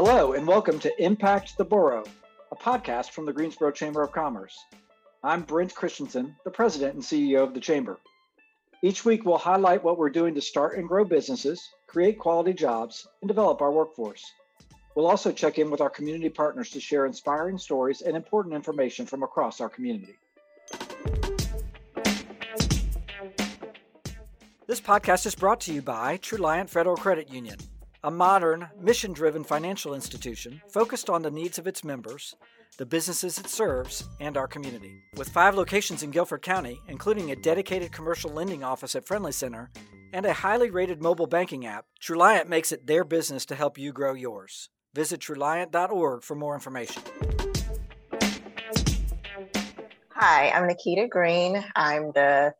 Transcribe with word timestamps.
Hello, 0.00 0.32
and 0.32 0.46
welcome 0.46 0.78
to 0.78 1.02
Impact 1.04 1.58
the 1.58 1.64
Borough, 1.64 2.04
a 2.52 2.54
podcast 2.54 3.10
from 3.10 3.26
the 3.26 3.32
Greensboro 3.32 3.72
Chamber 3.72 4.00
of 4.00 4.12
Commerce. 4.12 4.56
I'm 5.24 5.42
Brent 5.42 5.74
Christensen, 5.74 6.36
the 6.44 6.52
president 6.52 6.94
and 6.94 7.02
CEO 7.02 7.42
of 7.42 7.52
the 7.52 7.58
Chamber. 7.58 7.98
Each 8.80 9.04
week, 9.04 9.24
we'll 9.24 9.38
highlight 9.38 9.82
what 9.82 9.98
we're 9.98 10.08
doing 10.08 10.36
to 10.36 10.40
start 10.40 10.78
and 10.78 10.86
grow 10.86 11.04
businesses, 11.04 11.68
create 11.88 12.16
quality 12.16 12.52
jobs, 12.52 13.08
and 13.22 13.26
develop 13.26 13.60
our 13.60 13.72
workforce. 13.72 14.24
We'll 14.94 15.08
also 15.08 15.32
check 15.32 15.58
in 15.58 15.68
with 15.68 15.80
our 15.80 15.90
community 15.90 16.28
partners 16.28 16.70
to 16.70 16.80
share 16.80 17.04
inspiring 17.04 17.58
stories 17.58 18.00
and 18.02 18.16
important 18.16 18.54
information 18.54 19.04
from 19.04 19.24
across 19.24 19.60
our 19.60 19.68
community. 19.68 20.14
This 24.68 24.80
podcast 24.80 25.26
is 25.26 25.34
brought 25.34 25.58
to 25.62 25.74
you 25.74 25.82
by 25.82 26.18
Truliant 26.18 26.70
Federal 26.70 26.96
Credit 26.96 27.32
Union, 27.32 27.58
a 28.04 28.10
modern, 28.10 28.68
mission 28.80 29.12
driven 29.12 29.42
financial 29.42 29.94
institution 29.94 30.62
focused 30.68 31.10
on 31.10 31.22
the 31.22 31.30
needs 31.30 31.58
of 31.58 31.66
its 31.66 31.82
members, 31.82 32.36
the 32.76 32.86
businesses 32.86 33.38
it 33.38 33.48
serves, 33.48 34.04
and 34.20 34.36
our 34.36 34.46
community. 34.46 35.02
With 35.16 35.28
five 35.28 35.56
locations 35.56 36.02
in 36.02 36.10
Guilford 36.10 36.42
County, 36.42 36.80
including 36.88 37.30
a 37.30 37.36
dedicated 37.36 37.90
commercial 37.90 38.30
lending 38.30 38.62
office 38.62 38.94
at 38.94 39.06
Friendly 39.06 39.32
Center 39.32 39.70
and 40.12 40.24
a 40.24 40.32
highly 40.32 40.70
rated 40.70 41.02
mobile 41.02 41.26
banking 41.26 41.66
app, 41.66 41.86
Truliant 42.00 42.46
makes 42.46 42.70
it 42.70 42.86
their 42.86 43.02
business 43.04 43.44
to 43.46 43.56
help 43.56 43.76
you 43.76 43.92
grow 43.92 44.14
yours. 44.14 44.70
Visit 44.94 45.20
Truliant.org 45.20 46.22
for 46.22 46.34
more 46.36 46.54
information. 46.54 47.02
Hi, 50.14 50.50
I'm 50.50 50.68
Niketa 50.68 51.08
Greene. 51.10 51.64
I'm 51.74 52.12
the 52.12 52.54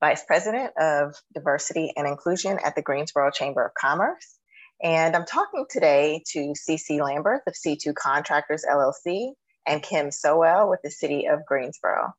Vice 0.00 0.24
President 0.24 0.72
of 0.78 1.14
Diversity 1.34 1.92
and 1.96 2.06
Inclusion 2.06 2.58
at 2.62 2.74
the 2.74 2.82
Greensboro 2.82 3.30
Chamber 3.30 3.64
of 3.64 3.72
Commerce. 3.74 4.33
And 4.82 5.14
I'm 5.14 5.24
talking 5.24 5.66
today 5.70 6.22
to 6.32 6.52
CC 6.52 7.00
Lambeth 7.00 7.42
of 7.46 7.54
C2 7.54 7.94
Contractors 7.94 8.64
LLC 8.68 9.32
and 9.66 9.82
Kim 9.82 10.10
Sowell 10.10 10.68
with 10.68 10.80
the 10.82 10.90
City 10.90 11.26
of 11.26 11.46
Greensboro. 11.46 12.12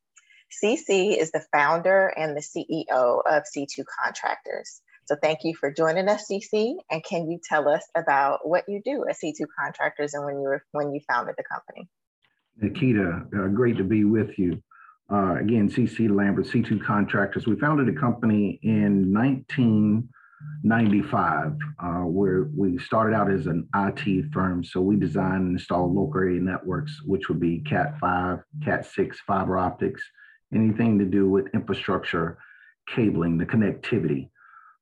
CC 0.64 1.16
is 1.16 1.32
the 1.32 1.44
founder 1.52 2.06
and 2.08 2.36
the 2.36 2.40
CEO 2.40 3.20
of 3.24 3.44
C2 3.44 3.84
Contractors. 4.02 4.80
So 5.04 5.16
thank 5.22 5.40
you 5.44 5.54
for 5.54 5.70
joining 5.70 6.08
us, 6.08 6.28
CC. 6.30 6.76
And 6.90 7.04
can 7.04 7.30
you 7.30 7.38
tell 7.48 7.68
us 7.68 7.84
about 7.96 8.48
what 8.48 8.64
you 8.68 8.80
do 8.84 9.04
at 9.08 9.16
C2 9.16 9.46
Contractors 9.58 10.14
and 10.14 10.24
when 10.24 10.36
you 10.36 10.48
were, 10.48 10.64
when 10.72 10.92
you 10.92 11.00
founded 11.08 11.36
the 11.38 11.44
company? 11.44 11.88
Niketa, 12.60 13.26
uh, 13.32 13.48
great 13.48 13.76
to 13.76 13.84
be 13.84 14.04
with 14.04 14.38
you. 14.38 14.62
Uh, 15.12 15.36
again, 15.36 15.70
CC 15.70 16.10
Lambeth, 16.10 16.50
C2 16.50 16.84
Contractors. 16.84 17.46
We 17.46 17.54
founded 17.56 17.88
a 17.88 17.98
company 17.98 18.58
in 18.62 19.12
1995 20.62 21.56
uh, 21.78 22.06
where 22.06 22.48
we 22.56 22.78
started 22.78 23.14
out 23.14 23.30
as 23.30 23.46
an 23.46 23.68
IT 23.74 24.32
firm. 24.32 24.62
So 24.62 24.80
we 24.80 24.96
designed 24.96 25.46
and 25.46 25.58
installed 25.58 25.94
local 25.94 26.20
area 26.20 26.40
networks, 26.40 27.00
which 27.04 27.28
would 27.28 27.40
be 27.40 27.60
Cat 27.60 27.98
5, 28.00 28.40
Cat 28.64 28.86
6, 28.86 29.20
fiber 29.26 29.58
optics, 29.58 30.02
anything 30.54 30.98
to 30.98 31.04
do 31.04 31.28
with 31.28 31.46
infrastructure, 31.54 32.38
cabling, 32.88 33.38
the 33.38 33.46
connectivity. 33.46 34.30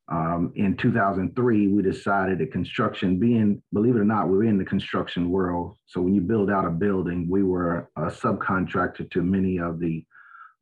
Um, 0.08 0.52
in 0.56 0.76
2003, 0.76 1.68
we 1.68 1.82
decided 1.82 2.38
that 2.38 2.52
construction, 2.52 3.18
being, 3.18 3.62
believe 3.72 3.96
it 3.96 4.00
or 4.00 4.04
not, 4.04 4.28
we 4.28 4.36
we're 4.36 4.44
in 4.44 4.58
the 4.58 4.64
construction 4.64 5.30
world. 5.30 5.76
So 5.86 6.00
when 6.02 6.14
you 6.14 6.20
build 6.20 6.50
out 6.50 6.66
a 6.66 6.70
building, 6.70 7.26
we 7.30 7.42
were 7.42 7.88
a 7.96 8.06
subcontractor 8.06 9.10
to 9.10 9.22
many 9.22 9.58
of 9.58 9.80
the 9.80 10.04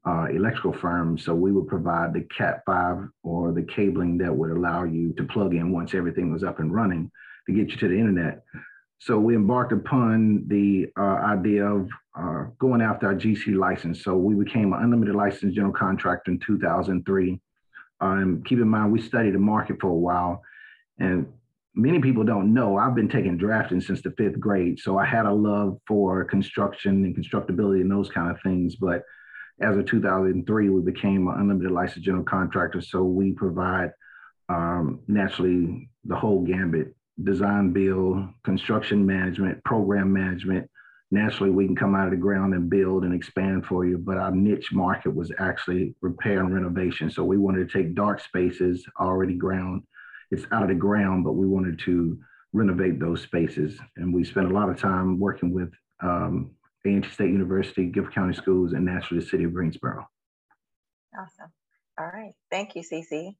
uh, 0.06 0.26
electrical 0.30 0.72
firms. 0.72 1.24
So 1.24 1.34
we 1.34 1.52
would 1.52 1.68
provide 1.68 2.12
the 2.12 2.22
Cat 2.36 2.62
5 2.66 3.08
or 3.22 3.52
the 3.52 3.62
cabling 3.62 4.18
that 4.18 4.34
would 4.34 4.50
allow 4.50 4.84
you 4.84 5.12
to 5.14 5.24
plug 5.24 5.54
in 5.54 5.72
once 5.72 5.94
everything 5.94 6.32
was 6.32 6.42
up 6.42 6.58
and 6.58 6.72
running 6.72 7.10
to 7.46 7.52
get 7.52 7.70
you 7.70 7.76
to 7.76 7.88
the 7.88 7.98
internet. 7.98 8.42
So 8.98 9.18
we 9.18 9.34
embarked 9.34 9.72
upon 9.72 10.44
the 10.46 10.88
uh, 10.96 11.02
idea 11.02 11.66
of 11.66 11.88
uh, 12.16 12.44
going 12.58 12.80
after 12.80 13.08
our 13.08 13.14
GC 13.14 13.56
license. 13.56 14.04
So 14.04 14.16
we 14.16 14.34
became 14.34 14.72
an 14.72 14.80
unlimited 14.82 15.14
licensed 15.14 15.56
general 15.56 15.72
contractor 15.72 16.30
in 16.30 16.38
2003. 16.38 17.40
Um, 18.00 18.42
keep 18.46 18.58
in 18.58 18.68
mind, 18.68 18.92
we 18.92 19.00
studied 19.00 19.34
the 19.34 19.40
market 19.40 19.78
for 19.80 19.88
a 19.88 19.94
while. 19.94 20.42
And 20.98 21.26
many 21.74 22.00
people 22.00 22.22
don't 22.22 22.54
know, 22.54 22.76
I've 22.76 22.94
been 22.94 23.08
taking 23.08 23.36
drafting 23.36 23.80
since 23.80 24.02
the 24.02 24.12
fifth 24.12 24.38
grade. 24.38 24.78
So 24.78 24.98
I 24.98 25.04
had 25.04 25.26
a 25.26 25.32
love 25.32 25.78
for 25.86 26.24
construction 26.24 27.04
and 27.04 27.16
constructability 27.16 27.80
and 27.80 27.90
those 27.90 28.08
kind 28.08 28.30
of 28.30 28.40
things. 28.42 28.76
But 28.76 29.02
as 29.60 29.76
of 29.76 29.86
2003, 29.86 30.68
we 30.68 30.80
became 30.82 31.28
an 31.28 31.34
unlimited 31.38 31.70
licensed 31.70 32.04
general 32.04 32.24
contractor. 32.24 32.80
So 32.80 33.02
we 33.02 33.32
provide 33.32 33.90
um, 34.48 35.00
naturally 35.06 35.88
the 36.04 36.16
whole 36.16 36.42
gambit 36.42 36.94
design, 37.22 37.72
build, 37.72 38.26
construction 38.42 39.04
management, 39.06 39.62
program 39.64 40.12
management. 40.12 40.68
Naturally, 41.10 41.50
we 41.50 41.66
can 41.66 41.76
come 41.76 41.94
out 41.94 42.06
of 42.06 42.10
the 42.10 42.16
ground 42.16 42.54
and 42.54 42.70
build 42.70 43.04
and 43.04 43.14
expand 43.14 43.66
for 43.66 43.84
you. 43.84 43.98
But 43.98 44.16
our 44.16 44.30
niche 44.30 44.72
market 44.72 45.14
was 45.14 45.30
actually 45.38 45.94
repair 46.00 46.40
and 46.40 46.54
renovation. 46.54 47.10
So 47.10 47.22
we 47.22 47.36
wanted 47.36 47.68
to 47.68 47.78
take 47.78 47.94
dark 47.94 48.20
spaces 48.20 48.84
already 48.98 49.34
ground. 49.34 49.82
It's 50.30 50.46
out 50.52 50.62
of 50.62 50.68
the 50.68 50.74
ground, 50.74 51.24
but 51.24 51.34
we 51.34 51.46
wanted 51.46 51.78
to 51.80 52.18
renovate 52.54 52.98
those 52.98 53.20
spaces. 53.20 53.78
And 53.96 54.12
we 54.12 54.24
spent 54.24 54.50
a 54.50 54.54
lot 54.54 54.70
of 54.70 54.80
time 54.80 55.18
working 55.20 55.52
with 55.52 55.70
um, 56.02 56.52
A&T 56.84 57.08
State 57.10 57.30
University, 57.30 57.86
Guilford 57.86 58.14
County 58.14 58.34
Schools, 58.34 58.72
and 58.72 58.84
naturally 58.84 59.20
the 59.20 59.28
city 59.28 59.44
of 59.44 59.54
Greensboro. 59.54 60.06
Awesome. 61.18 61.52
All 61.98 62.06
right. 62.06 62.32
Thank 62.50 62.74
you, 62.74 62.82
CC. 62.82 63.36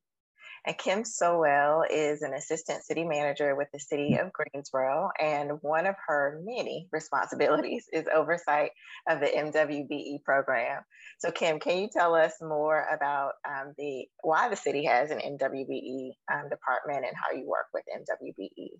And 0.65 0.79
Kim 0.79 1.05
Sowell 1.05 1.85
is 1.91 2.23
an 2.23 2.35
assistant 2.35 2.85
city 2.85 3.03
manager 3.05 3.57
with 3.57 3.69
the 3.73 3.81
city 3.81 4.15
of 4.15 4.33
Greensboro. 4.33 5.11
And 5.21 5.61
one 5.61 5.87
of 5.87 5.97
her 6.07 6.41
many 6.45 6.89
responsibilities 6.93 7.87
is 7.93 8.07
oversight 8.15 8.71
of 9.09 9.21
the 9.21 9.27
MWBE 9.27 10.23
program. 10.23 10.83
So 11.19 11.33
Kim, 11.33 11.59
can 11.59 11.79
you 11.79 11.89
tell 11.93 12.15
us 12.15 12.35
more 12.41 12.87
about 12.93 13.33
um, 13.49 13.75
the 13.77 14.07
why 14.23 14.49
the 14.49 14.57
city 14.57 14.85
has 14.85 15.11
an 15.11 15.19
MWBE 15.19 16.13
um, 16.33 16.49
department 16.49 17.07
and 17.07 17.17
how 17.17 17.37
you 17.37 17.47
work 17.47 17.67
with 17.75 17.85
MWBEs? 17.93 18.79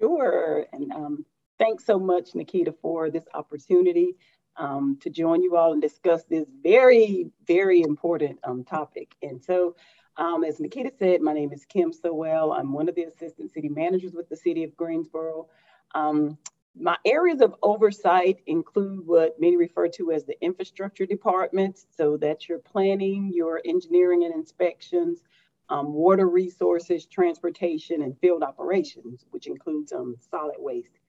Sure. 0.00 0.66
And 0.72 0.92
um, 0.92 1.24
thanks 1.60 1.84
so 1.84 1.98
much, 1.98 2.32
Niketa, 2.32 2.74
for 2.80 3.10
this 3.10 3.26
opportunity 3.34 4.16
um, 4.56 4.98
to 5.02 5.10
join 5.10 5.42
you 5.42 5.56
all 5.56 5.72
and 5.72 5.82
discuss 5.82 6.24
this 6.24 6.46
very, 6.62 7.30
very 7.46 7.82
important 7.82 8.38
um, 8.44 8.64
topic. 8.64 9.14
And 9.22 9.40
so, 9.44 9.76
um, 10.16 10.42
as 10.42 10.58
Niketa 10.58 10.90
said, 10.98 11.20
my 11.20 11.34
name 11.34 11.52
is 11.52 11.64
Kim 11.66 11.92
Sowell. 11.92 12.52
I'm 12.52 12.72
one 12.72 12.88
of 12.88 12.94
the 12.94 13.04
assistant 13.04 13.52
city 13.52 13.68
managers 13.68 14.12
with 14.12 14.28
the 14.28 14.36
city 14.36 14.64
of 14.64 14.76
Greensboro. 14.76 15.48
Um, 15.94 16.38
my 16.74 16.96
areas 17.04 17.40
of 17.40 17.54
oversight 17.62 18.38
include 18.46 19.06
what 19.06 19.38
many 19.38 19.56
refer 19.56 19.88
to 19.88 20.12
as 20.12 20.24
the 20.24 20.40
infrastructure 20.42 21.04
department. 21.04 21.84
So 21.96 22.16
that's 22.16 22.48
your 22.48 22.58
planning, 22.58 23.30
your 23.34 23.60
engineering 23.66 24.24
and 24.24 24.34
inspections, 24.34 25.22
um, 25.68 25.92
water 25.92 26.28
resources, 26.28 27.06
transportation, 27.06 28.02
and 28.02 28.18
field 28.18 28.42
operations, 28.42 29.26
which 29.30 29.46
includes 29.46 29.92
um, 29.92 30.16
solid 30.30 30.56
waste. 30.58 30.99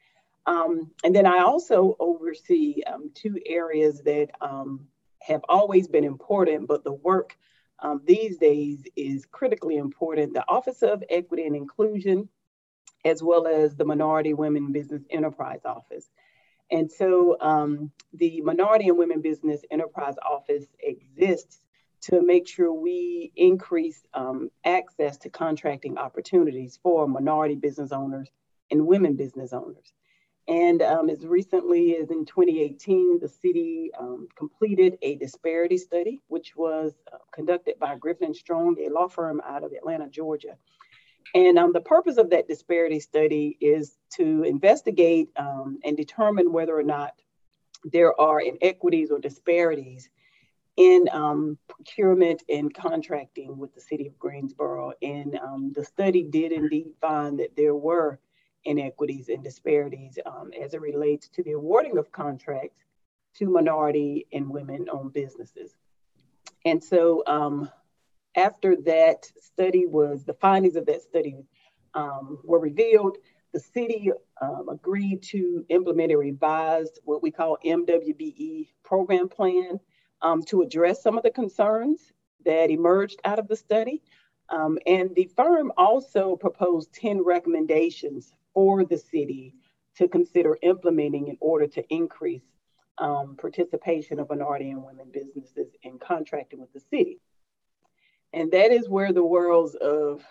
Um, 0.46 0.92
and 1.04 1.16
then 1.16 1.26
I 1.26 1.40
also 1.40 1.96
oversee 2.00 2.82
um, 2.84 3.12
two 3.14 3.38
areas 3.46 4.02
that 4.04 4.30
um, 4.42 4.88
have 5.22 5.42
always 5.48 5.88
been 5.88 6.04
important, 6.04 6.68
but 6.68 6.84
the 6.84 6.94
work 6.94 7.38
um, 7.80 8.02
these 8.06 8.38
days 8.38 8.84
is 8.96 9.26
critically 9.26 9.78
important. 9.78 10.34
The 10.34 10.48
Office 10.48 10.82
of 10.82 11.04
Equity 11.10 11.46
and 11.46 11.56
Inclusion, 11.56 12.30
as 13.06 13.24
well 13.24 13.48
as 13.48 13.76
the 13.76 13.86
Minority 13.86 14.34
Women 14.34 14.72
Business 14.72 15.04
Enterprise 15.10 15.62
Office. 15.66 16.10
And 16.72 16.92
so 16.92 17.38
um, 17.42 17.92
the 18.14 18.42
Minority 18.42 18.88
and 18.88 18.98
Women 18.98 19.22
Business 19.22 19.62
Enterprise 19.72 20.16
Office 20.26 20.66
exists 20.80 21.60
to 22.02 22.22
make 22.26 22.48
sure 22.48 22.74
we 22.74 23.32
increase 23.36 24.02
um, 24.14 24.50
access 24.66 25.18
to 25.18 25.30
contracting 25.30 25.98
opportunities 25.98 26.80
for 26.82 27.08
minority 27.08 27.56
business 27.56 27.92
owners 27.92 28.30
and 28.72 28.88
women 28.88 29.16
business 29.16 29.54
owners. 29.54 29.94
And 30.48 30.82
um, 30.82 31.10
as 31.10 31.26
recently 31.26 31.96
as 31.98 32.10
in 32.10 32.26
2018, 32.26 33.20
the 33.20 33.28
city 33.28 33.92
um, 33.98 34.28
completed 34.36 34.98
a 35.02 35.16
disparity 35.16 35.78
study, 35.78 36.20
which 36.28 36.56
was 36.56 36.94
uh, 37.14 37.18
conducted 37.32 37.80
by 37.80 37.96
Griffin 37.96 38.34
Strong, 38.34 38.78
a 38.80 38.90
law 38.90 39.08
firm 39.08 39.42
out 39.46 39.64
of 39.64 39.72
Atlanta, 39.72 40.08
Georgia. 40.10 40.58
And 41.34 41.58
um, 41.58 41.72
the 41.74 41.82
purpose 41.82 42.18
of 42.18 42.32
that 42.32 42.48
disparity 42.48 43.00
study 43.00 43.58
is 43.62 43.98
to 44.18 44.44
investigate 44.44 45.30
um, 45.38 45.80
and 45.84 45.96
determine 45.96 46.52
whether 46.52 46.78
or 46.78 46.84
not 46.84 47.14
there 47.84 48.20
are 48.20 48.42
inequities 48.42 49.12
or 49.12 49.20
disparities 49.20 50.10
in 50.78 51.08
um, 51.12 51.58
procurement 51.68 52.44
and 52.50 52.74
contracting 52.74 53.58
with 53.58 53.74
the 53.76 53.82
city 53.82 54.08
of 54.08 54.18
Greensboro. 54.20 54.94
And 55.02 55.38
um, 55.38 55.72
the 55.74 55.84
study 55.84 56.24
did 56.24 56.52
indeed 56.52 56.88
find 57.00 57.40
that 57.40 57.56
there 57.56 57.76
were 57.76 58.20
inequities 58.66 59.30
and 59.30 59.44
disparities 59.44 60.18
um, 60.26 60.52
as 60.62 60.74
it 60.74 60.82
relates 60.82 61.28
to 61.30 61.44
the 61.44 61.54
awarding 61.54 61.98
of 61.98 62.12
contracts 62.12 62.86
to 63.36 63.50
minority 63.50 64.28
and 64.34 64.50
women 64.50 64.88
owned 64.92 65.14
businesses. 65.14 65.76
And 66.66 66.84
so 66.84 67.24
um, 67.28 67.70
after 68.36 68.76
that 68.78 69.26
study 69.40 69.86
was, 69.86 70.24
the 70.24 70.34
findings 70.34 70.76
of 70.76 70.86
that 70.86 71.02
study 71.02 71.36
um, 71.94 72.40
were 72.44 72.60
revealed, 72.60 73.18
the 73.54 73.60
city 73.60 74.12
um, 74.42 74.70
agreed 74.70 75.22
to 75.24 75.66
implement 75.70 76.12
a 76.12 76.18
revised, 76.18 77.00
what 77.04 77.22
we 77.22 77.32
call 77.32 77.58
MWBE 77.66 78.70
program 78.84 79.28
plan 79.28 79.80
um, 80.22 80.42
to 80.44 80.62
address 80.62 81.02
some 81.02 81.18
of 81.18 81.24
the 81.24 81.32
concerns 81.32 82.14
that 82.46 82.70
emerged 82.70 83.20
out 83.26 83.40
of 83.40 83.48
the 83.48 83.56
study. 83.56 84.02
Um, 84.50 84.78
and 84.86 85.14
the 85.16 85.30
firm 85.36 85.72
also 85.78 86.36
proposed 86.36 86.94
10 86.94 87.24
recommendations 87.24 88.34
for 88.54 88.84
the 88.84 88.98
city 88.98 89.56
to 89.98 90.08
consider 90.08 90.58
implementing 90.62 91.28
in 91.28 91.38
order 91.40 91.68
to 91.68 91.94
increase 91.94 92.44
um, 92.98 93.36
participation 93.40 94.20
of 94.20 94.30
minority 94.30 94.70
and 94.70 94.84
women 94.84 95.08
businesses 95.12 95.68
in 95.84 95.98
contracting 96.00 96.60
with 96.60 96.72
the 96.74 96.80
city. 96.80 97.20
And 98.34 98.52
that 98.52 98.72
is 98.72 98.88
where 98.88 99.12
the 99.12 99.26
worlds 99.26 99.76
of 99.76 100.24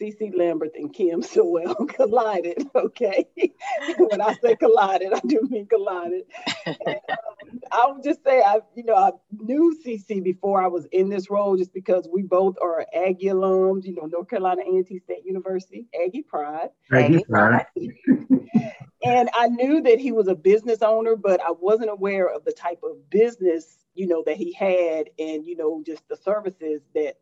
CC 0.00 0.36
Lambeth 0.36 0.74
and 0.76 0.92
Kim 0.92 1.22
Sowell 1.22 1.74
collided. 1.88 2.66
Okay, 2.74 3.26
when 3.98 4.20
I 4.20 4.34
say 4.34 4.56
collided, 4.56 5.12
I 5.12 5.20
do 5.26 5.46
mean 5.50 5.66
collided. 5.66 6.24
And, 6.66 6.78
um, 7.08 7.60
I 7.72 7.90
would 7.90 8.04
just 8.04 8.22
say 8.24 8.40
I, 8.40 8.60
you 8.76 8.84
know, 8.84 8.94
I 8.94 9.10
knew 9.32 9.76
CC 9.84 10.22
before 10.22 10.62
I 10.62 10.68
was 10.68 10.86
in 10.92 11.08
this 11.08 11.30
role, 11.30 11.56
just 11.56 11.72
because 11.72 12.08
we 12.12 12.22
both 12.22 12.56
are 12.62 12.86
Aggie 12.94 13.26
alums. 13.26 13.84
You 13.84 13.94
know, 13.96 14.06
North 14.06 14.28
Carolina 14.28 14.62
A&T 14.62 14.98
State 15.00 15.24
University, 15.24 15.88
Aggie 16.04 16.22
Pride. 16.22 16.70
Aggie 16.92 17.24
Pride. 17.28 17.66
and 19.04 19.30
I 19.34 19.48
knew 19.48 19.82
that 19.82 19.98
he 19.98 20.12
was 20.12 20.28
a 20.28 20.34
business 20.34 20.82
owner, 20.82 21.16
but 21.16 21.40
I 21.40 21.52
wasn't 21.52 21.90
aware 21.90 22.28
of 22.28 22.44
the 22.44 22.52
type 22.52 22.80
of 22.82 23.10
business, 23.10 23.78
you 23.94 24.06
know, 24.06 24.22
that 24.26 24.36
he 24.36 24.52
had, 24.52 25.10
and 25.18 25.44
you 25.44 25.56
know, 25.56 25.82
just 25.84 26.06
the 26.08 26.16
services 26.16 26.82
that 26.94 27.16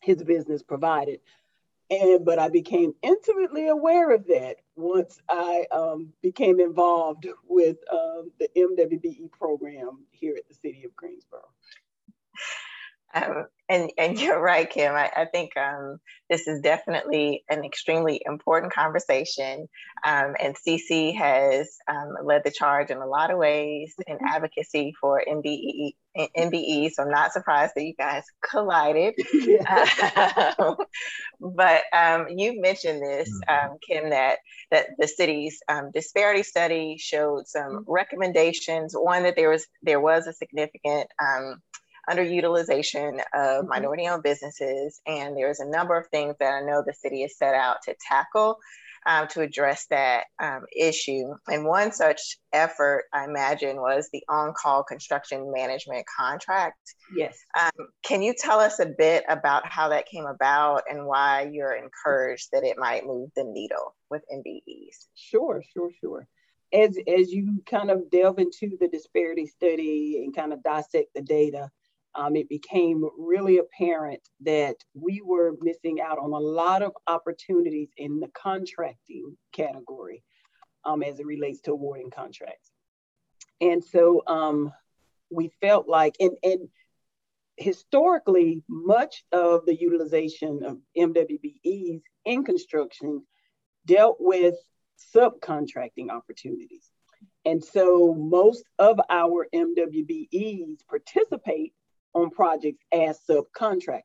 his 0.00 0.22
business 0.22 0.62
provided. 0.62 1.20
And 1.90 2.24
but 2.24 2.38
I 2.38 2.48
became 2.50 2.94
intimately 3.02 3.68
aware 3.68 4.10
of 4.10 4.26
that 4.26 4.56
once 4.76 5.18
I 5.28 5.66
um, 5.72 6.12
became 6.22 6.60
involved 6.60 7.26
with 7.48 7.78
um, 7.90 8.30
the 8.38 8.48
MWBE 8.56 9.30
program 9.32 10.04
here 10.10 10.34
at 10.36 10.46
the 10.48 10.54
City 10.54 10.84
of 10.84 10.94
Greensboro. 10.94 11.44
Um, 13.14 13.46
and, 13.68 13.90
and 13.98 14.18
you're 14.20 14.40
right, 14.40 14.68
Kim. 14.68 14.94
I, 14.94 15.10
I 15.16 15.24
think 15.26 15.56
um, 15.56 15.98
this 16.30 16.46
is 16.46 16.60
definitely 16.60 17.44
an 17.48 17.64
extremely 17.64 18.20
important 18.24 18.72
conversation. 18.72 19.68
Um, 20.04 20.34
and 20.40 20.56
CC 20.56 21.16
has 21.16 21.76
um, 21.88 22.14
led 22.24 22.42
the 22.44 22.50
charge 22.50 22.90
in 22.90 22.98
a 22.98 23.06
lot 23.06 23.30
of 23.30 23.38
ways 23.38 23.94
in 24.06 24.16
mm-hmm. 24.16 24.26
advocacy 24.26 24.94
for 25.00 25.22
MBE, 25.28 25.92
MBE. 26.36 26.90
So 26.92 27.02
I'm 27.02 27.10
not 27.10 27.32
surprised 27.32 27.72
that 27.76 27.84
you 27.84 27.94
guys 27.94 28.24
collided. 28.42 29.14
Um, 30.58 30.76
but 31.40 31.82
um, 31.92 32.26
you 32.36 32.60
mentioned 32.60 33.02
this, 33.02 33.30
mm-hmm. 33.48 33.74
Kim, 33.86 34.10
that, 34.10 34.38
that 34.70 34.86
the 34.98 35.06
city's 35.06 35.60
disparity 35.94 36.42
study 36.42 36.96
showed 36.98 37.46
some 37.46 37.62
mm-hmm. 37.62 37.92
recommendations. 37.92 38.94
One, 38.94 39.24
that 39.24 39.36
there 39.36 39.50
was, 39.50 39.66
there 39.82 40.00
was 40.00 40.26
a 40.26 40.32
significant 40.32 41.08
underutilization 42.08 43.20
of 43.34 43.62
mm-hmm. 43.62 43.68
minority 43.68 44.06
owned 44.08 44.22
businesses. 44.22 45.00
And 45.06 45.36
there's 45.36 45.60
a 45.60 45.68
number 45.68 45.96
of 45.96 46.06
things 46.08 46.36
that 46.40 46.54
I 46.54 46.60
know 46.62 46.82
the 46.86 46.94
city 46.94 47.22
has 47.22 47.36
set 47.36 47.54
out 47.54 47.76
to 47.84 47.94
tackle 48.08 48.58
um, 49.06 49.28
to 49.28 49.40
address 49.40 49.86
that 49.90 50.24
um, 50.42 50.64
issue. 50.76 51.34
And 51.46 51.64
one 51.64 51.92
such 51.92 52.38
effort, 52.52 53.04
I 53.12 53.24
imagine, 53.24 53.76
was 53.76 54.08
the 54.12 54.22
on 54.28 54.52
call 54.60 54.82
construction 54.82 55.52
management 55.52 56.04
contract. 56.18 56.78
Yes. 57.14 57.38
Um, 57.58 57.88
can 58.02 58.22
you 58.22 58.34
tell 58.36 58.60
us 58.60 58.80
a 58.80 58.86
bit 58.86 59.24
about 59.28 59.66
how 59.66 59.88
that 59.88 60.06
came 60.06 60.26
about 60.26 60.82
and 60.90 61.06
why 61.06 61.48
you're 61.50 61.74
encouraged 61.74 62.48
that 62.52 62.64
it 62.64 62.78
might 62.78 63.06
move 63.06 63.30
the 63.36 63.44
needle 63.44 63.94
with 64.10 64.22
MBEs? 64.32 65.06
Sure, 65.14 65.62
sure, 65.72 65.90
sure 66.00 66.28
as 66.72 66.96
as 67.08 67.32
you 67.32 67.62
kind 67.64 67.90
of 67.90 68.10
delve 68.10 68.38
into 68.38 68.76
the 68.78 68.88
disparity 68.88 69.46
study 69.46 70.22
and 70.22 70.36
kind 70.36 70.52
of 70.52 70.62
dissect 70.62 71.08
the 71.14 71.22
data, 71.22 71.70
um, 72.14 72.36
it 72.36 72.48
became 72.48 73.04
really 73.18 73.58
apparent 73.58 74.20
that 74.40 74.76
we 74.94 75.20
were 75.24 75.54
missing 75.60 76.00
out 76.00 76.18
on 76.18 76.32
a 76.32 76.38
lot 76.38 76.82
of 76.82 76.92
opportunities 77.06 77.90
in 77.96 78.20
the 78.20 78.28
contracting 78.28 79.36
category 79.52 80.22
um, 80.84 81.02
as 81.02 81.20
it 81.20 81.26
relates 81.26 81.60
to 81.62 81.72
awarding 81.72 82.10
contracts. 82.10 82.72
And 83.60 83.84
so 83.84 84.22
um, 84.26 84.72
we 85.30 85.50
felt 85.60 85.88
like, 85.88 86.16
and, 86.20 86.36
and 86.42 86.68
historically, 87.56 88.62
much 88.68 89.24
of 89.32 89.66
the 89.66 89.78
utilization 89.78 90.62
of 90.64 90.78
MWBEs 90.96 92.02
in 92.24 92.44
construction 92.44 93.22
dealt 93.84 94.16
with 94.20 94.54
subcontracting 95.14 96.10
opportunities. 96.10 96.90
And 97.44 97.62
so 97.64 98.14
most 98.14 98.64
of 98.78 99.00
our 99.10 99.46
MWBEs 99.54 100.78
participate 100.88 101.72
on 102.22 102.30
projects 102.30 102.84
as 102.92 103.20
subcontractors. 103.28 104.02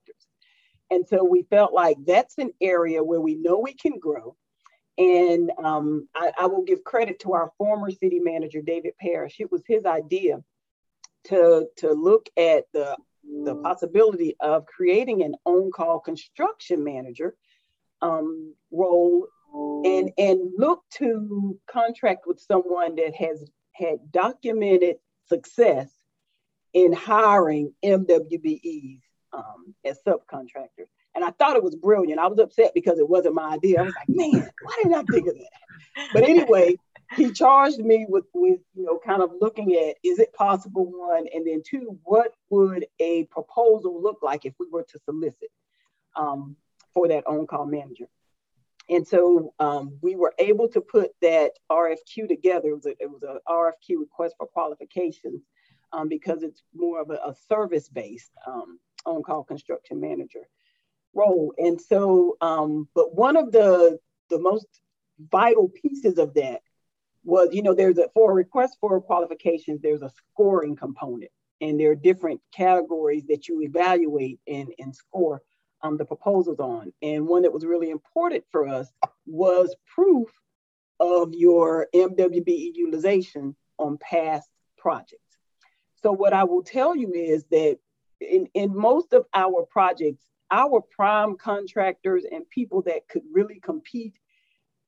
And 0.91 1.07
so 1.07 1.23
we 1.23 1.43
felt 1.43 1.73
like 1.73 1.97
that's 2.05 2.37
an 2.37 2.51
area 2.61 3.03
where 3.03 3.21
we 3.21 3.35
know 3.35 3.59
we 3.59 3.73
can 3.73 3.99
grow. 3.99 4.35
And 4.97 5.51
um, 5.63 6.07
I, 6.15 6.31
I, 6.41 6.45
will 6.45 6.63
give 6.63 6.83
credit 6.83 7.19
to 7.21 7.33
our 7.33 7.51
former 7.57 7.89
city 7.89 8.19
manager, 8.19 8.61
David 8.61 8.93
Parrish. 8.99 9.37
It 9.39 9.51
was 9.51 9.63
his 9.67 9.85
idea 9.85 10.43
to, 11.25 11.67
to 11.77 11.93
look 11.93 12.29
at 12.37 12.65
the, 12.73 12.95
the 13.43 13.55
possibility 13.55 14.35
of 14.39 14.67
creating 14.67 15.23
an 15.23 15.33
on 15.45 15.71
call 15.71 15.99
construction 15.99 16.83
manager 16.83 17.35
um, 18.03 18.53
role 18.71 19.27
and, 19.83 20.11
and 20.19 20.51
look 20.57 20.83
to 20.91 21.59
contract 21.67 22.25
with 22.27 22.39
someone 22.39 22.95
that 22.95 23.15
has 23.15 23.43
had 23.71 24.11
documented 24.11 24.97
success 25.27 25.89
in 26.73 26.93
hiring 26.93 27.73
MWBEs 27.83 29.01
um, 29.31 29.75
as 29.85 29.99
subcontractors. 30.05 30.87
And 31.15 31.23
I 31.23 31.31
thought 31.31 31.55
it 31.55 31.63
was 31.63 31.75
brilliant. 31.75 32.19
I 32.19 32.27
was 32.27 32.39
upset 32.39 32.71
because 32.73 32.97
it 32.97 33.07
wasn't 33.07 33.35
my 33.35 33.53
idea. 33.53 33.79
I 33.79 33.83
was 33.83 33.93
like, 33.95 34.09
man, 34.09 34.49
why 34.61 34.73
didn't 34.81 34.95
I 34.95 35.03
think 35.03 35.27
of 35.27 35.35
that? 35.35 36.09
But 36.11 36.23
anyway, 36.23 36.75
he 37.15 37.31
charged 37.31 37.77
me 37.77 38.07
with, 38.09 38.25
with, 38.33 38.59
you 38.73 38.85
know, 38.85 38.99
kind 39.05 39.21
of 39.21 39.31
looking 39.39 39.73
at 39.73 39.97
is 40.03 40.17
it 40.17 40.33
possible, 40.33 40.85
one, 40.85 41.27
and 41.33 41.45
then 41.45 41.61
two, 41.67 41.99
what 42.03 42.33
would 42.49 42.87
a 42.99 43.25
proposal 43.25 44.01
look 44.01 44.19
like 44.23 44.45
if 44.45 44.53
we 44.59 44.65
were 44.71 44.83
to 44.83 44.99
solicit 45.05 45.51
um, 46.15 46.55
for 46.93 47.07
that 47.07 47.27
on 47.27 47.45
call 47.45 47.67
manager? 47.67 48.07
And 48.89 49.07
so 49.07 49.53
um, 49.59 49.97
we 50.01 50.15
were 50.15 50.33
able 50.39 50.67
to 50.69 50.81
put 50.81 51.11
that 51.21 51.51
RFQ 51.71 52.27
together. 52.27 52.69
It 52.69 52.75
was, 52.75 52.85
a, 52.85 52.95
it 52.99 53.09
was 53.09 53.23
a 53.23 53.39
RFQ 53.49 53.99
request 53.99 54.35
for 54.37 54.47
qualifications 54.47 55.41
um, 55.93 56.09
because 56.09 56.43
it's 56.43 56.61
more 56.73 57.01
of 57.01 57.09
a, 57.09 57.13
a 57.13 57.35
service 57.47 57.87
based 57.87 58.31
um, 58.45 58.79
on 59.05 59.23
call 59.23 59.43
construction 59.43 60.01
manager 60.01 60.47
role. 61.13 61.53
And 61.57 61.79
so, 61.79 62.37
um, 62.41 62.87
but 62.95 63.15
one 63.15 63.37
of 63.37 63.51
the, 63.51 63.99
the 64.29 64.39
most 64.39 64.67
vital 65.31 65.69
pieces 65.69 66.17
of 66.17 66.33
that 66.33 66.61
was, 67.23 67.49
you 67.53 67.61
know, 67.61 67.73
there's 67.73 67.97
a, 67.97 68.09
for 68.13 68.31
a 68.31 68.35
request 68.35 68.77
for 68.81 68.99
qualifications, 68.99 69.81
there's 69.81 70.01
a 70.01 70.11
scoring 70.33 70.75
component 70.75 71.31
and 71.61 71.79
there 71.79 71.91
are 71.91 71.95
different 71.95 72.41
categories 72.53 73.23
that 73.29 73.47
you 73.47 73.61
evaluate 73.61 74.39
and, 74.47 74.69
and 74.79 74.93
score 74.93 75.41
um, 75.81 75.97
the 75.97 76.05
proposals 76.05 76.59
on. 76.59 76.91
And 77.01 77.27
one 77.27 77.43
that 77.43 77.53
was 77.53 77.65
really 77.65 77.89
important 77.89 78.43
for 78.51 78.67
us 78.67 78.91
was 79.25 79.75
proof 79.93 80.29
of 80.99 81.33
your 81.33 81.87
MWBE 81.93 82.71
utilization 82.75 83.55
on 83.77 83.97
past 83.97 84.49
projects. 84.77 85.22
So 86.03 86.11
what 86.11 86.33
I 86.33 86.43
will 86.43 86.63
tell 86.63 86.95
you 86.95 87.13
is 87.13 87.45
that 87.45 87.79
in, 88.19 88.47
in 88.53 88.75
most 88.75 89.13
of 89.13 89.25
our 89.33 89.65
projects, 89.65 90.23
our 90.51 90.81
prime 90.81 91.37
contractors 91.37 92.25
and 92.29 92.47
people 92.49 92.83
that 92.83 93.07
could 93.07 93.23
really 93.31 93.59
compete 93.59 94.13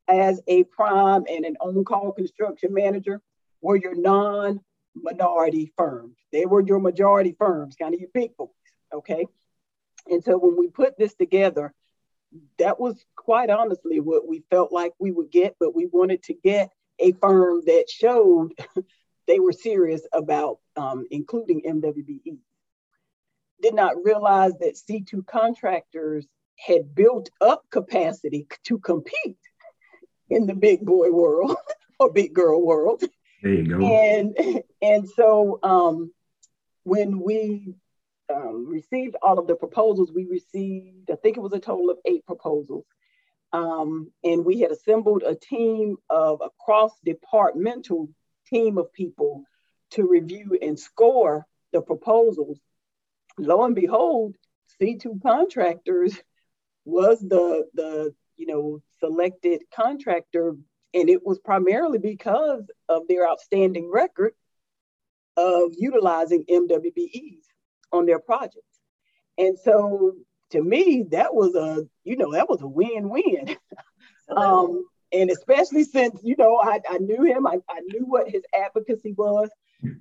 as 0.08 0.42
a 0.48 0.66
prime 0.66 1.24
and 1.30 1.46
an 1.46 1.56
on-call 1.62 2.12
construction 2.12 2.74
manager 2.74 3.22
were 3.62 3.78
your 3.78 3.96
non-minority 3.96 5.74
firms. 5.78 6.18
They 6.32 6.46
were 6.46 6.62
your 6.62 6.80
majority 6.80 7.36
firms, 7.40 7.76
kind 7.76 7.94
of 7.94 8.00
your 8.00 8.10
big 8.14 8.36
boys, 8.38 8.50
okay? 8.94 9.26
And 10.08 10.24
so 10.24 10.38
when 10.38 10.58
we 10.58 10.68
put 10.68 10.98
this 10.98 11.16
together, 11.16 11.74
that 12.60 12.80
was 12.80 13.04
quite 13.16 13.50
honestly 13.50 14.02
what 14.02 14.28
we 14.28 14.44
felt 14.50 14.72
like 14.72 14.92
we 15.00 15.12
would 15.12 15.32
get, 15.32 15.56
but 15.60 15.74
we 15.74 15.88
wanted 15.88 16.24
to 16.24 16.34
get 16.34 16.72
a 17.00 17.14
firm 17.14 17.62
that 17.66 17.90
showed 17.90 18.52
they 19.28 19.40
were 19.40 19.52
serious 19.52 20.02
about 20.14 20.60
um, 20.76 21.06
including 21.12 21.62
MWBE. 21.64 22.38
Did 23.62 23.74
not 23.74 24.04
realize 24.04 24.54
that 24.60 24.76
C2 24.76 25.26
contractors 25.26 26.28
had 26.58 26.94
built 26.96 27.30
up 27.42 27.64
capacity 27.70 28.48
to 28.64 28.80
compete 28.80 29.38
in 30.30 30.46
the 30.46 30.54
big 30.54 30.86
boy 30.86 31.12
world 31.12 31.56
or 32.00 32.12
big 32.12 32.34
girl 32.34 32.62
world. 32.66 33.04
There 33.42 33.54
you 33.54 33.68
go. 33.68 33.86
And 33.86 34.64
and 34.82 35.08
so 35.10 35.60
um, 35.64 36.12
when 36.84 37.20
we 37.20 37.76
um, 38.34 38.68
received 38.68 39.16
all 39.22 39.40
of 39.40 39.48
the 39.48 39.56
proposals, 39.56 40.12
we 40.14 40.26
received 40.26 41.12
I 41.12 41.16
think 41.16 41.38
it 41.38 41.42
was 41.42 41.54
a 41.54 41.60
total 41.60 41.90
of 41.90 41.98
eight 42.06 42.26
proposals. 42.26 42.86
Um, 43.54 44.12
and 44.24 44.44
we 44.44 44.60
had 44.60 44.72
assembled 44.72 45.24
a 45.24 45.36
team 45.36 45.96
of 46.10 46.42
a 46.42 46.50
cross 46.60 46.92
departmental 47.06 48.10
team 48.48 48.78
of 48.78 48.92
people 48.94 49.44
to 49.92 50.08
review 50.08 50.58
and 50.62 50.80
score 50.80 51.46
the 51.72 51.82
proposals. 51.82 52.60
Lo 53.38 53.64
and 53.64 53.76
behold, 53.76 54.36
C2 54.82 55.22
contractors 55.22 56.18
was 56.86 57.20
the, 57.20 57.68
the 57.74 58.14
you 58.38 58.48
know, 58.48 58.82
selected 59.00 59.64
contractor. 59.74 60.56
And 60.94 61.10
it 61.10 61.26
was 61.26 61.40
primarily 61.40 62.00
because 62.00 62.64
of 62.88 63.08
their 63.08 63.28
outstanding 63.28 63.92
record 63.92 64.34
of 65.38 65.74
utilizing 65.78 66.46
MWBEs 66.50 67.44
on 67.92 68.06
their 68.06 68.20
projects. 68.20 68.80
And 69.38 69.58
so 69.60 70.14
to 70.52 70.64
me, 70.64 71.06
that 71.12 71.34
was 71.34 71.56
a, 71.56 71.86
you 72.04 72.16
know, 72.16 72.32
that 72.34 72.50
was 72.50 72.62
a 72.62 72.68
win-win. 72.68 73.58
um, 74.30 74.86
and 75.16 75.32
especially 75.32 75.84
since, 75.84 76.20
you 76.24 76.36
know, 76.38 76.58
I, 76.58 76.82
I 76.90 76.98
knew 76.98 77.24
him, 77.24 77.48
I, 77.48 77.60
I 77.70 77.80
knew 77.82 78.06
what 78.06 78.30
his 78.30 78.44
advocacy 78.58 79.14
was. 79.14 79.50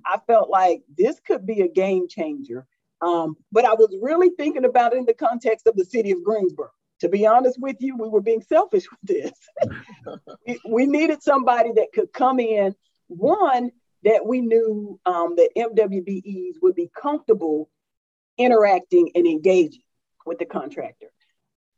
I 0.05 0.19
felt 0.27 0.49
like 0.49 0.81
this 0.97 1.19
could 1.19 1.45
be 1.45 1.61
a 1.61 1.67
game 1.67 2.07
changer. 2.07 2.65
Um, 3.01 3.35
but 3.51 3.65
I 3.65 3.73
was 3.73 3.95
really 4.01 4.29
thinking 4.29 4.65
about 4.65 4.93
it 4.93 4.97
in 4.97 5.05
the 5.05 5.13
context 5.13 5.67
of 5.67 5.75
the 5.75 5.85
city 5.85 6.11
of 6.11 6.23
Greensboro. 6.23 6.69
To 7.01 7.09
be 7.09 7.25
honest 7.25 7.59
with 7.59 7.77
you, 7.79 7.97
we 7.97 8.07
were 8.07 8.21
being 8.21 8.41
selfish 8.41 8.85
with 8.91 8.99
this. 9.03 10.57
we, 10.67 10.85
needed 10.85 11.21
somebody 11.21 11.71
that 11.73 11.87
could 11.93 12.11
come 12.13 12.39
in, 12.39 12.73
one, 13.07 13.71
that 14.03 14.25
we 14.25 14.41
knew 14.41 14.99
um, 15.05 15.35
that 15.35 15.49
MWBEs 15.57 16.55
would 16.61 16.75
be 16.75 16.89
comfortable 16.99 17.69
interacting 18.37 19.11
and 19.15 19.27
engaging 19.27 19.81
with 20.25 20.39
the 20.39 20.45
contractor. 20.45 21.07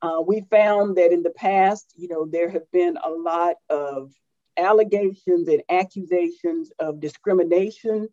Uh, 0.01 0.21
we 0.25 0.41
found 0.51 0.97
that 0.97 1.11
in 1.11 1.23
the 1.23 1.31
past, 1.31 1.93
you 1.95 2.07
know, 2.07 2.25
there 2.25 2.49
have 2.49 2.69
been 2.71 2.97
a 3.03 3.09
lot 3.09 3.55
of 3.69 4.11
allegations 4.57 5.47
and 5.47 5.61
accusations 5.69 6.71
of 6.79 6.99
discrimination 6.99 8.07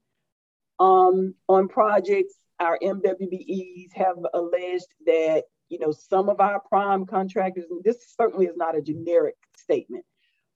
um, 0.78 1.34
on 1.48 1.68
projects. 1.68 2.34
Our 2.58 2.78
MWBEs 2.82 3.92
have 3.94 4.16
alleged 4.32 4.86
that, 5.06 5.44
you 5.68 5.78
know, 5.78 5.92
some 5.92 6.28
of 6.28 6.40
our 6.40 6.60
prime 6.60 7.04
contractors, 7.04 7.66
and 7.70 7.82
this 7.84 8.14
certainly 8.18 8.46
is 8.46 8.56
not 8.56 8.76
a 8.76 8.82
generic 8.82 9.36
statement, 9.56 10.04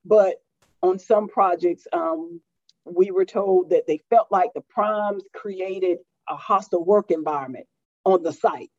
but 0.04 0.37
on 0.82 0.99
some 0.99 1.28
projects, 1.28 1.87
um, 1.92 2.40
we 2.85 3.11
were 3.11 3.25
told 3.25 3.70
that 3.70 3.87
they 3.87 4.00
felt 4.08 4.28
like 4.30 4.50
the 4.54 4.62
primes 4.62 5.25
created 5.35 5.99
a 6.28 6.37
hostile 6.37 6.85
work 6.85 7.11
environment 7.11 7.66
on 8.04 8.23
the 8.23 8.32
site 8.32 8.70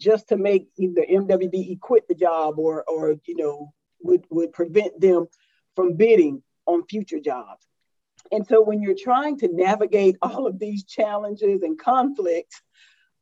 just 0.00 0.28
to 0.28 0.36
make 0.36 0.68
either 0.78 1.02
MWBE 1.08 1.78
quit 1.80 2.08
the 2.08 2.14
job 2.14 2.58
or, 2.58 2.84
or 2.88 3.16
you 3.26 3.36
know, 3.36 3.72
would, 4.02 4.24
would 4.30 4.52
prevent 4.52 5.00
them 5.00 5.28
from 5.76 5.96
bidding 5.96 6.42
on 6.66 6.86
future 6.86 7.20
jobs. 7.20 7.66
And 8.32 8.46
so 8.46 8.62
when 8.62 8.82
you're 8.82 8.96
trying 8.98 9.38
to 9.40 9.48
navigate 9.52 10.16
all 10.22 10.46
of 10.46 10.58
these 10.58 10.84
challenges 10.84 11.62
and 11.62 11.78
conflicts, 11.78 12.60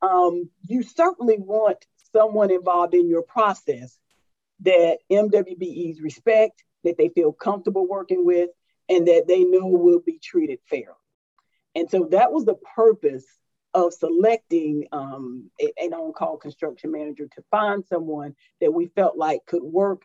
um, 0.00 0.48
you 0.62 0.82
certainly 0.82 1.36
want 1.38 1.84
someone 2.12 2.50
involved 2.50 2.94
in 2.94 3.08
your 3.08 3.22
process 3.22 3.98
that 4.60 4.98
MWBEs 5.10 6.00
respect, 6.00 6.64
that 6.84 6.96
they 6.96 7.08
feel 7.08 7.32
comfortable 7.32 7.86
working 7.86 8.24
with, 8.24 8.50
and 8.88 9.06
that 9.08 9.24
they 9.26 9.44
know 9.44 9.66
will 9.66 10.00
be 10.00 10.18
treated 10.18 10.58
fairly. 10.68 10.94
And 11.74 11.90
so 11.90 12.08
that 12.10 12.32
was 12.32 12.44
the 12.44 12.56
purpose 12.74 13.26
of 13.86 13.94
selecting 13.94 14.86
um, 14.92 15.50
an 15.60 15.92
on-call 15.92 16.36
construction 16.36 16.90
manager 16.90 17.28
to 17.34 17.42
find 17.50 17.84
someone 17.86 18.34
that 18.60 18.72
we 18.72 18.86
felt 18.86 19.16
like 19.16 19.46
could 19.46 19.62
work 19.62 20.02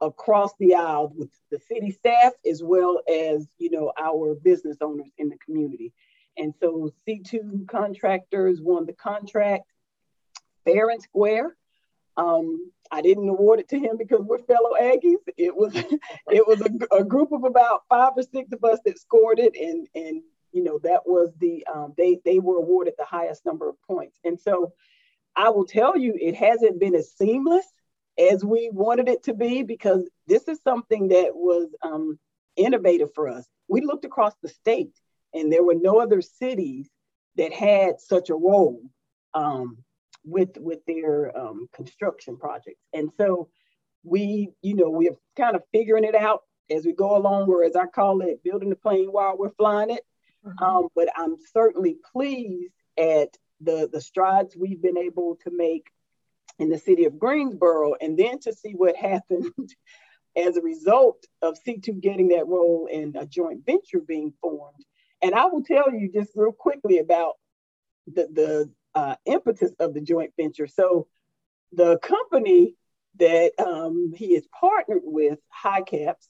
across 0.00 0.52
the 0.58 0.74
aisle 0.74 1.12
with 1.14 1.28
the 1.50 1.58
city 1.68 1.90
staff 1.90 2.32
as 2.48 2.62
well 2.62 3.02
as 3.06 3.46
you 3.58 3.70
know 3.70 3.92
our 4.00 4.34
business 4.34 4.78
owners 4.80 5.10
in 5.18 5.28
the 5.28 5.36
community. 5.44 5.92
And 6.38 6.54
so 6.60 6.90
C2 7.06 7.68
contractors 7.68 8.62
won 8.62 8.86
the 8.86 8.94
contract 8.94 9.64
fair 10.64 10.88
and 10.88 11.02
square. 11.02 11.56
Um, 12.16 12.72
I 12.90 13.02
didn't 13.02 13.28
award 13.28 13.60
it 13.60 13.68
to 13.68 13.78
him 13.78 13.96
because 13.98 14.20
we're 14.22 14.38
fellow 14.38 14.74
Aggies. 14.80 15.18
It 15.36 15.54
was 15.54 15.74
it 16.28 16.46
was 16.46 16.62
a, 16.62 16.96
a, 16.96 17.04
group 17.04 17.32
of 17.32 17.44
about 17.44 17.82
five 17.90 18.12
or 18.16 18.22
six 18.22 18.50
of 18.52 18.64
us 18.64 18.78
that 18.86 18.98
scored 18.98 19.38
it, 19.38 19.54
and 19.54 19.86
and 19.94 20.22
you 20.52 20.62
know 20.62 20.78
that 20.82 21.02
was 21.06 21.32
the 21.38 21.66
um, 21.72 21.94
they 21.96 22.18
they 22.24 22.38
were 22.38 22.56
awarded 22.56 22.94
the 22.98 23.04
highest 23.04 23.44
number 23.46 23.68
of 23.68 23.76
points. 23.86 24.18
And 24.24 24.38
so 24.38 24.72
i 25.36 25.48
will 25.48 25.64
tell 25.64 25.96
you 25.96 26.12
it 26.18 26.34
hasn't 26.34 26.80
been 26.80 26.94
as 26.94 27.12
seamless 27.12 27.66
as 28.18 28.44
we 28.44 28.68
wanted 28.72 29.08
it 29.08 29.22
to 29.22 29.32
be 29.32 29.62
because 29.62 30.08
this 30.26 30.48
is 30.48 30.60
something 30.62 31.08
that 31.08 31.30
was 31.34 31.68
um, 31.82 32.18
innovative 32.56 33.14
for 33.14 33.28
us. 33.28 33.46
We 33.68 33.80
looked 33.80 34.04
across 34.04 34.34
the 34.42 34.48
state 34.48 34.94
and 35.32 35.52
there 35.52 35.62
were 35.62 35.76
no 35.76 36.00
other 36.00 36.20
cities 36.20 36.90
that 37.36 37.52
had 37.52 38.00
such 38.00 38.28
a 38.28 38.34
role 38.34 38.82
um, 39.34 39.78
with 40.24 40.58
with 40.58 40.84
their 40.86 41.36
um, 41.38 41.68
construction 41.72 42.36
projects. 42.36 42.82
And 42.92 43.10
so 43.16 43.48
we 44.04 44.50
you 44.62 44.74
know 44.74 44.90
we're 44.90 45.16
kind 45.36 45.56
of 45.56 45.62
figuring 45.72 46.04
it 46.04 46.14
out 46.14 46.42
as 46.70 46.84
we 46.84 46.92
go 46.92 47.16
along 47.16 47.48
or 47.48 47.64
as 47.64 47.76
i 47.76 47.86
call 47.86 48.22
it 48.22 48.42
building 48.42 48.70
the 48.70 48.76
plane 48.76 49.08
while 49.08 49.36
we're 49.36 49.50
flying 49.50 49.90
it 49.90 50.00
Mm-hmm. 50.46 50.64
Um, 50.64 50.88
but 50.94 51.08
I'm 51.16 51.36
certainly 51.52 51.96
pleased 52.12 52.72
at 52.98 53.36
the, 53.60 53.88
the 53.92 54.00
strides 54.00 54.56
we've 54.56 54.80
been 54.80 54.98
able 54.98 55.36
to 55.44 55.50
make 55.50 55.90
in 56.58 56.68
the 56.68 56.78
city 56.78 57.04
of 57.06 57.18
Greensboro, 57.18 57.94
and 58.00 58.18
then 58.18 58.38
to 58.40 58.52
see 58.52 58.72
what 58.72 58.96
happened 59.10 59.74
as 60.36 60.56
a 60.56 60.62
result 60.62 61.24
of 61.42 61.58
C2 61.66 62.00
getting 62.00 62.28
that 62.28 62.46
role 62.46 62.88
in 62.90 63.16
a 63.16 63.26
joint 63.26 63.64
venture 63.64 64.00
being 64.00 64.32
formed. 64.40 64.84
And 65.22 65.34
I 65.34 65.46
will 65.46 65.62
tell 65.62 65.92
you 65.92 66.10
just 66.12 66.32
real 66.34 66.52
quickly 66.52 66.98
about 66.98 67.34
the, 68.06 68.28
the 68.32 68.70
uh, 68.94 69.16
impetus 69.26 69.72
of 69.78 69.94
the 69.94 70.00
joint 70.00 70.32
venture. 70.36 70.66
So 70.66 71.08
the 71.72 71.98
company 71.98 72.74
that 73.18 73.52
um, 73.58 74.12
he 74.14 74.34
is 74.34 74.46
partnered 74.58 75.02
with, 75.04 75.38
HiCaps, 75.64 76.28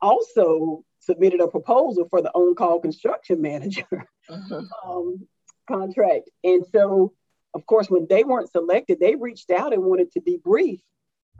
also 0.00 0.84
submitted 1.10 1.40
a 1.40 1.48
proposal 1.48 2.06
for 2.08 2.22
the 2.22 2.30
on-call 2.30 2.80
construction 2.80 3.42
manager 3.42 4.06
uh-huh. 4.28 4.62
um, 4.86 5.26
contract. 5.68 6.30
And 6.44 6.64
so, 6.72 7.12
of 7.52 7.66
course, 7.66 7.90
when 7.90 8.06
they 8.08 8.22
weren't 8.22 8.52
selected, 8.52 9.00
they 9.00 9.16
reached 9.16 9.50
out 9.50 9.72
and 9.72 9.82
wanted 9.82 10.12
to 10.12 10.20
debrief 10.20 10.80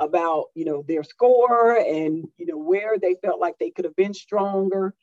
about, 0.01 0.47
you 0.55 0.65
know, 0.65 0.83
their 0.89 1.05
score 1.05 1.77
and, 1.77 2.27
you 2.37 2.47
know, 2.47 2.59
where 2.59 2.99
they 2.99 3.15
felt 3.23 3.41
like 3.41 3.55
they 3.61 3.71
could 3.71 3.85
have 3.85 3.95
been 3.95 4.15
stronger. 4.15 4.95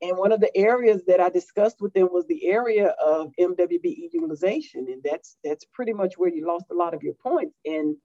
And 0.00 0.16
one 0.16 0.32
of 0.32 0.40
the 0.40 0.56
areas 0.56 1.02
that 1.08 1.20
I 1.20 1.28
discussed 1.28 1.82
with 1.82 1.92
them 1.92 2.08
was 2.10 2.26
the 2.26 2.46
area 2.46 2.94
of 3.04 3.32
MWBE 3.38 4.08
utilization. 4.12 4.86
And 4.88 5.02
that's 5.04 5.36
that's 5.44 5.66
pretty 5.74 5.92
much 5.92 6.14
where 6.16 6.32
you 6.32 6.46
lost 6.46 6.66
a 6.70 6.74
lot 6.74 6.94
of 6.94 7.02
your 7.02 7.14
points. 7.14 7.54
And 7.66 7.96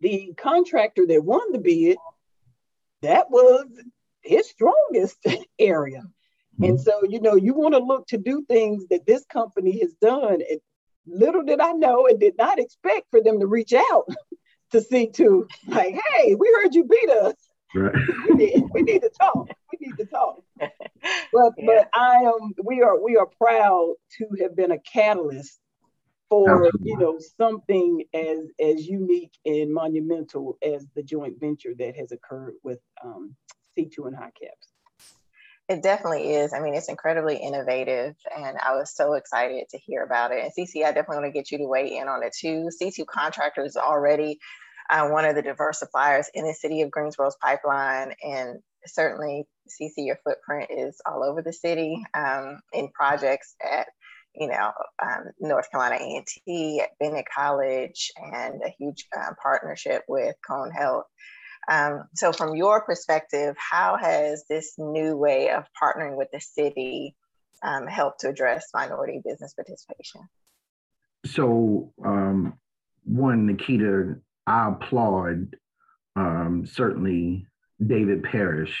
the 0.00 0.32
contractor 0.36 1.06
that 1.08 1.24
won 1.24 1.50
the 1.50 1.58
bid, 1.58 1.96
that 3.00 3.30
was 3.30 3.66
his 4.22 4.48
strongest 4.48 5.18
area. 5.58 6.02
Mm-hmm. 6.54 6.64
And 6.64 6.80
so, 6.80 7.02
you 7.08 7.20
know, 7.20 7.34
you 7.34 7.54
want 7.54 7.74
to 7.74 7.80
look 7.80 8.06
to 8.08 8.18
do 8.18 8.44
things 8.48 8.86
that 8.90 9.06
this 9.06 9.24
company 9.26 9.80
has 9.80 9.94
done. 9.94 10.40
And 10.48 10.60
little 11.06 11.42
did 11.42 11.60
I 11.60 11.72
know 11.72 12.06
and 12.06 12.18
did 12.20 12.36
not 12.36 12.58
expect 12.58 13.10
for 13.10 13.22
them 13.22 13.40
to 13.40 13.46
reach 13.46 13.72
out 13.72 14.08
to 14.72 14.80
C2, 14.80 15.46
like, 15.68 15.98
hey, 16.14 16.34
we 16.34 16.52
heard 16.60 16.74
you 16.74 16.84
beat 16.84 17.10
us. 17.10 17.34
Right. 17.74 17.94
we, 18.28 18.34
need, 18.34 18.64
we 18.72 18.82
need 18.82 19.02
to 19.02 19.10
talk. 19.10 19.48
We 19.72 19.86
need 19.86 19.96
to 19.96 20.04
talk. 20.04 20.42
But 21.32 21.52
yeah. 21.56 21.66
but 21.66 21.88
I 21.94 22.16
am 22.16 22.52
we 22.62 22.82
are 22.82 23.02
we 23.02 23.16
are 23.16 23.26
proud 23.26 23.94
to 24.18 24.28
have 24.42 24.54
been 24.54 24.72
a 24.72 24.78
catalyst 24.78 25.58
for 26.28 26.66
Absolutely. 26.66 26.90
you 26.90 26.98
know 26.98 27.18
something 27.38 28.04
as 28.14 28.38
as 28.60 28.86
unique 28.86 29.32
and 29.44 29.72
monumental 29.72 30.58
as 30.62 30.86
the 30.94 31.02
joint 31.02 31.40
venture 31.40 31.74
that 31.78 31.96
has 31.96 32.12
occurred 32.12 32.54
with 32.62 32.78
um, 33.04 33.34
C2 33.78 34.06
and 34.06 34.16
HiCaps. 34.16 34.68
It 35.68 35.82
definitely 35.82 36.34
is. 36.34 36.52
I 36.52 36.60
mean, 36.60 36.74
it's 36.74 36.88
incredibly 36.88 37.36
innovative, 37.36 38.14
and 38.36 38.58
I 38.58 38.74
was 38.74 38.94
so 38.94 39.14
excited 39.14 39.68
to 39.70 39.78
hear 39.78 40.02
about 40.02 40.32
it. 40.32 40.42
And 40.42 40.52
CC, 40.52 40.84
I 40.84 40.92
definitely 40.92 41.18
want 41.18 41.26
to 41.26 41.38
get 41.38 41.52
you 41.52 41.58
to 41.58 41.66
weigh 41.66 41.96
in 41.96 42.08
on 42.08 42.22
it 42.22 42.34
too. 42.38 42.68
C2 42.80 43.06
Contractors 43.06 43.76
already 43.76 44.38
uh, 44.90 45.08
one 45.08 45.24
of 45.24 45.36
the 45.36 45.42
diverse 45.42 45.78
suppliers 45.78 46.28
in 46.34 46.44
the 46.44 46.52
city 46.52 46.82
of 46.82 46.90
Greensboro's 46.90 47.36
pipeline, 47.40 48.12
and 48.22 48.58
certainly, 48.86 49.46
CC, 49.68 49.92
your 49.98 50.18
footprint 50.24 50.70
is 50.70 51.00
all 51.06 51.22
over 51.22 51.40
the 51.40 51.52
city 51.52 52.02
um, 52.12 52.60
in 52.72 52.88
projects 52.88 53.54
at 53.64 53.86
you 54.34 54.48
know, 54.48 54.72
um, 55.02 55.24
North 55.40 55.70
Carolina 55.70 55.96
A&T, 56.02 56.80
at 56.80 56.98
Bennett 56.98 57.26
College, 57.34 58.10
and 58.16 58.62
a 58.64 58.70
huge 58.78 59.06
uh, 59.16 59.32
partnership 59.42 60.02
with 60.08 60.34
Cone 60.46 60.70
Health. 60.70 61.04
Um, 61.68 62.04
so, 62.14 62.32
from 62.32 62.56
your 62.56 62.82
perspective, 62.82 63.56
how 63.58 63.96
has 63.96 64.44
this 64.48 64.74
new 64.78 65.16
way 65.16 65.50
of 65.50 65.64
partnering 65.80 66.16
with 66.16 66.28
the 66.32 66.40
city 66.40 67.14
um, 67.62 67.86
helped 67.86 68.20
to 68.20 68.28
address 68.28 68.66
minority 68.74 69.20
business 69.24 69.54
participation? 69.54 70.22
So, 71.24 71.92
um, 72.04 72.58
one, 73.04 73.48
Niketa, 73.48 74.20
I 74.46 74.68
applaud 74.68 75.56
um, 76.16 76.66
certainly 76.66 77.46
David 77.84 78.24
Parrish 78.24 78.76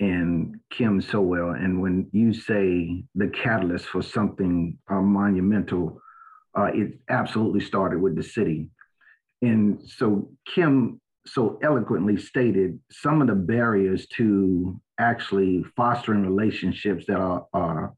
and 0.00 0.58
Kim 0.70 1.00
Sowell. 1.00 1.50
And 1.50 1.80
when 1.80 2.08
you 2.12 2.34
say 2.34 3.04
the 3.14 3.28
catalyst 3.28 3.86
for 3.86 4.02
something 4.02 4.78
uh, 4.90 5.00
monumental, 5.00 6.00
uh, 6.58 6.70
it 6.74 6.98
absolutely 7.08 7.60
started 7.60 8.00
with 8.00 8.16
the 8.16 8.22
city. 8.22 8.68
And 9.40 9.80
so 9.86 10.30
Kim 10.46 11.00
so 11.26 11.58
eloquently 11.62 12.16
stated 12.16 12.78
some 12.90 13.20
of 13.22 13.28
the 13.28 13.34
barriers 13.34 14.06
to 14.16 14.80
actually 14.98 15.64
fostering 15.76 16.22
relationships 16.22 17.06
that 17.06 17.16
are, 17.16 17.46
are 17.52 17.94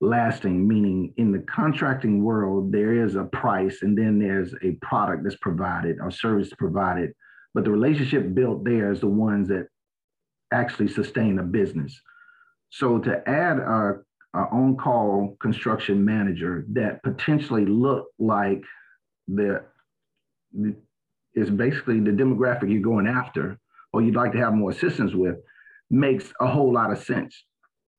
lasting, 0.00 0.66
meaning 0.66 1.12
in 1.16 1.32
the 1.32 1.40
contracting 1.40 2.22
world, 2.22 2.72
there 2.72 3.04
is 3.04 3.14
a 3.14 3.24
price 3.24 3.82
and 3.82 3.96
then 3.96 4.18
there's 4.18 4.54
a 4.62 4.72
product 4.82 5.24
that's 5.24 5.36
provided 5.36 5.98
or 6.00 6.10
service 6.10 6.50
provided. 6.58 7.12
But 7.54 7.64
the 7.64 7.70
relationship 7.70 8.34
built 8.34 8.64
there 8.64 8.92
is 8.92 9.00
the 9.00 9.08
ones 9.08 9.48
that 9.48 9.68
actually 10.52 10.88
sustain 10.88 11.38
a 11.38 11.42
business. 11.42 12.00
So 12.70 12.98
to 12.98 13.28
add 13.28 13.58
a, 13.58 13.98
a 14.34 14.38
on-call 14.38 15.36
construction 15.40 16.04
manager 16.04 16.64
that 16.72 17.02
potentially 17.02 17.66
look 17.66 18.06
like 18.18 18.62
the, 19.28 19.62
the 20.52 20.74
is 21.34 21.50
basically 21.50 22.00
the 22.00 22.10
demographic 22.10 22.70
you're 22.70 22.82
going 22.82 23.06
after 23.06 23.58
or 23.92 24.02
you'd 24.02 24.16
like 24.16 24.32
to 24.32 24.38
have 24.38 24.54
more 24.54 24.70
assistance 24.70 25.14
with 25.14 25.36
makes 25.90 26.32
a 26.40 26.46
whole 26.46 26.72
lot 26.72 26.90
of 26.90 27.02
sense. 27.02 27.44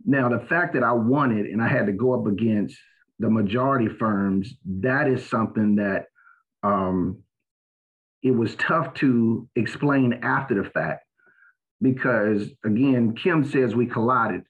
Now, 0.05 0.29
the 0.29 0.45
fact 0.47 0.73
that 0.73 0.83
I 0.83 0.91
won 0.91 1.37
it 1.37 1.49
and 1.51 1.61
I 1.61 1.67
had 1.67 1.85
to 1.85 1.93
go 1.93 2.19
up 2.19 2.27
against 2.27 2.77
the 3.19 3.29
majority 3.29 3.87
firms, 3.87 4.53
that 4.81 5.07
is 5.07 5.27
something 5.29 5.75
that 5.75 6.07
um, 6.63 7.19
it 8.21 8.31
was 8.31 8.55
tough 8.55 8.93
to 8.95 9.47
explain 9.55 10.19
after 10.23 10.61
the 10.61 10.69
fact 10.69 11.05
because, 11.81 12.49
again, 12.65 13.13
Kim 13.15 13.43
says 13.43 13.75
we 13.75 13.85
collided. 13.85 14.43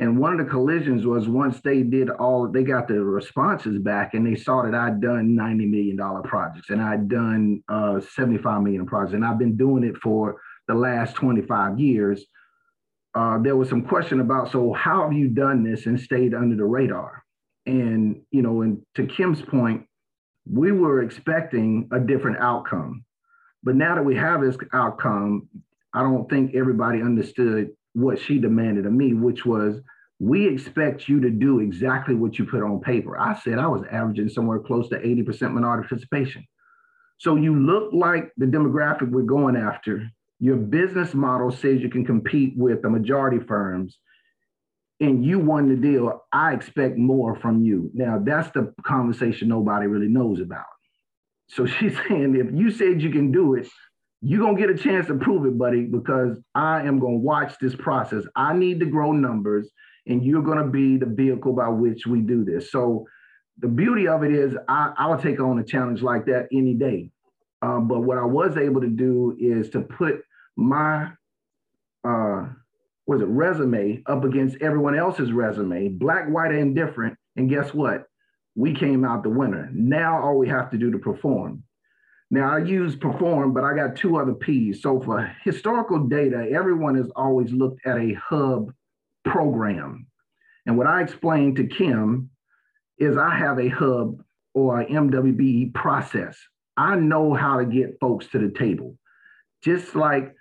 And 0.00 0.18
one 0.18 0.32
of 0.32 0.44
the 0.44 0.50
collisions 0.50 1.06
was 1.06 1.28
once 1.28 1.60
they 1.60 1.82
did 1.82 2.10
all, 2.10 2.48
they 2.48 2.64
got 2.64 2.88
the 2.88 3.00
responses 3.04 3.78
back 3.78 4.14
and 4.14 4.26
they 4.26 4.34
saw 4.34 4.62
that 4.62 4.74
I'd 4.74 5.00
done 5.00 5.36
$90 5.36 5.70
million 5.70 6.22
projects 6.24 6.70
and 6.70 6.80
I'd 6.82 7.08
done 7.08 7.62
uh, 7.68 8.00
75 8.00 8.62
million 8.62 8.86
projects. 8.86 9.14
And 9.14 9.24
I've 9.24 9.38
been 9.38 9.56
doing 9.56 9.84
it 9.84 9.96
for 9.98 10.40
the 10.66 10.74
last 10.74 11.14
25 11.16 11.78
years 11.78 12.24
uh, 13.14 13.38
there 13.38 13.56
was 13.56 13.68
some 13.68 13.82
question 13.82 14.20
about, 14.20 14.52
so 14.52 14.72
how 14.72 15.02
have 15.02 15.12
you 15.12 15.28
done 15.28 15.64
this 15.64 15.86
and 15.86 16.00
stayed 16.00 16.34
under 16.34 16.56
the 16.56 16.64
radar? 16.64 17.24
And, 17.66 18.22
you 18.30 18.42
know, 18.42 18.62
and 18.62 18.82
to 18.94 19.06
Kim's 19.06 19.42
point, 19.42 19.86
we 20.50 20.72
were 20.72 21.02
expecting 21.02 21.88
a 21.92 21.98
different 21.98 22.38
outcome. 22.38 23.04
But 23.62 23.76
now 23.76 23.94
that 23.96 24.04
we 24.04 24.16
have 24.16 24.40
this 24.40 24.56
outcome, 24.72 25.48
I 25.92 26.02
don't 26.02 26.30
think 26.30 26.54
everybody 26.54 27.02
understood 27.02 27.70
what 27.94 28.18
she 28.18 28.38
demanded 28.38 28.86
of 28.86 28.92
me, 28.92 29.14
which 29.14 29.44
was, 29.44 29.80
we 30.18 30.46
expect 30.46 31.08
you 31.08 31.20
to 31.20 31.30
do 31.30 31.60
exactly 31.60 32.14
what 32.14 32.38
you 32.38 32.44
put 32.44 32.62
on 32.62 32.80
paper. 32.80 33.18
I 33.18 33.38
said 33.40 33.58
I 33.58 33.66
was 33.66 33.82
averaging 33.90 34.28
somewhere 34.28 34.58
close 34.58 34.88
to 34.90 34.98
80% 34.98 35.52
minority 35.52 35.88
participation. 35.88 36.46
So 37.18 37.36
you 37.36 37.58
look 37.58 37.92
like 37.92 38.32
the 38.36 38.46
demographic 38.46 39.10
we're 39.10 39.22
going 39.22 39.56
after, 39.56 40.08
your 40.38 40.56
business 40.56 41.14
model 41.14 41.50
says 41.50 41.80
you 41.80 41.90
can 41.90 42.04
compete 42.04 42.54
with 42.56 42.82
the 42.82 42.90
majority 42.90 43.38
firms 43.38 43.98
and 45.00 45.24
you 45.24 45.38
won 45.38 45.68
the 45.68 45.76
deal, 45.76 46.24
I 46.32 46.52
expect 46.52 46.98
more 46.98 47.34
from 47.36 47.62
you. 47.64 47.90
Now, 47.94 48.20
that's 48.22 48.50
the 48.50 48.72
conversation 48.84 49.48
nobody 49.48 49.86
really 49.86 50.08
knows 50.08 50.40
about. 50.40 50.66
So 51.48 51.66
she's 51.66 51.96
saying, 52.08 52.36
if 52.36 52.54
you 52.54 52.70
said 52.70 53.02
you 53.02 53.10
can 53.10 53.32
do 53.32 53.54
it, 53.54 53.68
you're 54.22 54.40
to 54.56 54.60
get 54.60 54.70
a 54.70 54.76
chance 54.76 55.06
to 55.06 55.14
prove 55.14 55.46
it, 55.46 55.56
buddy, 55.56 55.84
because 55.84 56.36
I 56.54 56.82
am 56.82 57.00
to 57.14 57.18
watch 57.18 57.54
this 57.60 57.74
process. 57.74 58.24
I 58.36 58.52
need 58.52 58.80
to 58.80 58.86
grow 58.86 59.12
numbers, 59.12 59.70
and 60.06 60.24
you're 60.24 60.42
to 60.58 60.70
be 60.70 60.98
the 60.98 61.06
vehicle 61.06 61.52
by 61.52 61.68
which 61.68 62.06
we 62.06 62.20
do 62.20 62.44
this. 62.44 62.70
So 62.70 63.06
the 63.58 63.68
beauty 63.68 64.08
of 64.08 64.22
it 64.22 64.32
is, 64.32 64.54
I, 64.68 64.92
I'll 64.96 65.20
take 65.20 65.40
on 65.40 65.58
a 65.58 65.64
challenge 65.64 66.02
like 66.02 66.26
that 66.26 66.48
any 66.52 66.74
day. 66.74 67.10
Um, 67.62 67.88
but 67.88 68.00
what 68.00 68.18
I 68.18 68.24
was 68.24 68.56
able 68.56 68.80
to 68.80 68.88
do 68.88 69.36
is 69.38 69.70
to 69.70 69.80
put 69.80 70.22
my 70.56 71.10
uh 72.04 72.46
was 73.06 73.22
it 73.22 73.28
resume 73.28 74.02
up 74.06 74.22
against 74.22 74.56
everyone 74.62 74.96
else's 74.96 75.32
resume, 75.32 75.88
black, 75.88 76.28
white, 76.28 76.52
and 76.52 76.76
different. 76.76 77.18
And 77.34 77.50
guess 77.50 77.74
what? 77.74 78.04
We 78.54 78.72
came 78.72 79.04
out 79.04 79.24
the 79.24 79.30
winner. 79.30 79.68
Now 79.72 80.22
all 80.22 80.38
we 80.38 80.48
have 80.48 80.70
to 80.70 80.78
do 80.78 80.92
to 80.92 80.98
perform. 80.98 81.64
Now 82.30 82.54
I 82.54 82.58
use 82.58 82.94
perform, 82.94 83.52
but 83.52 83.64
I 83.64 83.74
got 83.74 83.96
two 83.96 84.16
other 84.16 84.34
P's. 84.34 84.82
So 84.82 85.00
for 85.00 85.34
historical 85.42 85.98
data, 86.04 86.48
everyone 86.52 86.94
has 86.94 87.10
always 87.16 87.50
looked 87.52 87.84
at 87.86 87.98
a 87.98 88.14
hub 88.14 88.72
program. 89.24 90.06
And 90.66 90.78
what 90.78 90.86
I 90.86 91.02
explained 91.02 91.56
to 91.56 91.66
Kim 91.66 92.30
is 92.98 93.16
I 93.16 93.34
have 93.36 93.58
a 93.58 93.68
hub 93.68 94.22
or 94.54 94.80
a 94.80 94.86
MWBE 94.86 95.74
process. 95.74 96.38
I 96.76 96.94
know 96.94 97.34
how 97.34 97.58
to 97.58 97.64
get 97.64 97.98
folks 98.00 98.26
to 98.28 98.38
the 98.38 98.56
table. 98.56 98.96
Just 99.62 99.96
like 99.96 100.34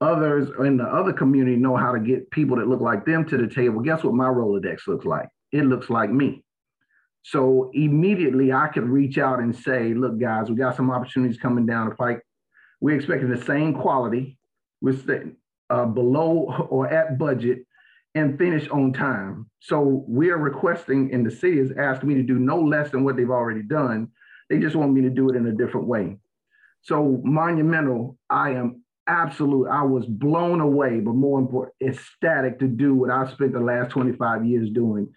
others 0.00 0.48
in 0.58 0.76
the 0.76 0.84
other 0.84 1.12
community 1.12 1.56
know 1.56 1.76
how 1.76 1.92
to 1.92 2.00
get 2.00 2.30
people 2.30 2.56
that 2.56 2.68
look 2.68 2.80
like 2.80 3.06
them 3.06 3.24
to 3.28 3.36
the 3.36 3.46
table. 3.46 3.80
Guess 3.80 4.04
what 4.04 4.14
my 4.14 4.26
Rolodex 4.26 4.86
looks 4.86 5.06
like? 5.06 5.28
It 5.52 5.64
looks 5.64 5.88
like 5.88 6.10
me. 6.10 6.42
So 7.28 7.72
immediately 7.74 8.52
I 8.52 8.68
could 8.68 8.84
reach 8.84 9.18
out 9.18 9.40
and 9.40 9.54
say, 9.54 9.94
look, 9.94 10.16
guys, 10.20 10.48
we 10.48 10.54
got 10.54 10.76
some 10.76 10.92
opportunities 10.92 11.40
coming 11.40 11.66
down 11.66 11.88
the 11.88 11.94
pike. 11.96 12.22
We're 12.80 12.94
expecting 12.94 13.28
the 13.28 13.42
same 13.42 13.74
quality. 13.74 14.38
We're 14.80 14.96
staying 14.96 15.34
uh, 15.68 15.86
below 15.86 16.68
or 16.70 16.86
at 16.86 17.18
budget 17.18 17.66
and 18.14 18.38
finish 18.38 18.68
on 18.68 18.92
time. 18.92 19.50
So 19.58 20.04
we 20.06 20.30
are 20.30 20.38
requesting, 20.38 21.12
and 21.12 21.26
the 21.26 21.32
city 21.32 21.58
has 21.58 21.72
asked 21.76 22.04
me 22.04 22.14
to 22.14 22.22
do 22.22 22.38
no 22.38 22.60
less 22.60 22.92
than 22.92 23.02
what 23.02 23.16
they've 23.16 23.28
already 23.28 23.62
done. 23.62 24.06
They 24.48 24.60
just 24.60 24.76
want 24.76 24.92
me 24.92 25.00
to 25.00 25.10
do 25.10 25.28
it 25.28 25.34
in 25.34 25.48
a 25.48 25.52
different 25.52 25.88
way. 25.88 26.18
So 26.82 27.20
monumental, 27.24 28.18
I 28.30 28.50
am 28.50 28.84
absolute. 29.08 29.66
I 29.66 29.82
was 29.82 30.06
blown 30.06 30.60
away, 30.60 31.00
but 31.00 31.16
more 31.16 31.40
important, 31.40 31.74
ecstatic 31.82 32.60
to 32.60 32.68
do 32.68 32.94
what 32.94 33.10
I 33.10 33.28
spent 33.32 33.52
the 33.52 33.58
last 33.58 33.90
25 33.90 34.46
years 34.46 34.70
doing. 34.70 35.12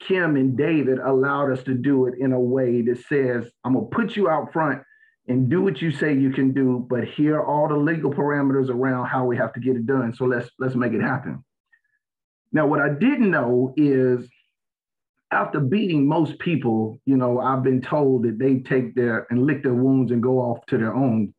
Kim 0.00 0.36
and 0.36 0.56
David 0.56 0.98
allowed 0.98 1.52
us 1.52 1.62
to 1.64 1.74
do 1.74 2.06
it 2.06 2.14
in 2.18 2.32
a 2.32 2.40
way 2.40 2.82
that 2.82 3.04
says, 3.06 3.50
I'm 3.64 3.74
gonna 3.74 3.86
put 3.86 4.16
you 4.16 4.28
out 4.28 4.52
front 4.52 4.82
and 5.28 5.48
do 5.48 5.62
what 5.62 5.80
you 5.80 5.92
say 5.92 6.14
you 6.14 6.30
can 6.30 6.52
do, 6.52 6.86
but 6.88 7.04
here 7.04 7.36
are 7.36 7.46
all 7.46 7.68
the 7.68 7.76
legal 7.76 8.10
parameters 8.10 8.70
around 8.70 9.06
how 9.06 9.24
we 9.26 9.36
have 9.36 9.52
to 9.52 9.60
get 9.60 9.76
it 9.76 9.86
done. 9.86 10.14
So 10.14 10.24
let's 10.24 10.50
let's 10.58 10.74
make 10.74 10.92
it 10.92 11.02
happen. 11.02 11.44
Now, 12.52 12.66
what 12.66 12.80
I 12.80 12.88
didn't 12.88 13.30
know 13.30 13.72
is 13.76 14.28
after 15.30 15.60
beating 15.60 16.08
most 16.08 16.38
people, 16.40 17.00
you 17.04 17.16
know, 17.16 17.38
I've 17.38 17.62
been 17.62 17.80
told 17.80 18.24
that 18.24 18.38
they 18.38 18.56
take 18.58 18.94
their 18.94 19.26
and 19.30 19.46
lick 19.46 19.62
their 19.62 19.74
wounds 19.74 20.10
and 20.10 20.22
go 20.22 20.38
off 20.38 20.66
to 20.66 20.78
their 20.78 20.94
own 20.94 21.32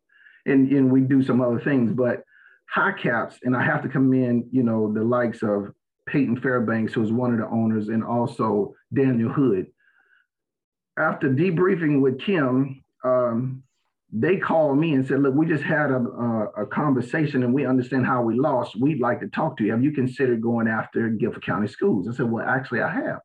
and, 0.46 0.72
and 0.72 0.92
we 0.92 1.02
do 1.02 1.22
some 1.24 1.42
other 1.42 1.60
things. 1.60 1.92
But 1.94 2.24
high 2.70 2.94
HiCaps, 2.94 3.40
and 3.44 3.56
I 3.56 3.64
have 3.64 3.84
to 3.84 3.90
commend, 3.90 4.46
you 4.52 4.64
know, 4.64 4.92
the 4.94 5.04
likes 5.04 5.44
of 5.44 5.74
Peyton 6.12 6.40
Fairbanks, 6.42 6.94
who 6.94 7.02
was 7.02 7.12
one 7.12 7.32
of 7.32 7.40
the 7.40 7.48
owners, 7.48 7.88
and 7.88 8.04
also 8.04 8.74
Daniel 8.94 9.32
Hood. 9.32 9.68
After 10.98 11.30
debriefing 11.30 12.02
with 12.02 12.20
Kim, 12.20 12.84
um, 13.04 13.64
they 14.12 14.38
called 14.38 14.78
me 14.78 14.94
and 14.94 15.08
said, 15.08 15.22
look, 15.22 15.34
we 15.34 15.46
just 15.46 15.64
had 15.64 15.90
a, 15.90 15.96
a, 15.96 16.64
a, 16.64 16.66
conversation 16.66 17.44
and 17.44 17.54
we 17.54 17.66
understand 17.66 18.06
how 18.06 18.22
we 18.22 18.38
lost. 18.38 18.76
We'd 18.76 19.00
like 19.00 19.22
to 19.22 19.28
talk 19.28 19.56
to 19.58 19.64
you. 19.64 19.72
Have 19.72 19.84
you 19.84 19.92
considered 19.92 20.42
going 20.42 20.68
after 20.68 21.08
Guilford 21.10 21.46
County 21.46 21.68
schools? 21.68 22.10
I 22.10 22.14
said, 22.14 22.30
well, 22.30 22.46
actually, 22.46 22.82
I 22.82 22.92
have. 22.92 23.20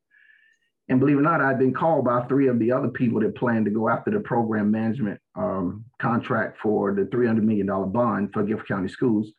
And 0.88 1.00
believe 1.00 1.16
it 1.16 1.20
or 1.20 1.22
not, 1.22 1.40
I've 1.40 1.58
been 1.58 1.74
called 1.74 2.04
by 2.04 2.22
three 2.26 2.46
of 2.46 2.60
the 2.60 2.70
other 2.70 2.88
people 2.88 3.20
that 3.20 3.34
plan 3.34 3.64
to 3.64 3.70
go 3.70 3.88
after 3.88 4.12
the 4.12 4.20
program 4.20 4.70
management 4.70 5.20
um, 5.34 5.84
contract 6.00 6.58
for 6.62 6.94
the 6.94 7.02
$300 7.02 7.42
million 7.42 7.66
bond 7.66 8.32
for 8.32 8.44
Guilford 8.44 8.68
County 8.68 8.88
Schools. 8.88 9.32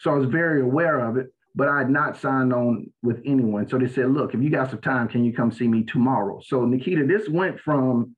So 0.00 0.10
I 0.10 0.16
was 0.16 0.28
very 0.28 0.60
aware 0.60 1.00
of 1.00 1.16
it, 1.16 1.28
but 1.54 1.68
I 1.68 1.78
had 1.78 1.90
not 1.90 2.18
signed 2.18 2.52
on 2.52 2.90
with 3.02 3.22
anyone. 3.24 3.68
So 3.68 3.78
they 3.78 3.88
said, 3.88 4.10
look, 4.10 4.34
if 4.34 4.42
you 4.42 4.50
got 4.50 4.70
some 4.70 4.80
time, 4.80 5.08
can 5.08 5.24
you 5.24 5.32
come 5.32 5.52
see 5.52 5.68
me 5.68 5.84
tomorrow? 5.84 6.40
So 6.44 6.62
Niketa, 6.62 7.06
this 7.06 7.28
went 7.28 7.60
from 7.60 8.16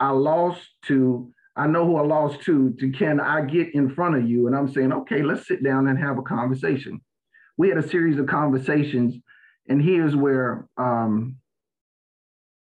I 0.00 0.10
lost 0.10 0.60
to 0.86 1.32
I 1.54 1.66
know 1.66 1.86
who 1.86 1.96
I 1.96 2.02
lost 2.02 2.40
to 2.42 2.74
to 2.80 2.90
can 2.90 3.20
I 3.20 3.42
get 3.42 3.74
in 3.74 3.94
front 3.94 4.16
of 4.16 4.28
you? 4.28 4.46
And 4.46 4.56
I'm 4.56 4.72
saying, 4.72 4.92
okay, 4.92 5.22
let's 5.22 5.46
sit 5.46 5.62
down 5.62 5.86
and 5.86 5.98
have 5.98 6.18
a 6.18 6.22
conversation. 6.22 7.00
We 7.56 7.68
had 7.68 7.78
a 7.78 7.88
series 7.88 8.18
of 8.18 8.26
conversations, 8.26 9.16
and 9.68 9.80
here's 9.82 10.16
where 10.16 10.66
um, 10.78 11.36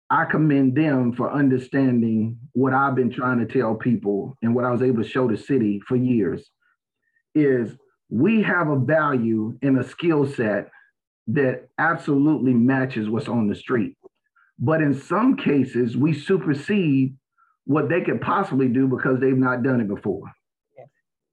I 0.09 0.25
commend 0.25 0.75
them 0.75 1.13
for 1.13 1.31
understanding 1.31 2.37
what 2.53 2.73
I've 2.73 2.95
been 2.95 3.11
trying 3.11 3.39
to 3.39 3.51
tell 3.51 3.75
people 3.75 4.37
and 4.43 4.53
what 4.53 4.63
I 4.63 4.71
was 4.71 4.83
able 4.83 5.01
to 5.01 5.09
show 5.09 5.27
the 5.27 5.37
city 5.37 5.81
for 5.85 5.95
years 5.95 6.47
is 7.33 7.75
we 8.09 8.41
have 8.43 8.69
a 8.69 8.77
value 8.77 9.57
and 9.61 9.79
a 9.79 9.83
skill 9.83 10.27
set 10.27 10.69
that 11.27 11.67
absolutely 11.77 12.53
matches 12.53 13.09
what's 13.09 13.27
on 13.27 13.47
the 13.47 13.55
street. 13.55 13.97
But 14.59 14.81
in 14.81 14.93
some 14.93 15.35
cases, 15.35 15.97
we 15.97 16.13
supersede 16.13 17.15
what 17.65 17.89
they 17.89 18.01
could 18.01 18.21
possibly 18.21 18.67
do 18.67 18.87
because 18.87 19.19
they've 19.19 19.35
not 19.35 19.63
done 19.63 19.81
it 19.81 19.87
before. 19.87 20.31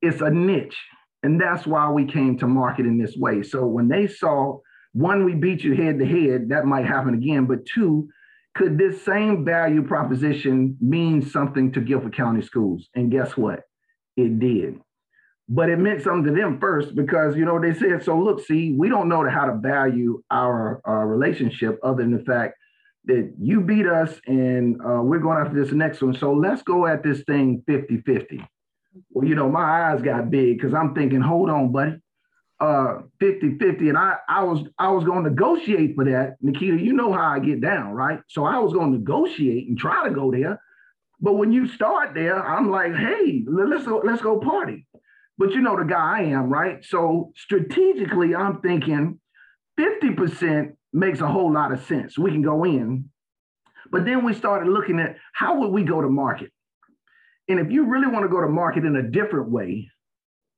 it's 0.01 0.21
a 0.21 0.31
niche. 0.31 0.79
And 1.23 1.41
that's 1.41 1.67
why 1.67 1.89
we 1.91 2.05
came 2.05 2.37
to 2.39 2.49
market 2.49 2.87
in 2.87 2.99
this 2.99 3.17
way. 3.17 3.43
So 3.43 3.65
when 3.67 3.89
they 3.89 4.09
saw 4.09 4.59
one, 4.93 5.25
we 5.25 5.35
beat 5.35 5.63
you 5.63 5.75
head 5.75 5.99
to 6.01 6.05
head, 6.07 6.49
that 6.49 6.67
might 6.67 6.85
happen 6.85 7.15
again. 7.15 7.47
But 7.47 7.65
two, 7.67 8.09
could 8.55 8.77
this 8.77 9.03
same 9.05 9.45
value 9.45 9.83
proposition 9.83 10.77
mean 10.81 11.23
something 11.23 11.73
to 11.73 11.81
Guilford 11.81 12.17
County 12.17 12.43
schools? 12.43 12.89
And 12.95 13.11
guess 13.11 13.37
what? 13.37 13.61
It 14.17 14.39
did. 14.41 14.81
But 15.49 15.69
it 15.69 15.79
meant 15.79 16.03
something 16.03 16.33
to 16.35 16.41
them 16.41 16.59
first 16.61 16.95
because, 16.95 17.37
you 17.37 17.45
know, 17.45 17.61
they 17.61 17.75
said, 17.75 18.05
so 18.05 18.19
look, 18.19 18.45
see, 18.47 18.73
we 18.73 18.89
don't 18.89 19.09
know 19.09 19.29
how 19.29 19.47
to 19.47 19.57
value 19.57 20.23
our, 20.31 20.81
our 20.85 21.07
relationship 21.07 21.79
other 21.83 22.03
than 22.03 22.17
the 22.17 22.25
fact 22.25 22.55
that 23.05 23.35
you 23.39 23.61
beat 23.61 23.87
us 23.87 24.21
and 24.27 24.81
uh, 24.81 25.03
we're 25.03 25.19
going 25.19 25.39
after 25.39 25.63
this 25.63 25.73
next 25.73 26.01
one. 26.03 26.15
So 26.15 26.33
let's 26.33 26.63
go 26.63 26.87
at 26.87 27.03
this 27.03 27.23
thing 27.25 27.63
50 27.67 28.03
50. 28.03 28.47
Well, 29.11 29.27
you 29.27 29.35
know, 29.35 29.49
my 29.49 29.91
eyes 29.91 30.03
got 30.03 30.31
big 30.31 30.59
because 30.59 30.75
I'm 30.75 30.95
thinking, 30.95 31.21
hold 31.21 31.51
on, 31.51 31.73
buddy. 31.73 31.97
Uh 32.61 33.01
50 33.19 33.59
50 33.59 33.89
and 33.89 33.99
I 33.99 34.19
I 34.29 34.45
was 34.45 34.61
I 34.79 34.89
was 34.91 35.03
going 35.03 35.25
to 35.25 35.31
negotiate 35.31 35.97
for 35.97 36.05
that 36.05 36.37
Niketa 36.45 36.81
you 36.81 36.93
know 36.93 37.13
how 37.13 37.27
I 37.27 37.41
get 37.41 37.61
down 37.61 37.93
right 37.93 38.21
so 38.29 38.45
I 38.45 38.59
was 38.59 38.73
going 38.73 38.93
to 38.93 38.99
negotiate 38.99 39.69
and 39.69 39.77
try 39.77 40.07
to 40.07 40.15
go 40.15 40.31
there 40.31 40.61
but 41.21 41.33
when 41.33 41.51
you 41.51 41.67
start 41.67 42.15
there 42.15 42.41
I'm 42.41 42.71
like 42.71 42.95
hey 42.95 43.43
let's 43.49 43.85
go 43.85 44.01
let's 44.05 44.23
go 44.23 44.39
party 44.39 44.87
but 45.43 45.55
you 45.55 45.61
know 45.61 45.77
the 45.77 45.85
guy 45.85 46.19
I 46.19 46.23
am 46.25 46.49
right? 46.49 46.85
So 46.85 47.33
strategically 47.35 48.35
I'm 48.35 48.61
thinking 48.61 49.19
50% 49.79 50.77
makes 50.93 51.21
a 51.21 51.27
whole 51.27 51.53
lot 51.53 51.73
of 51.73 51.85
sense. 51.87 52.17
We 52.17 52.31
can 52.31 52.43
go 52.43 52.65
in. 52.65 53.11
But 53.91 54.05
then 54.05 54.25
we 54.25 54.35
started 54.35 54.71
looking 54.71 55.01
at 55.01 55.17
how 55.33 55.59
would 55.61 55.71
we 55.71 55.83
go 55.83 56.01
to 56.01 56.09
market? 56.09 56.53
And 57.49 57.59
if 57.59 57.73
you 57.73 57.87
really 57.87 58.07
want 58.07 58.25
to 58.25 58.29
go 58.29 58.41
to 58.41 58.49
market 58.49 58.85
in 58.85 58.95
a 58.97 59.03
different 59.03 59.51
way 59.51 59.91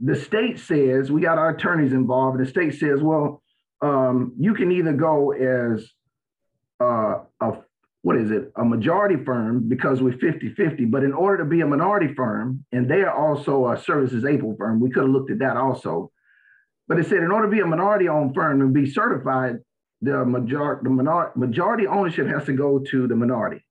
the 0.00 0.16
state 0.16 0.58
says 0.58 1.10
we 1.10 1.20
got 1.20 1.38
our 1.38 1.50
attorneys 1.50 1.92
involved, 1.92 2.38
and 2.38 2.46
the 2.46 2.50
state 2.50 2.74
says, 2.74 3.00
well, 3.00 3.42
um, 3.80 4.34
you 4.38 4.54
can 4.54 4.72
either 4.72 4.92
go 4.92 5.32
as 5.32 5.86
uh, 6.80 7.20
a 7.40 7.52
what 8.04 8.16
is 8.16 8.30
it, 8.30 8.52
a 8.56 8.64
majority 8.64 9.16
firm 9.24 9.68
because 9.68 10.02
we're 10.02 10.12
50-50, 10.12 10.90
but 10.90 11.02
in 11.02 11.12
order 11.12 11.42
to 11.42 11.48
be 11.48 11.62
a 11.62 11.66
minority 11.66 12.12
firm, 12.14 12.64
and 12.70 12.88
they 12.88 13.02
are 13.02 13.14
also 13.14 13.70
a 13.70 13.80
services 13.80 14.24
able 14.24 14.54
firm, 14.56 14.78
we 14.80 14.90
could 14.90 15.04
have 15.04 15.10
looked 15.10 15.30
at 15.30 15.38
that 15.38 15.56
also. 15.56 16.10
But 16.86 16.98
it 16.98 17.06
said 17.06 17.18
in 17.18 17.30
order 17.30 17.48
to 17.48 17.50
be 17.50 17.60
a 17.60 17.66
minority 17.66 18.08
owned 18.08 18.34
firm 18.34 18.60
and 18.60 18.74
be 18.74 18.90
certified, 18.90 19.56
the 20.02 20.24
majority 20.24 20.82
the 20.84 20.90
minor, 20.90 21.32
majority 21.34 21.86
ownership 21.86 22.26
has 22.28 22.44
to 22.44 22.52
go 22.52 22.78
to 22.78 23.08
the 23.08 23.16
minority. 23.16 23.64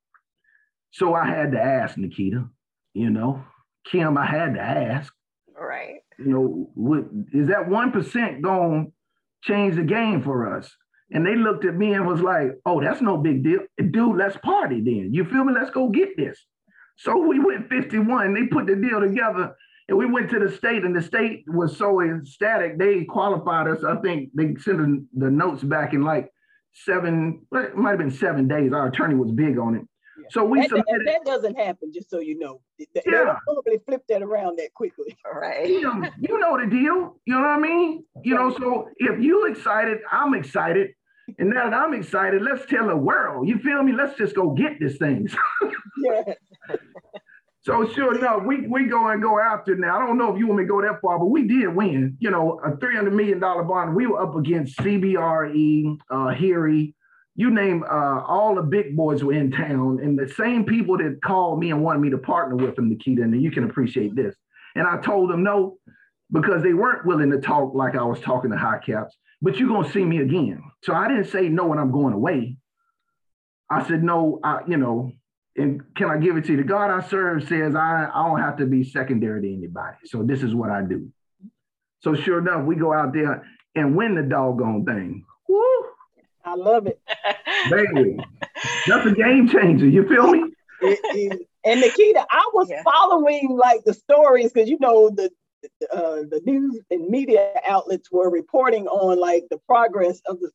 So 0.91 1.13
I 1.13 1.27
had 1.27 1.51
to 1.51 1.61
ask 1.61 1.95
Niketa, 1.95 2.49
you 2.93 3.09
know, 3.11 3.43
Kim, 3.85 4.17
I 4.17 4.25
had 4.25 4.55
to 4.55 4.61
ask. 4.61 5.13
Right 5.55 5.99
you 6.17 6.25
know, 6.25 6.69
what, 6.75 7.05
is 7.33 7.47
that 7.47 7.67
1% 7.67 8.41
going 8.41 8.85
to 8.85 8.91
change 9.41 9.75
the 9.75 9.83
game 9.83 10.21
for 10.21 10.57
us? 10.57 10.71
And 11.11 11.25
they 11.25 11.35
looked 11.35 11.65
at 11.65 11.75
me 11.75 11.93
and 11.93 12.07
was 12.07 12.21
like, 12.21 12.51
oh, 12.65 12.81
that's 12.81 13.01
no 13.01 13.17
big 13.17 13.43
deal. 13.43 13.59
Dude, 13.77 14.17
let's 14.17 14.37
party 14.37 14.81
then. 14.81 15.09
You 15.11 15.25
feel 15.25 15.43
me? 15.43 15.53
Let's 15.53 15.69
go 15.69 15.89
get 15.89 16.17
this. 16.17 16.39
So 16.97 17.17
we 17.17 17.39
went 17.39 17.69
51. 17.69 18.33
They 18.33 18.47
put 18.47 18.67
the 18.67 18.75
deal 18.75 18.99
together 18.99 19.55
and 19.89 19.97
we 19.97 20.05
went 20.05 20.29
to 20.29 20.39
the 20.39 20.49
state, 20.49 20.83
and 20.85 20.95
the 20.95 21.01
state 21.01 21.43
was 21.47 21.77
so 21.77 22.01
ecstatic. 22.01 22.77
They 22.79 23.03
qualified 23.03 23.67
us. 23.67 23.83
I 23.83 23.97
think 23.97 24.29
they 24.33 24.55
sent 24.55 25.07
the 25.13 25.29
notes 25.29 25.61
back 25.61 25.93
in 25.93 26.03
like 26.03 26.29
seven, 26.73 27.45
it 27.51 27.75
might 27.75 27.91
have 27.91 27.99
been 27.99 28.11
seven 28.11 28.47
days. 28.47 28.71
Our 28.71 28.87
attorney 28.87 29.15
was 29.15 29.31
big 29.31 29.57
on 29.57 29.75
it. 29.75 29.81
So 30.31 30.43
we 30.43 30.61
that, 30.61 30.69
submitted. 30.69 31.07
That 31.07 31.25
doesn't 31.25 31.55
happen, 31.55 31.91
just 31.93 32.09
so 32.09 32.19
you 32.19 32.37
know. 32.37 32.61
They, 32.79 33.01
yeah. 33.05 33.37
probably 33.45 33.79
flip 33.85 34.03
that 34.09 34.21
around 34.21 34.59
that 34.59 34.73
quickly. 34.73 35.15
All 35.25 35.39
right. 35.39 35.67
You 35.67 35.81
know, 35.81 36.09
you 36.19 36.39
know 36.39 36.59
the 36.59 36.69
deal. 36.69 37.19
You 37.25 37.35
know 37.35 37.41
what 37.41 37.47
I 37.47 37.59
mean? 37.59 38.03
You 38.23 38.35
know, 38.35 38.55
so 38.57 38.89
if 38.97 39.21
you 39.21 39.47
excited, 39.47 39.99
I'm 40.11 40.33
excited. 40.33 40.91
And 41.39 41.49
now 41.49 41.69
that 41.69 41.73
I'm 41.73 41.93
excited, 41.93 42.41
let's 42.41 42.65
tell 42.65 42.87
the 42.87 42.97
world. 42.97 43.47
You 43.47 43.57
feel 43.59 43.81
me? 43.81 43.93
Let's 43.93 44.17
just 44.17 44.35
go 44.35 44.51
get 44.51 44.79
this 44.79 44.97
thing. 44.97 45.29
yeah. 45.97 46.33
So 47.61 47.87
sure 47.87 48.17
enough, 48.17 48.43
we 48.45 48.67
we 48.67 48.87
go 48.87 49.07
and 49.07 49.21
go 49.21 49.39
after 49.39 49.73
now. 49.75 49.95
I 49.95 50.05
don't 50.05 50.17
know 50.17 50.33
if 50.33 50.37
you 50.37 50.47
want 50.47 50.59
me 50.59 50.65
to 50.65 50.69
go 50.69 50.81
that 50.81 50.99
far, 50.99 51.17
but 51.17 51.27
we 51.27 51.47
did 51.47 51.73
win. 51.73 52.17
You 52.19 52.29
know, 52.29 52.59
a 52.59 52.75
three 52.75 52.93
hundred 52.93 53.13
million 53.13 53.39
dollar 53.39 53.63
bond. 53.63 53.95
We 53.95 54.05
were 54.05 54.21
up 54.21 54.35
against 54.35 54.77
CBRE, 54.79 55.97
uh, 56.11 56.27
Heery, 56.33 56.93
you 57.35 57.49
name 57.49 57.83
uh, 57.83 58.21
all 58.21 58.55
the 58.55 58.61
big 58.61 58.95
boys 58.95 59.23
were 59.23 59.33
in 59.33 59.51
town, 59.51 59.99
and 60.01 60.17
the 60.17 60.27
same 60.29 60.65
people 60.65 60.97
that 60.97 61.19
called 61.23 61.59
me 61.59 61.71
and 61.71 61.83
wanted 61.83 61.99
me 61.99 62.09
to 62.11 62.17
partner 62.17 62.55
with 62.55 62.75
them, 62.75 62.89
Niketa, 62.89 63.23
and 63.23 63.41
you 63.41 63.51
can 63.51 63.63
appreciate 63.63 64.15
this. 64.15 64.35
And 64.75 64.87
I 64.87 64.97
told 64.97 65.29
them 65.29 65.43
no, 65.43 65.77
because 66.31 66.63
they 66.63 66.73
weren't 66.73 67.05
willing 67.05 67.31
to 67.31 67.39
talk 67.39 67.73
like 67.73 67.95
I 67.95 68.03
was 68.03 68.19
talking 68.19 68.51
to 68.51 68.57
HiCaps. 68.57 69.11
but 69.41 69.57
you're 69.57 69.67
gonna 69.67 69.89
see 69.91 70.05
me 70.05 70.19
again. 70.19 70.63
So 70.83 70.93
I 70.93 71.07
didn't 71.07 71.25
say 71.25 71.49
no 71.49 71.67
when 71.67 71.79
I'm 71.79 71.91
going 71.91 72.13
away. 72.13 72.57
I 73.69 73.87
said 73.87 74.03
no, 74.03 74.39
I, 74.43 74.61
you 74.67 74.77
know, 74.77 75.11
and 75.55 75.81
can 75.95 76.09
I 76.09 76.17
give 76.17 76.37
it 76.37 76.45
to 76.45 76.51
you? 76.51 76.57
The 76.57 76.63
God 76.63 76.89
I 76.89 77.07
serve 77.07 77.47
says 77.47 77.75
I, 77.75 78.09
I 78.13 78.27
don't 78.27 78.39
have 78.39 78.57
to 78.57 78.65
be 78.65 78.83
secondary 78.83 79.41
to 79.41 79.53
anybody. 79.53 79.97
So 80.05 80.23
this 80.23 80.43
is 80.43 80.53
what 80.55 80.69
I 80.69 80.81
do. 80.81 81.09
So 82.01 82.15
sure 82.15 82.39
enough, 82.39 82.65
we 82.65 82.75
go 82.75 82.93
out 82.93 83.13
there 83.13 83.43
and 83.75 83.95
win 83.95 84.15
the 84.15 84.23
doggone 84.23 84.85
thing. 84.85 85.25
Woo! 85.47 85.85
I 86.45 86.55
love 86.55 86.87
it. 86.87 86.99
Baby, 87.69 88.17
that's 88.87 89.05
a 89.05 89.11
game 89.11 89.47
changer. 89.47 89.87
You 89.87 90.07
feel 90.07 90.31
me? 90.31 90.51
and 91.63 91.81
Niketa, 91.81 92.25
I 92.29 92.49
was 92.53 92.69
yeah. 92.69 92.83
following 92.83 93.57
like 93.57 93.83
the 93.85 93.93
stories 93.93 94.51
because 94.51 94.69
you 94.69 94.77
know 94.79 95.09
the 95.09 95.31
uh, 95.91 96.23
the 96.29 96.41
news 96.45 96.81
and 96.91 97.07
media 97.07 97.53
outlets 97.67 98.11
were 98.11 98.29
reporting 98.29 98.87
on 98.87 99.19
like 99.19 99.45
the 99.49 99.57
progress 99.59 100.21
of 100.27 100.39
the 100.39 100.51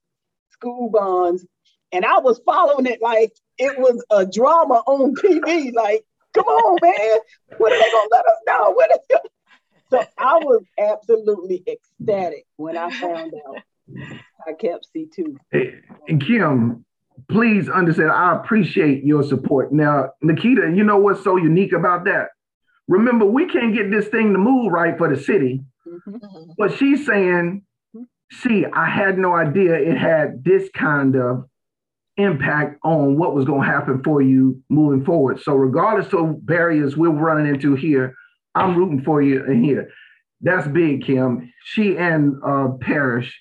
school 0.50 0.90
bonds, 0.90 1.46
and 1.92 2.04
I 2.04 2.18
was 2.18 2.40
following 2.44 2.86
it 2.86 3.00
like 3.00 3.32
it 3.56 3.78
was 3.78 4.04
a 4.10 4.26
drama 4.26 4.82
on 4.86 5.14
TV. 5.22 5.72
Like, 5.72 6.04
come 6.34 6.44
on, 6.44 6.78
man, 6.82 7.18
what 7.56 7.72
are 7.72 7.78
they 7.78 7.90
gonna 7.90 8.08
let 8.12 8.26
us 8.26 8.38
know? 8.46 8.70
What 8.72 8.90
is 8.90 9.20
so 9.90 10.04
I 10.18 10.38
was 10.38 10.62
absolutely 10.78 11.64
ecstatic 11.66 12.44
when 12.56 12.76
I 12.76 12.90
found 12.90 13.32
out 13.46 13.56
I 14.48 14.52
kept 14.54 14.88
C2. 14.96 15.36
And 16.08 16.24
Kim, 16.24 16.84
please 17.28 17.68
understand, 17.68 18.10
I 18.10 18.36
appreciate 18.36 19.04
your 19.04 19.22
support. 19.22 19.72
Now, 19.72 20.10
Niketa, 20.24 20.74
you 20.74 20.84
know 20.84 20.98
what's 20.98 21.22
so 21.22 21.36
unique 21.36 21.72
about 21.72 22.04
that? 22.06 22.28
Remember, 22.86 23.26
we 23.26 23.46
can't 23.46 23.74
get 23.74 23.90
this 23.90 24.08
thing 24.08 24.32
to 24.32 24.38
move 24.38 24.72
right 24.72 24.96
for 24.96 25.14
the 25.14 25.20
city. 25.20 25.60
Mm-hmm. 25.86 26.52
But 26.56 26.72
she's 26.78 27.04
saying, 27.04 27.62
see, 28.32 28.64
I 28.72 28.88
had 28.88 29.18
no 29.18 29.34
idea 29.34 29.74
it 29.74 29.98
had 29.98 30.42
this 30.42 30.70
kind 30.74 31.16
of 31.16 31.44
impact 32.16 32.78
on 32.82 33.18
what 33.18 33.34
was 33.34 33.44
going 33.44 33.62
to 33.62 33.68
happen 33.68 34.02
for 34.02 34.22
you 34.22 34.62
moving 34.70 35.04
forward. 35.04 35.40
So, 35.40 35.54
regardless 35.54 36.12
of 36.14 36.44
barriers 36.46 36.96
we're 36.96 37.10
running 37.10 37.46
into 37.46 37.74
here, 37.74 38.14
I'm 38.54 38.76
rooting 38.76 39.02
for 39.02 39.20
you 39.20 39.44
in 39.44 39.62
here. 39.62 39.90
That's 40.40 40.66
big, 40.68 41.04
Kim. 41.04 41.52
She 41.64 41.96
and 41.98 42.36
uh, 42.44 42.68
Parrish 42.80 43.38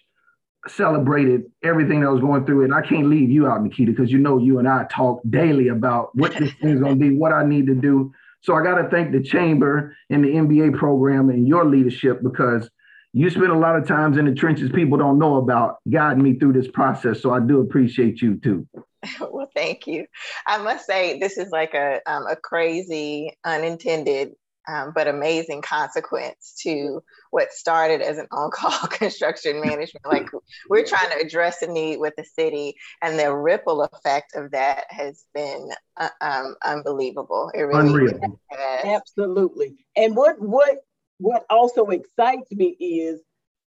celebrated 0.69 1.43
everything 1.63 2.01
that 2.01 2.11
was 2.11 2.21
going 2.21 2.45
through 2.45 2.61
it. 2.61 2.65
And 2.65 2.73
I 2.73 2.81
can't 2.81 3.07
leave 3.07 3.29
you 3.29 3.47
out, 3.47 3.61
Niketa, 3.61 3.87
because 3.87 4.11
you 4.11 4.19
know 4.19 4.37
you 4.37 4.59
and 4.59 4.67
I 4.67 4.85
talk 4.91 5.21
daily 5.29 5.69
about 5.69 6.15
what 6.15 6.33
this 6.37 6.51
thing's 6.61 6.79
going 6.79 6.99
to 6.99 6.99
be, 6.99 7.15
what 7.15 7.33
I 7.33 7.45
need 7.45 7.67
to 7.67 7.75
do. 7.75 8.11
So 8.41 8.55
I 8.55 8.63
got 8.63 8.81
to 8.81 8.89
thank 8.89 9.11
the 9.11 9.21
chamber 9.21 9.95
and 10.09 10.23
the 10.23 10.29
MBA 10.29 10.77
program 10.77 11.29
and 11.29 11.47
your 11.47 11.65
leadership 11.65 12.21
because 12.21 12.69
you 13.13 13.29
spend 13.29 13.51
a 13.51 13.57
lot 13.57 13.75
of 13.75 13.87
times 13.87 14.17
in 14.17 14.25
the 14.25 14.33
trenches 14.33 14.71
people 14.71 14.97
don't 14.97 15.17
know 15.17 15.37
about 15.37 15.77
guiding 15.89 16.23
me 16.23 16.35
through 16.35 16.53
this 16.53 16.67
process. 16.67 17.21
So 17.21 17.33
I 17.33 17.39
do 17.39 17.61
appreciate 17.61 18.21
you 18.21 18.39
too. 18.39 18.67
well, 19.19 19.49
thank 19.55 19.87
you. 19.87 20.05
I 20.45 20.57
must 20.57 20.85
say 20.85 21.19
this 21.19 21.37
is 21.37 21.49
like 21.49 21.73
a 21.73 22.01
um, 22.05 22.25
a 22.27 22.35
crazy 22.35 23.31
unintended 23.43 24.33
um, 24.67 24.91
but 24.93 25.07
amazing 25.07 25.61
consequence 25.61 26.55
to 26.63 27.01
what 27.31 27.51
started 27.51 28.01
as 28.01 28.17
an 28.17 28.27
on-call 28.31 28.87
construction 28.89 29.61
management. 29.61 30.05
Like 30.05 30.29
we're 30.69 30.85
trying 30.85 31.09
to 31.11 31.25
address 31.25 31.61
a 31.61 31.67
need 31.67 31.97
with 31.97 32.15
the 32.17 32.25
city, 32.25 32.75
and 33.01 33.17
the 33.17 33.33
ripple 33.33 33.83
effect 33.83 34.35
of 34.35 34.51
that 34.51 34.85
has 34.89 35.23
been 35.33 35.69
uh, 35.95 36.09
um, 36.21 36.55
unbelievable. 36.63 37.51
It 37.53 37.61
really 37.61 37.89
Unreal. 37.89 38.39
Absolutely. 38.83 39.75
And 39.95 40.15
what 40.15 40.39
what 40.39 40.79
what 41.19 41.45
also 41.49 41.85
excites 41.87 42.51
me 42.51 42.75
is, 42.79 43.21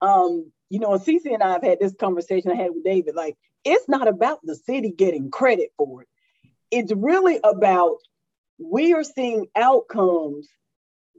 um, 0.00 0.50
you 0.68 0.80
know, 0.80 0.90
CC 0.98 1.32
and 1.32 1.42
I 1.42 1.52
have 1.52 1.62
had 1.62 1.78
this 1.78 1.94
conversation 1.94 2.50
I 2.50 2.56
had 2.56 2.72
with 2.72 2.84
David. 2.84 3.14
Like, 3.14 3.36
it's 3.64 3.88
not 3.88 4.08
about 4.08 4.40
the 4.42 4.56
city 4.56 4.90
getting 4.90 5.30
credit 5.30 5.70
for 5.76 6.02
it. 6.02 6.08
It's 6.70 6.92
really 6.92 7.38
about 7.44 7.98
we 8.58 8.94
are 8.94 9.04
seeing 9.04 9.46
outcomes 9.54 10.48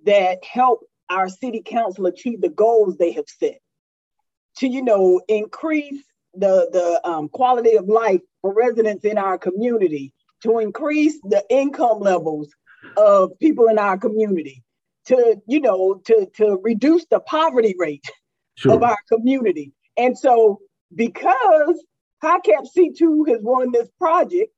that 0.08 0.43
help 0.43 0.82
our 1.10 1.30
city 1.30 1.62
council 1.63 2.08
achieve 2.08 2.41
the 2.41 2.50
goals 2.50 2.98
they 2.98 3.12
have 3.12 3.28
set 3.28 3.60
to 4.58 4.67
you 4.67 4.82
know 4.82 5.22
increase 5.28 6.04
the 6.34 6.70
the 6.72 7.08
um, 7.08 7.30
quality 7.30 7.76
of 7.76 7.88
life 7.88 8.22
for 8.41 8.54
residents 8.54 9.06
in 9.06 9.17
our 9.17 9.38
community 9.38 10.13
to 10.41 10.60
increase 10.60 11.20
the 11.24 11.43
income 11.50 12.00
levels 12.00 12.50
of 12.98 13.38
people 13.39 13.67
in 13.67 13.80
our 13.80 13.98
community 13.98 14.63
to, 15.08 15.41
you 15.48 15.62
know, 15.62 16.02
to, 16.06 16.28
to 16.36 16.60
reduce 16.63 17.06
the 17.06 17.20
poverty 17.20 17.76
rate 17.78 18.06
sure. 18.56 18.74
of 18.74 18.84
our 18.84 18.98
community. 19.10 19.74
And 19.96 20.17
so 20.17 20.60
because 20.93 21.84
HiCap 22.24 22.67
C2 22.78 23.30
has 23.30 23.39
won 23.41 23.72
this 23.72 23.89
project, 24.00 24.52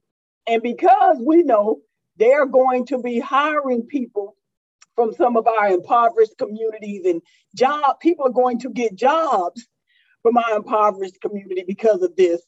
and 0.47 0.61
because 0.63 1.17
we 1.23 1.43
know 1.43 1.79
they're 2.17 2.47
going 2.47 2.87
to 2.87 2.97
be 2.97 3.19
hiring 3.19 3.83
people 3.83 4.35
from 4.99 5.13
some 5.13 5.37
of 5.37 5.47
our 5.47 5.69
impoverished 5.69 6.37
communities 6.37 7.05
and 7.05 7.21
job 7.55 7.97
people 8.01 8.27
are 8.27 8.31
going 8.31 8.59
to 8.59 8.69
get 8.69 8.93
jobs 8.93 9.65
from 10.21 10.35
our 10.35 10.57
impoverished 10.57 11.21
community 11.21 11.63
because 11.65 12.01
of 12.01 12.13
this. 12.17 12.41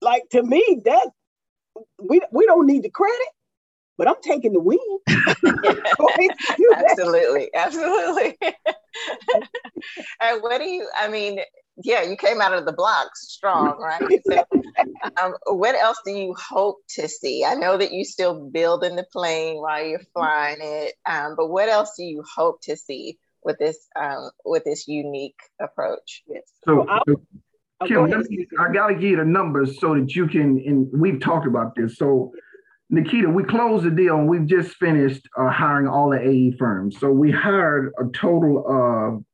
Like 0.00 0.22
to 0.30 0.42
me, 0.42 0.80
that 0.86 1.10
we 1.98 2.22
we 2.32 2.46
don't 2.46 2.66
need 2.66 2.84
the 2.84 2.88
credit, 2.88 3.28
but 3.98 4.08
I'm 4.08 4.14
taking 4.22 4.54
the 4.54 4.60
win. 4.60 4.78
absolutely, 6.90 7.50
absolutely. 7.54 8.38
and 10.22 10.42
what 10.42 10.58
do 10.58 10.64
you? 10.64 10.88
I 10.98 11.08
mean, 11.08 11.40
yeah, 11.82 12.02
you 12.02 12.16
came 12.16 12.40
out 12.40 12.52
of 12.52 12.64
the 12.64 12.72
blocks 12.72 13.28
strong, 13.28 13.78
right? 13.78 14.02
So, 14.26 14.44
um, 15.20 15.34
what 15.46 15.74
else 15.74 15.98
do 16.04 16.12
you 16.12 16.34
hope 16.34 16.78
to 16.90 17.08
see? 17.08 17.44
I 17.44 17.54
know 17.54 17.76
that 17.76 17.92
you 17.92 18.04
still 18.04 18.48
building 18.50 18.96
the 18.96 19.06
plane 19.12 19.56
while 19.56 19.84
you're 19.84 20.02
flying 20.14 20.58
it, 20.60 20.94
um, 21.06 21.34
but 21.36 21.48
what 21.48 21.68
else 21.68 21.94
do 21.96 22.04
you 22.04 22.22
hope 22.36 22.60
to 22.62 22.76
see 22.76 23.18
with 23.44 23.58
this 23.58 23.78
um, 24.00 24.30
with 24.44 24.64
this 24.64 24.86
unique 24.88 25.38
approach? 25.60 26.22
Yes. 26.28 26.42
So, 26.64 26.86
so 27.06 27.16
Kim, 27.86 28.10
me, 28.10 28.46
I 28.58 28.72
gotta 28.72 28.94
give 28.94 29.02
you 29.02 29.16
the 29.16 29.24
numbers 29.24 29.80
so 29.80 29.94
that 29.94 30.14
you 30.14 30.26
can. 30.26 30.62
And 30.66 30.88
we've 30.92 31.20
talked 31.20 31.46
about 31.46 31.74
this. 31.74 31.96
So, 31.96 32.32
Niketa, 32.92 33.32
we 33.32 33.44
closed 33.44 33.84
the 33.84 33.90
deal 33.90 34.16
and 34.16 34.28
we've 34.28 34.46
just 34.46 34.76
finished 34.76 35.26
uh, 35.38 35.48
hiring 35.48 35.88
all 35.88 36.10
the 36.10 36.20
AE 36.20 36.56
firms. 36.58 36.98
So 36.98 37.10
we 37.10 37.30
hired 37.30 37.92
a 37.98 38.04
total 38.12 38.64
of 38.68 39.24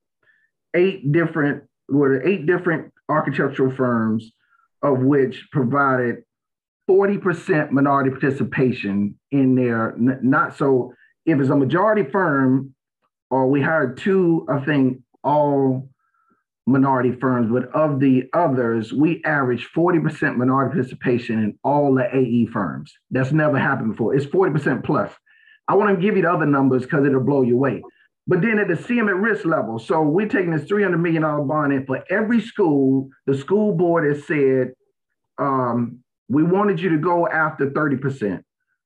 eight 0.74 1.10
different 1.10 1.64
were 1.88 2.18
the 2.18 2.28
eight 2.28 2.46
different 2.46 2.92
architectural 3.08 3.74
firms, 3.74 4.32
of 4.82 5.00
which 5.00 5.48
provided 5.52 6.22
40% 6.88 7.70
minority 7.70 8.10
participation 8.10 9.18
in 9.30 9.54
their 9.56 9.94
not 9.96 10.56
so 10.56 10.92
if 11.24 11.40
it's 11.40 11.50
a 11.50 11.56
majority 11.56 12.08
firm 12.08 12.74
or 13.28 13.48
we 13.48 13.60
hired 13.60 13.98
two 13.98 14.46
i 14.48 14.60
think 14.60 14.98
all 15.24 15.88
minority 16.66 17.10
firms 17.10 17.50
but 17.50 17.68
of 17.74 17.98
the 17.98 18.24
others 18.32 18.92
we 18.92 19.22
averaged 19.24 19.68
40% 19.74 20.36
minority 20.36 20.74
participation 20.74 21.38
in 21.42 21.58
all 21.62 21.94
the 21.94 22.08
ae 22.14 22.46
firms. 22.46 22.92
That's 23.10 23.32
never 23.32 23.58
happened 23.58 23.92
before. 23.92 24.16
It's 24.16 24.26
40% 24.26 24.84
plus. 24.84 25.12
I 25.68 25.74
want 25.74 25.94
to 25.94 26.00
give 26.00 26.16
you 26.16 26.22
the 26.22 26.30
other 26.32 26.46
numbers 26.46 26.82
because 26.82 27.06
it'll 27.06 27.20
blow 27.20 27.42
you 27.42 27.54
away 27.54 27.82
but 28.26 28.42
then 28.42 28.58
at 28.58 28.68
the 28.68 28.74
CM 28.74 29.08
at 29.08 29.16
risk 29.16 29.44
level, 29.44 29.78
so 29.78 30.02
we're 30.02 30.28
taking 30.28 30.50
this 30.50 30.68
$300 30.68 31.00
million 31.00 31.22
bond 31.46 31.72
in 31.72 31.86
for 31.86 32.02
every 32.10 32.40
school. 32.40 33.08
The 33.26 33.36
school 33.36 33.72
board 33.72 34.12
has 34.12 34.26
said, 34.26 34.72
um, 35.38 36.00
we 36.28 36.42
wanted 36.42 36.80
you 36.80 36.88
to 36.90 36.98
go 36.98 37.28
after 37.28 37.70
30%. 37.70 38.42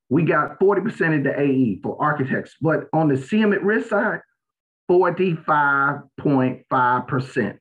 We 0.09 0.21
got 0.23 0.59
40% 0.59 1.17
of 1.17 1.23
the 1.23 1.39
AE 1.39 1.79
for 1.81 1.97
architects, 1.99 2.55
but 2.61 2.81
on 2.93 3.07
the 3.07 3.15
CM 3.15 3.55
at 3.55 3.63
risk 3.63 3.89
side, 3.89 4.19
45.5%. 4.89 7.57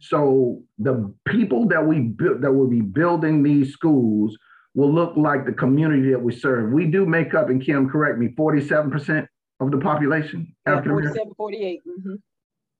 So 0.00 0.62
the 0.78 1.12
people 1.26 1.66
that 1.68 1.84
we 1.84 2.00
built 2.00 2.40
that 2.42 2.52
will 2.52 2.68
be 2.68 2.80
building 2.80 3.42
these 3.42 3.72
schools 3.72 4.38
will 4.74 4.94
look 4.94 5.16
like 5.16 5.44
the 5.44 5.52
community 5.52 6.12
that 6.12 6.22
we 6.22 6.32
serve. 6.32 6.72
We 6.72 6.86
do 6.86 7.04
make 7.04 7.34
up, 7.34 7.50
and 7.50 7.60
Kim, 7.60 7.90
correct 7.90 8.18
me, 8.18 8.28
47% 8.28 9.26
of 9.60 9.70
the 9.70 9.78
population? 9.78 10.54
Yeah, 10.66 10.82
47, 10.82 11.32
48. 11.36 11.80
Mm-hmm. 11.86 12.14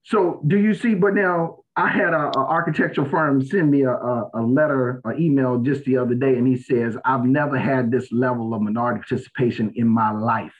So 0.04 0.40
do 0.46 0.58
you 0.58 0.74
see, 0.74 0.94
but 0.94 1.14
now 1.14 1.58
I 1.76 1.88
had 1.88 2.14
a, 2.14 2.30
a 2.36 2.40
architectural 2.40 3.08
firm 3.08 3.44
send 3.44 3.70
me 3.70 3.82
a, 3.82 3.92
a, 3.92 4.30
a 4.34 4.42
letter, 4.42 5.00
an 5.04 5.20
email 5.20 5.58
just 5.58 5.84
the 5.84 5.96
other 5.98 6.14
day, 6.14 6.34
and 6.36 6.46
he 6.46 6.56
says, 6.56 6.96
I've 7.04 7.24
never 7.24 7.58
had 7.58 7.90
this 7.90 8.10
level 8.10 8.54
of 8.54 8.62
minority 8.62 9.00
participation 9.00 9.72
in 9.76 9.86
my 9.86 10.10
life. 10.10 10.54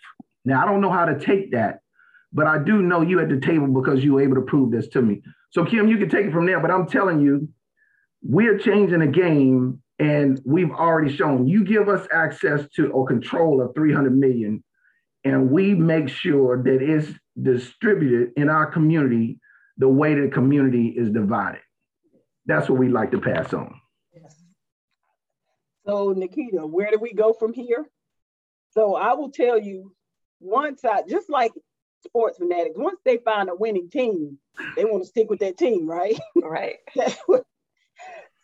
Now, 0.45 0.63
I 0.63 0.67
don't 0.67 0.81
know 0.81 0.93
how 0.93 1.07
to 1.07 1.19
take 1.19 1.53
that, 1.53 1.81
but 2.33 2.47
I 2.47 2.59
do 2.59 2.83
know 2.83 3.01
you 3.01 3.21
at 3.21 3.29
the 3.29 3.41
table 3.41 3.69
because 3.69 4.05
you 4.05 4.15
were 4.15 4.23
able 4.23 4.37
to 4.37 4.43
prove 4.43 4.71
this 4.71 4.89
to 4.89 5.03
me. 5.03 5.23
So, 5.51 5.65
Kim, 5.65 5.89
you 5.89 5.99
can 5.99 6.09
take 6.09 6.27
it 6.27 6.33
from 6.33 6.47
there, 6.47 6.61
but 6.61 6.71
I'm 6.71 6.87
telling 6.87 7.21
you, 7.21 7.49
we're 8.23 8.59
changing 8.59 8.99
the 8.99 9.07
game 9.07 9.83
and 9.99 10.41
we've 10.45 10.71
already 10.71 11.15
shown 11.15 11.47
you 11.49 11.65
give 11.65 11.89
us 11.89 12.07
access 12.13 12.69
to 12.77 12.91
or 12.91 13.07
control 13.07 13.61
of 13.61 13.75
300 13.75 14.17
million 14.17 14.63
and 15.25 15.51
we 15.51 15.75
make 15.75 16.09
sure 16.09 16.63
that 16.63 16.83
it's 16.83 17.09
distributed 17.41 18.33
in 18.37 18.49
our 18.49 18.67
community 18.67 19.41
the 19.77 19.89
way 19.89 20.15
the 20.15 20.29
community 20.29 20.89
is 20.89 21.11
divided. 21.11 21.61
That's 22.47 22.69
what 22.69 22.79
we 22.79 22.89
like 22.89 23.11
to 23.13 23.21
pass 23.21 23.53
on. 23.53 23.81
Yes. 24.15 24.43
So, 25.87 26.15
Niketa, 26.15 26.69
where 26.69 26.91
do 26.91 26.99
we 26.99 27.13
go 27.13 27.33
from 27.33 27.53
here? 27.53 27.87
So, 28.71 28.97
I 28.97 29.15
will 29.15 29.31
tell 29.31 29.59
you 29.59 29.95
once 30.41 30.85
I 30.85 31.03
just 31.09 31.31
like 31.31 31.53
sports 32.05 32.39
fanatics, 32.39 32.77
once 32.77 33.01
they 33.05 33.19
find 33.19 33.49
a 33.49 33.55
winning 33.55 33.91
team, 33.91 34.39
they 34.77 34.85
want 34.85 35.03
to 35.03 35.09
stick 35.09 35.31
with 35.31 35.41
that 35.41 35.59
team, 35.59 35.89
right? 35.89 36.19
Right. 36.43 36.77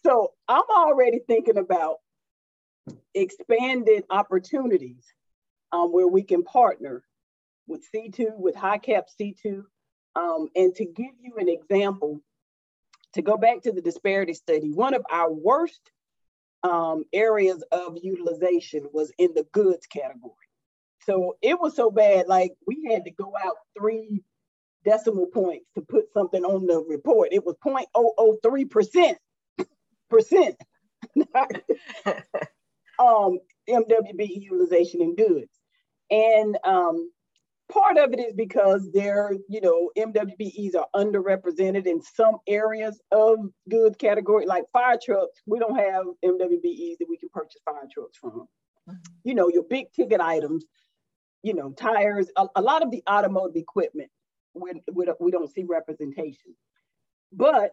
so, 0.04 0.32
I'm 0.48 0.64
already 0.76 1.20
thinking 1.26 1.56
about 1.56 1.96
expanded 3.14 4.04
opportunities 4.10 5.04
um, 5.74 5.92
where 5.92 6.06
we 6.06 6.22
can 6.22 6.44
partner 6.44 7.02
with 7.66 7.84
C2, 7.92 8.36
with 8.36 8.54
HiCap 8.54 9.04
C2. 9.20 9.64
Um, 10.16 10.48
and 10.54 10.72
to 10.76 10.84
give 10.84 11.10
you 11.20 11.34
an 11.38 11.48
example, 11.48 12.20
to 13.14 13.22
go 13.22 13.36
back 13.36 13.62
to 13.62 13.72
the 13.72 13.82
disparity 13.82 14.34
study, 14.34 14.70
one 14.70 14.94
of 14.94 15.04
our 15.10 15.32
worst 15.32 15.80
um, 16.62 17.04
areas 17.12 17.64
of 17.72 17.98
utilization 18.02 18.86
was 18.92 19.12
in 19.18 19.34
the 19.34 19.46
goods 19.52 19.86
category. 19.86 20.32
So 21.06 21.36
it 21.42 21.60
was 21.60 21.74
so 21.74 21.90
bad, 21.90 22.28
like 22.28 22.52
we 22.66 22.88
had 22.90 23.04
to 23.04 23.10
go 23.10 23.32
out 23.44 23.56
three 23.76 24.22
decimal 24.84 25.26
points 25.26 25.66
to 25.74 25.82
put 25.82 26.12
something 26.12 26.44
on 26.44 26.66
the 26.66 26.78
report. 26.88 27.30
It 27.32 27.44
was 27.44 27.56
0.003%. 27.66 29.16
percent 30.08 30.56
um, 32.98 33.38
MWB 33.68 34.28
utilization 34.28 35.02
in 35.02 35.16
goods. 35.16 35.50
And 36.10 36.58
um, 36.64 37.10
part 37.70 37.96
of 37.96 38.12
it 38.12 38.20
is 38.20 38.34
because 38.34 38.90
their, 38.92 39.32
you 39.48 39.60
know, 39.60 39.90
MWBEs 39.96 40.74
are 40.74 40.88
underrepresented 40.94 41.86
in 41.86 42.00
some 42.02 42.36
areas 42.46 43.00
of 43.10 43.38
goods 43.68 43.96
category, 43.96 44.46
like 44.46 44.64
fire 44.72 44.98
trucks. 45.02 45.40
We 45.46 45.58
don't 45.58 45.76
have 45.76 46.04
MWBEs 46.24 46.98
that 46.98 47.06
we 47.08 47.16
can 47.18 47.28
purchase 47.32 47.60
fire 47.64 47.88
trucks 47.92 48.18
from. 48.18 48.46
Mm-hmm. 48.88 48.94
You 49.24 49.34
know, 49.34 49.48
your 49.48 49.64
big 49.64 49.92
ticket 49.92 50.20
items, 50.20 50.64
you 51.42 51.54
know, 51.54 51.72
tires, 51.72 52.28
a, 52.36 52.46
a 52.56 52.62
lot 52.62 52.82
of 52.82 52.90
the 52.90 53.02
automotive 53.08 53.56
equipment, 53.56 54.10
we, 54.54 54.72
we, 54.92 55.06
we 55.20 55.30
don't 55.30 55.52
see 55.52 55.64
representation. 55.64 56.54
But 57.32 57.72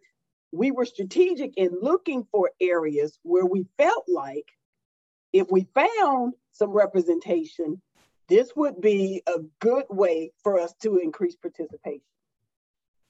we 0.51 0.71
were 0.71 0.85
strategic 0.85 1.53
in 1.57 1.69
looking 1.81 2.25
for 2.31 2.51
areas 2.59 3.17
where 3.23 3.45
we 3.45 3.65
felt 3.77 4.05
like 4.07 4.47
if 5.33 5.47
we 5.49 5.67
found 5.73 6.33
some 6.51 6.71
representation, 6.71 7.81
this 8.31 8.55
would 8.55 8.79
be 8.79 9.21
a 9.27 9.39
good 9.59 9.83
way 9.89 10.31
for 10.41 10.57
us 10.57 10.73
to 10.81 10.99
increase 10.99 11.35
participation. 11.35 12.01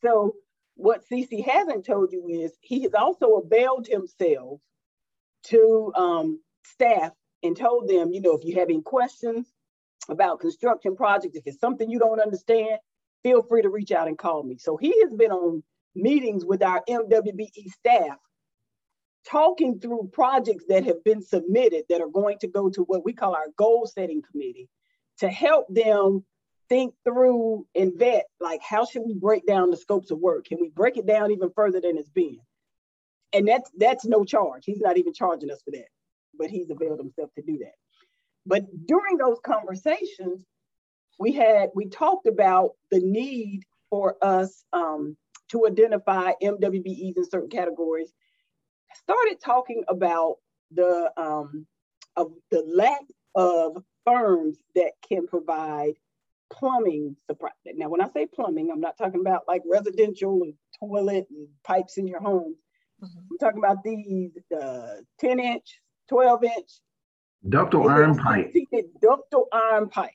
So 0.03 0.33
what 0.73 1.07
CC 1.07 1.45
hasn't 1.45 1.85
told 1.85 2.11
you 2.11 2.27
is 2.27 2.51
he 2.59 2.81
has 2.81 2.95
also 2.95 3.35
availed 3.35 3.85
himself 3.85 4.59
to 5.43 5.93
um, 5.95 6.41
staff 6.63 7.11
and 7.43 7.55
told 7.55 7.87
them, 7.87 8.11
you 8.11 8.19
know, 8.19 8.35
if 8.35 8.43
you 8.43 8.55
have 8.55 8.69
any 8.69 8.81
questions 8.81 9.47
about 10.09 10.39
construction 10.39 10.95
projects, 10.95 11.37
if 11.37 11.43
it's 11.45 11.59
something 11.59 11.87
you 11.87 11.99
don't 11.99 12.19
understand, 12.19 12.79
feel 13.21 13.43
free 13.43 13.61
to 13.61 13.69
reach 13.69 13.91
out 13.91 14.07
and 14.07 14.17
call 14.17 14.41
me. 14.41 14.57
So 14.57 14.75
he 14.75 15.01
has 15.01 15.13
been 15.13 15.31
on 15.31 15.61
meetings 15.93 16.43
with 16.43 16.63
our 16.63 16.81
MWBE 16.89 17.69
staff 17.69 18.17
talking 19.27 19.79
through 19.79 20.09
projects 20.13 20.65
that 20.69 20.83
have 20.83 21.03
been 21.03 21.21
submitted 21.21 21.83
that 21.89 22.01
are 22.01 22.09
going 22.09 22.39
to 22.39 22.47
go 22.47 22.71
to 22.71 22.81
what 22.81 23.05
we 23.05 23.13
call 23.13 23.35
our 23.35 23.49
goal 23.55 23.85
setting 23.85 24.23
committee 24.23 24.67
to 25.19 25.29
help 25.29 25.67
them 25.69 26.25
think 26.69 26.93
through 27.03 27.67
and 27.75 27.97
vet 27.97 28.25
like 28.39 28.61
how 28.61 28.85
should 28.85 29.03
we 29.05 29.13
break 29.13 29.45
down 29.45 29.71
the 29.71 29.77
scopes 29.77 30.11
of 30.11 30.19
work? 30.19 30.45
Can 30.45 30.59
we 30.61 30.69
break 30.69 30.97
it 30.97 31.05
down 31.05 31.31
even 31.31 31.51
further 31.55 31.81
than 31.81 31.97
it's 31.97 32.09
been? 32.09 32.39
And 33.33 33.47
that's 33.47 33.69
that's 33.77 34.05
no 34.05 34.23
charge. 34.23 34.63
He's 34.65 34.81
not 34.81 34.97
even 34.97 35.13
charging 35.13 35.51
us 35.51 35.61
for 35.63 35.71
that 35.71 35.87
but 36.37 36.49
he's 36.49 36.69
availed 36.69 36.99
himself 36.99 37.29
to 37.35 37.41
do 37.41 37.59
that. 37.59 37.73
But 38.45 38.63
during 38.87 39.17
those 39.17 39.37
conversations 39.43 40.43
we 41.19 41.33
had 41.33 41.69
we 41.75 41.87
talked 41.87 42.25
about 42.25 42.71
the 42.89 42.99
need 42.99 43.61
for 43.89 44.15
us 44.21 44.63
um, 44.73 45.15
to 45.51 45.67
identify 45.67 46.31
mwbes 46.41 47.17
in 47.17 47.29
certain 47.29 47.49
categories. 47.49 48.11
Started 48.95 49.37
talking 49.43 49.83
about 49.87 50.37
the 50.71 51.11
um, 51.17 51.67
of 52.15 52.31
the 52.49 52.63
lack 52.65 53.01
of 53.35 53.83
firms 54.05 54.57
that 54.75 54.91
can 55.07 55.27
provide 55.27 55.93
plumbing 56.51 57.15
supply. 57.27 57.49
Now, 57.65 57.89
when 57.89 58.01
I 58.01 58.09
say 58.09 58.27
plumbing, 58.27 58.69
I'm 58.71 58.81
not 58.81 58.97
talking 58.97 59.21
about 59.21 59.47
like 59.47 59.61
residential 59.65 60.41
and 60.43 60.53
toilet 60.79 61.27
and 61.29 61.47
pipes 61.63 61.97
in 61.97 62.07
your 62.07 62.21
home. 62.21 62.55
Mm-hmm. 63.03 63.19
I'm 63.31 63.37
talking 63.39 63.59
about 63.59 63.83
these 63.83 64.31
uh, 64.55 64.97
10 65.19 65.39
inch, 65.39 65.79
12 66.09 66.43
inch. 66.43 66.69
Ductile 67.47 67.89
iron 67.89 68.17
pipe. 68.17 68.53
Ductile 69.01 69.47
iron 69.51 69.89
pipe. 69.89 70.11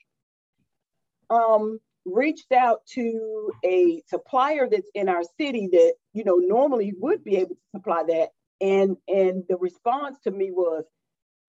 Um, 1.29 1.79
reached 2.05 2.53
out 2.53 2.85
to 2.85 3.51
a 3.65 4.01
supplier 4.07 4.67
that's 4.69 4.89
in 4.93 5.09
our 5.09 5.23
city 5.37 5.67
that 5.71 5.93
you 6.13 6.23
know 6.23 6.35
normally 6.35 6.93
would 6.97 7.23
be 7.23 7.35
able 7.35 7.55
to 7.55 7.61
supply 7.75 8.03
that 8.07 8.29
and 8.61 8.95
and 9.07 9.43
the 9.49 9.57
response 9.57 10.17
to 10.23 10.31
me 10.31 10.49
was 10.51 10.85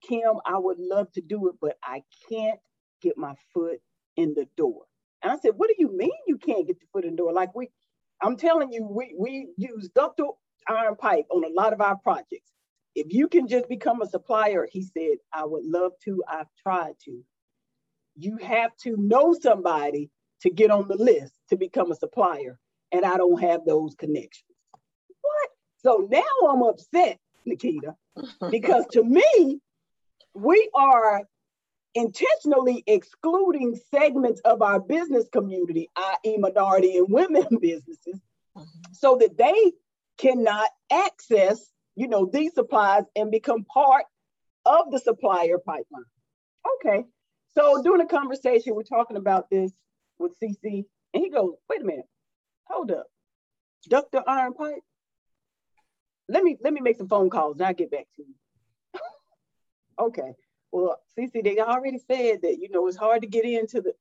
kim 0.07 0.35
i 0.47 0.57
would 0.59 0.79
love 0.79 1.11
to 1.13 1.21
do 1.21 1.49
it 1.49 1.55
but 1.61 1.77
i 1.83 2.03
can't 2.29 2.61
get 3.03 3.17
my 3.17 3.35
foot 3.55 3.79
in 4.17 4.35
the 4.35 4.47
door. 4.57 4.83
And 5.23 5.33
i 5.33 5.37
said 5.37 5.53
what 5.57 5.69
do 5.69 5.75
you 5.79 5.97
mean 5.97 6.11
you 6.27 6.39
can't 6.39 6.67
get 6.67 6.79
your 6.81 6.89
foot 6.93 7.05
in 7.05 7.13
the 7.13 7.17
door? 7.17 7.33
Like 7.33 7.55
we 7.55 7.69
i'm 8.23 8.37
telling 8.37 8.73
you 8.73 8.87
we 8.87 9.15
we 9.19 9.49
use 9.57 9.89
ductile 9.95 10.39
iron 10.69 10.97
pipe 10.97 11.27
on 11.31 11.45
a 11.45 11.55
lot 11.55 11.73
of 11.73 11.81
our 11.81 11.97
projects. 11.99 12.53
If 12.95 13.07
you 13.11 13.29
can 13.29 13.47
just 13.49 13.69
become 13.69 14.03
a 14.03 14.07
supplier 14.07 14.69
he 14.71 14.83
said 14.83 15.19
i 15.33 15.45
would 15.45 15.65
love 15.65 15.93
to. 16.05 16.23
I've 16.29 16.47
tried 16.63 16.95
to. 17.05 17.21
You 18.17 18.39
have 18.39 18.77
to 18.83 18.97
know 18.99 19.35
somebody 19.41 20.11
to 20.43 20.51
get 20.51 20.71
on 20.71 20.89
the 20.89 20.97
list 20.97 21.33
to 21.51 21.57
become 21.57 21.91
a 21.93 21.97
supplier, 21.97 22.59
and 22.93 23.05
I 23.05 23.17
don't 23.17 23.41
have 23.41 23.65
those 23.65 23.95
connections. 23.95 24.45
What? 25.21 25.51
So 25.79 26.09
now 26.11 26.49
I'm 26.49 26.63
upset, 26.63 27.19
Niketa, 27.47 27.95
because 28.51 28.87
to 28.93 29.05
me, 29.05 29.61
we 30.39 30.71
are 30.75 31.23
intentionally 31.95 32.85
excluding 32.87 33.79
segments 33.91 34.41
of 34.45 34.63
our 34.63 34.81
business 34.81 35.27
community, 35.33 35.89
i.e., 35.97 36.37
minority 36.39 36.97
and 36.97 37.07
women 37.11 37.47
businesses, 37.61 38.21
mm-hmm. 38.57 38.93
so 38.93 39.17
that 39.17 39.37
they 39.37 39.73
cannot 40.19 40.69
access, 40.93 41.73
you 41.97 42.09
know, 42.09 42.29
these 42.33 42.55
supplies 42.55 43.05
and 43.17 43.31
become 43.31 43.65
part 43.65 44.05
of 44.65 44.91
the 44.91 44.99
supplier 44.99 45.59
pipeline. 45.59 46.05
Okay. 46.77 47.05
So 47.57 47.83
during 47.83 48.01
the 48.01 48.07
conversation, 48.07 48.75
we're 48.75 48.83
talking 48.83 49.17
about 49.17 49.51
this 49.51 49.73
with 50.19 50.33
CC, 50.41 50.85
and 51.15 51.25
he 51.25 51.31
goes, 51.31 51.55
"Wait 51.69 51.83
a 51.83 51.85
minute, 51.85 52.05
hold 52.65 52.93
up, 52.93 53.07
ductile 53.89 54.23
iron 54.27 54.55
pipe. 54.55 54.83
Let 56.29 56.45
me 56.45 56.57
let 56.63 56.73
me 56.73 56.81
make 56.81 56.99
some 56.99 57.09
phone 57.09 57.31
calls 57.31 57.57
and 57.57 57.67
I'll 57.67 57.75
get 57.75 57.91
back 57.91 58.07
to 58.17 58.23
you." 58.23 58.35
Okay. 59.99 60.33
Well, 60.71 60.99
CC, 61.17 61.43
they 61.43 61.59
already 61.59 61.99
said 61.99 62.43
that 62.43 62.59
you 62.61 62.69
know 62.71 62.87
it's 62.87 62.97
hard 62.97 63.23
to 63.23 63.29
get 63.29 63.45
into 63.45 63.81
the. 63.81 63.95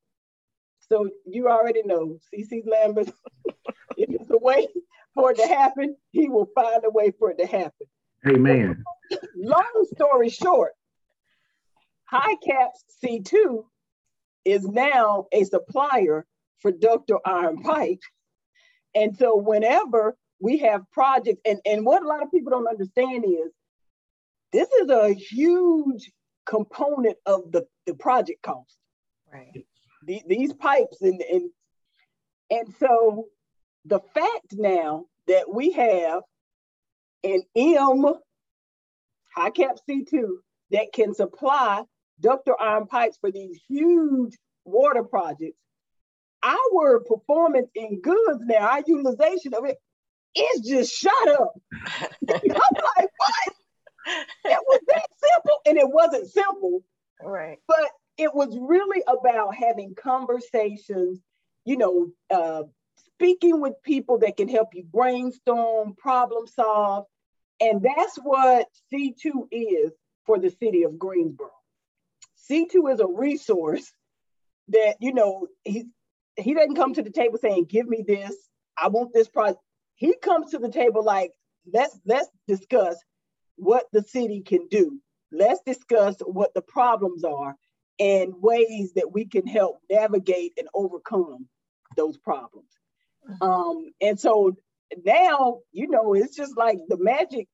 So 0.89 1.09
you 1.25 1.49
already 1.49 1.83
know 1.83 2.17
CC 2.33 2.63
Lambeth. 2.65 3.13
if 3.97 4.09
it's 4.09 4.29
a 4.29 4.37
way 4.37 4.67
for 5.13 5.31
it 5.31 5.37
to 5.37 5.47
happen, 5.47 5.95
he 6.11 6.29
will 6.29 6.49
find 6.53 6.83
a 6.85 6.89
way 6.89 7.11
for 7.17 7.31
it 7.31 7.39
to 7.39 7.45
happen. 7.45 7.87
Amen. 8.27 8.83
Long 9.35 9.85
story 9.93 10.29
short, 10.29 10.73
HiCaps 12.11 12.83
C2 13.03 13.63
is 14.45 14.63
now 14.67 15.27
a 15.31 15.43
supplier 15.43 16.25
for 16.59 16.71
ductile 16.71 17.21
iron 17.25 17.61
pipe. 17.61 17.99
And 18.95 19.15
so 19.17 19.37
whenever 19.37 20.17
we 20.39 20.59
have 20.59 20.89
projects, 20.91 21.41
and, 21.45 21.59
and 21.65 21.85
what 21.85 22.03
a 22.03 22.07
lot 22.07 22.23
of 22.23 22.31
people 22.31 22.51
don't 22.51 22.67
understand 22.67 23.25
is 23.25 23.51
this 24.51 24.69
is 24.81 24.89
a 24.89 25.13
huge 25.13 26.11
component 26.45 27.17
of 27.25 27.51
the, 27.51 27.65
the 27.85 27.93
project 27.93 28.41
cost. 28.41 28.77
Right. 29.31 29.65
The, 30.05 30.21
these 30.27 30.53
pipes 30.53 31.01
and, 31.01 31.21
and 31.21 31.49
and 32.49 32.73
so 32.79 33.25
the 33.85 33.99
fact 34.13 34.53
now 34.53 35.05
that 35.27 35.53
we 35.53 35.71
have 35.71 36.21
an 37.23 37.41
M 37.55 38.05
HiCap 39.37 39.77
C2 39.89 40.23
that 40.71 40.93
can 40.93 41.13
supply 41.13 41.83
ductile 42.19 42.55
iron 42.59 42.87
pipes 42.87 43.17
for 43.19 43.31
these 43.31 43.59
huge 43.67 44.37
water 44.65 45.03
projects, 45.03 45.57
our 46.43 47.01
performance 47.01 47.69
in 47.75 48.01
goods 48.01 48.39
now, 48.41 48.67
our 48.67 48.83
utilization 48.85 49.53
of 49.53 49.65
it, 49.65 49.77
is 50.35 50.61
just 50.67 50.93
shut 50.93 51.27
up. 51.29 51.53
I'm 52.29 52.39
like, 52.45 53.09
what? 53.17 53.56
It 54.45 54.63
was 54.65 54.81
that 54.87 55.07
simple, 55.17 55.59
and 55.65 55.77
it 55.77 55.89
wasn't 55.89 56.29
simple. 56.29 56.83
Right. 57.21 57.57
But 57.67 57.89
it 58.17 58.33
was 58.33 58.57
really 58.59 59.03
about 59.07 59.55
having 59.55 59.95
conversations, 59.95 61.19
you 61.65 61.77
know, 61.77 62.11
uh, 62.31 62.63
speaking 63.13 63.61
with 63.61 63.73
people 63.83 64.19
that 64.19 64.37
can 64.37 64.47
help 64.47 64.69
you 64.73 64.83
brainstorm, 64.83 65.95
problem 65.95 66.47
solve. 66.47 67.05
And 67.59 67.81
that's 67.81 68.17
what 68.17 68.67
C2 68.91 69.47
is 69.51 69.91
for 70.25 70.39
the 70.39 70.49
city 70.49 70.83
of 70.83 70.99
Greensboro. 70.99 71.49
C2 72.49 72.93
is 72.93 72.99
a 72.99 73.07
resource 73.07 73.91
that, 74.69 74.95
you 74.99 75.13
know, 75.13 75.47
he, 75.63 75.85
he 76.35 76.53
doesn't 76.53 76.75
come 76.75 76.93
to 76.93 77.01
the 77.01 77.09
table 77.09 77.37
saying, 77.41 77.65
give 77.65 77.87
me 77.87 78.03
this, 78.07 78.35
I 78.77 78.87
want 78.89 79.13
this 79.13 79.27
project. 79.27 79.59
He 79.95 80.15
comes 80.21 80.51
to 80.51 80.59
the 80.59 80.69
table 80.69 81.03
like, 81.03 81.31
let's 81.73 81.99
let's 82.05 82.29
discuss 82.47 82.95
what 83.57 83.85
the 83.91 84.01
city 84.03 84.41
can 84.41 84.67
do. 84.69 84.99
Let's 85.31 85.61
discuss 85.65 86.15
what 86.25 86.53
the 86.53 86.61
problems 86.61 87.23
are 87.23 87.55
and 87.99 88.33
ways 88.39 88.93
that 88.95 89.11
we 89.11 89.25
can 89.25 89.45
help 89.47 89.79
navigate 89.89 90.53
and 90.57 90.67
overcome 90.73 91.47
those 91.95 92.17
problems. 92.17 92.69
Um, 93.41 93.91
and 94.01 94.19
so 94.19 94.55
now, 95.03 95.59
you 95.71 95.89
know, 95.89 96.13
it's 96.13 96.35
just 96.35 96.55
like 96.55 96.77
the 96.87 96.97
magic 96.97 97.47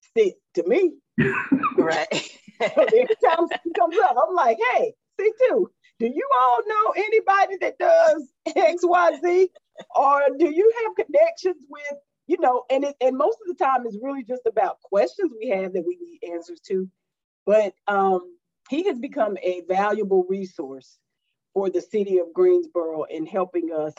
stick 0.00 0.34
to 0.54 0.66
me. 0.66 0.94
right. 1.76 2.38
every 2.60 3.06
time 3.24 3.46
she 3.64 3.70
comes 3.72 3.96
up, 4.04 4.16
I'm 4.16 4.34
like, 4.34 4.58
hey, 4.74 4.94
C2, 5.20 5.66
do 5.98 6.06
you 6.06 6.28
all 6.40 6.58
know 6.66 6.92
anybody 6.96 7.56
that 7.60 7.78
does 7.78 8.28
XYZ? 8.48 9.48
Or 9.94 10.22
do 10.38 10.50
you 10.50 10.72
have 10.84 11.06
connections 11.06 11.64
with, 11.68 11.98
you 12.28 12.36
know, 12.38 12.64
and 12.70 12.84
it, 12.84 12.94
and 13.00 13.16
most 13.16 13.38
of 13.40 13.48
the 13.48 13.64
time 13.64 13.84
it's 13.86 13.98
really 14.00 14.22
just 14.22 14.42
about 14.46 14.80
questions 14.82 15.32
we 15.40 15.48
have 15.48 15.72
that 15.72 15.84
we 15.84 15.98
need 16.00 16.32
answers 16.32 16.60
to. 16.68 16.88
But 17.46 17.72
um, 17.88 18.36
he 18.68 18.84
has 18.84 18.98
become 18.98 19.36
a 19.42 19.62
valuable 19.66 20.26
resource 20.28 20.98
for 21.54 21.70
the 21.70 21.80
city 21.80 22.18
of 22.18 22.32
Greensboro 22.34 23.04
in 23.04 23.24
helping 23.24 23.72
us 23.72 23.94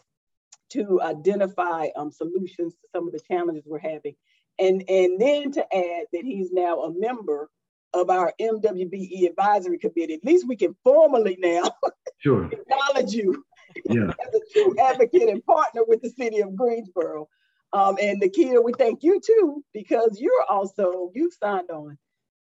to 0.70 1.02
identify 1.02 1.88
um, 1.96 2.12
solutions 2.12 2.74
to 2.76 2.88
some 2.94 3.08
of 3.08 3.14
the 3.14 3.20
challenges 3.28 3.64
we're 3.66 3.80
having. 3.80 4.16
And, 4.60 4.84
and 4.88 5.20
then 5.20 5.52
to 5.54 5.62
add 5.76 6.06
that 6.14 6.24
he's 6.24 6.52
now 6.52 6.84
a 6.84 6.94
member 6.94 7.50
of 7.94 8.12
our 8.12 8.34
MWBE 8.40 9.28
advisory 9.28 9.80
committee. 9.80 10.14
At 10.14 10.24
least 10.24 10.48
we 10.48 10.56
can 10.56 10.76
formally 10.84 11.38
now 11.40 11.72
sure. 12.20 12.46
acknowledge 12.52 13.14
you 13.14 13.44
yeah. 13.86 14.12
as 14.28 14.36
a 14.36 14.54
true 14.54 14.76
advocate 14.80 15.30
and 15.30 15.44
partner 15.44 15.82
with 15.88 16.04
the 16.04 16.10
city 16.12 16.42
of 16.42 16.56
Greensboro. 16.56 17.28
Um, 17.72 17.98
and 18.02 18.22
Niketa, 18.22 18.64
we 18.64 18.74
thank 18.74 19.04
you 19.04 19.22
too, 19.24 19.64
because 19.74 20.20
you're 20.20 20.46
also, 20.48 21.12
you 21.14 21.32
signed 21.42 21.70
on 21.70 21.98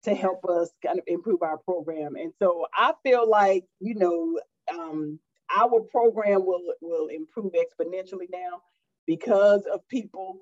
to 0.04 0.14
help 0.14 0.46
us 0.46 0.70
kind 0.86 1.00
of 1.00 1.04
improve 1.08 1.42
our 1.42 1.58
program. 1.58 2.16
And 2.16 2.32
so 2.40 2.68
I 2.74 2.94
feel 3.04 3.28
like, 3.28 3.66
you 3.80 3.96
know, 3.96 4.40
um, 4.72 5.20
our 5.56 5.82
program 5.82 6.46
will, 6.46 6.62
will 6.82 7.08
improve 7.08 7.54
exponentially 7.54 8.28
now 8.32 8.62
because 9.08 9.64
of 9.72 9.88
people 9.88 10.42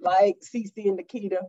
like 0.00 0.38
CC 0.42 0.88
and 0.88 0.98
Niketa 0.98 1.42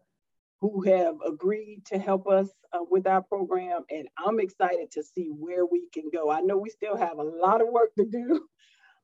who 0.60 0.84
have 0.84 1.16
agreed 1.28 1.84
to 1.88 1.98
help 1.98 2.28
us 2.28 2.48
uh, 2.74 2.80
with 2.90 3.08
our 3.08 3.24
program. 3.24 3.82
And 3.90 4.08
I'm 4.18 4.40
excited 4.40 4.92
to 4.92 5.04
see 5.04 5.30
where 5.30 5.66
we 5.66 5.90
can 5.92 6.12
go. 6.14 6.30
I 6.30 6.42
know 6.42 6.58
we 6.58 6.70
still 6.70 6.96
have 6.96 7.18
a 7.18 7.24
lot 7.24 7.62
of 7.62 7.70
work 7.70 7.96
to 7.98 8.06
do 8.06 8.48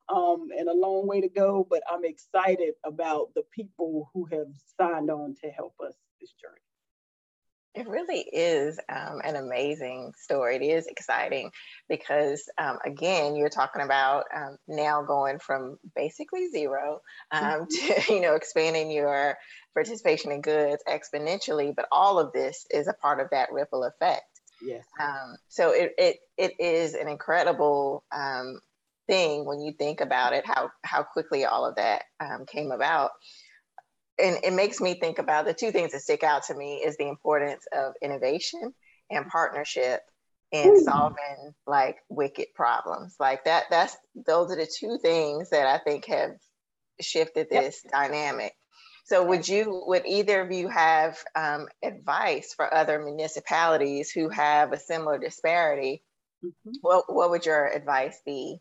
um, 0.10 0.50
and 0.58 0.68
a 0.68 0.74
long 0.74 1.08
way 1.08 1.22
to 1.22 1.30
go, 1.30 1.66
but 1.70 1.82
I'm 1.92 2.06
excited 2.06 2.74
about 2.86 3.34
the 3.36 3.44
people 3.54 4.10
who 4.14 4.26
have 4.32 4.48
signed 4.80 5.10
on 5.10 5.36
to 5.44 5.50
help 5.50 5.76
us 5.86 5.94
this 6.20 6.32
journey. 6.42 6.62
It 7.76 7.88
really 7.88 8.22
is 8.22 8.80
um, 8.90 9.22
an 9.24 9.36
amazing 9.36 10.14
story. 10.18 10.56
It 10.56 10.64
is 10.64 10.88
exciting 10.88 11.52
because, 11.88 12.50
um, 12.58 12.80
again, 12.84 13.36
you're 13.36 13.50
talking 13.50 13.84
about 13.84 14.24
um, 14.36 14.58
now 14.68 15.04
going 15.04 15.38
from 15.38 15.78
basically 15.96 16.48
zero 16.50 17.02
um, 17.32 17.68
mm-hmm. 17.68 18.02
to, 18.08 18.14
you 18.14 18.22
know, 18.22 18.34
expanding 18.34 18.90
your 18.90 19.38
participation 19.76 20.32
in 20.32 20.42
goods 20.42 20.82
exponentially. 20.88 21.76
But 21.76 21.88
all 21.92 22.18
of 22.18 22.34
this 22.34 22.66
is 22.72 22.88
a 22.88 22.94
part 22.94 23.20
of 23.20 23.30
that 23.30 23.52
ripple 23.52 23.84
effect. 23.84 24.26
Yes. 24.60 24.84
Um, 25.00 25.38
so 25.48 25.70
it, 25.70 25.94
it 26.00 26.18
it 26.36 26.54
is 26.60 26.96
an 26.96 27.08
incredible 27.08 28.04
um, 28.12 28.60
thing 29.08 29.46
when 29.46 29.62
you 29.62 29.74
think 29.74 30.02
about 30.02 30.34
it, 30.34 30.46
how 30.46 30.70
how 30.84 31.04
quickly 31.04 31.46
all 31.46 31.66
of 31.66 31.76
that 31.76 32.04
came 32.48 32.72
about 32.72 33.12
and 34.20 34.38
it 34.44 34.54
makes 34.54 34.82
me 34.82 34.96
think 34.96 35.20
about 35.20 35.46
the 35.46 35.54
two 35.54 35.72
things 35.72 35.92
that 35.92 36.02
stick 36.02 36.24
out 36.24 36.44
to 36.44 36.56
me 36.56 36.78
is 36.78 36.98
the 36.98 37.08
importance 37.08 37.66
of 37.76 37.94
innovation 38.02 38.74
and 39.10 39.28
partnership 39.28 40.02
in 40.52 40.70
Ooh. 40.70 40.82
solving 40.82 41.54
like 41.66 41.98
wicked 42.10 42.48
problems. 42.56 43.16
Like 43.20 43.44
that, 43.46 43.66
that's 43.70 43.96
those 44.26 44.52
are 44.52 44.56
the 44.56 44.68
two 44.80 44.98
things 45.02 45.50
that 45.52 45.68
I 45.68 45.78
think 45.78 46.06
have 46.06 46.32
shifted 47.00 47.50
this 47.50 47.82
yep. 47.84 47.92
dynamic. 47.92 48.54
So 49.06 49.24
would 49.24 49.48
you, 49.48 49.84
would 49.86 50.06
either 50.06 50.42
of 50.42 50.52
you 50.52 50.68
have 50.68 51.18
um, 51.36 51.68
advice 51.84 52.54
for 52.56 52.74
other 52.74 53.00
municipalities 53.00 54.12
who 54.12 54.30
have 54.30 54.74
a 54.74 54.80
similar 54.80 55.18
disparity? 55.18 56.04
Mm-hmm. 56.44 56.72
What, 56.82 57.14
what 57.14 57.30
would 57.30 57.46
your 57.46 57.68
advice 57.68 58.20
be 58.26 58.60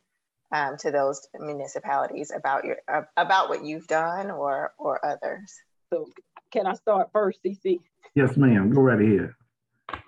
um, 0.53 0.77
to 0.79 0.91
those 0.91 1.27
municipalities 1.39 2.33
about 2.35 2.65
your 2.65 2.77
uh, 2.93 3.03
about 3.17 3.49
what 3.49 3.65
you've 3.65 3.87
done 3.87 4.31
or 4.31 4.73
or 4.79 5.05
others? 5.05 5.55
So 5.93 6.07
can 6.53 6.67
I 6.67 6.75
start 6.75 7.11
first, 7.13 7.41
CC? 7.45 7.81
Yes, 8.15 8.37
ma'am. 8.37 8.71
Go 8.71 8.81
right 8.81 9.01
ahead. 9.01 9.31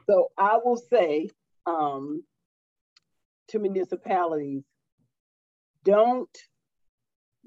So 0.09 0.31
I 0.39 0.59
will 0.65 0.77
say 0.77 1.29
um, 1.67 2.23
to 3.49 3.59
municipalities, 3.59 4.65
don't 5.85 6.39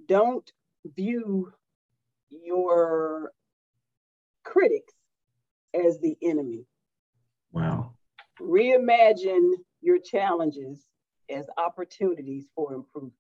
don't 0.08 0.50
view 0.96 1.52
your 2.30 3.32
critics 4.44 4.94
as 5.74 6.00
the 6.00 6.18
enemy. 6.22 6.66
Wow. 7.52 7.94
Reimagine 8.40 9.52
your 9.82 10.00
challenges 10.00 10.86
as 11.32 11.46
opportunities 11.58 12.46
for 12.56 12.74
improvement. 12.74 13.16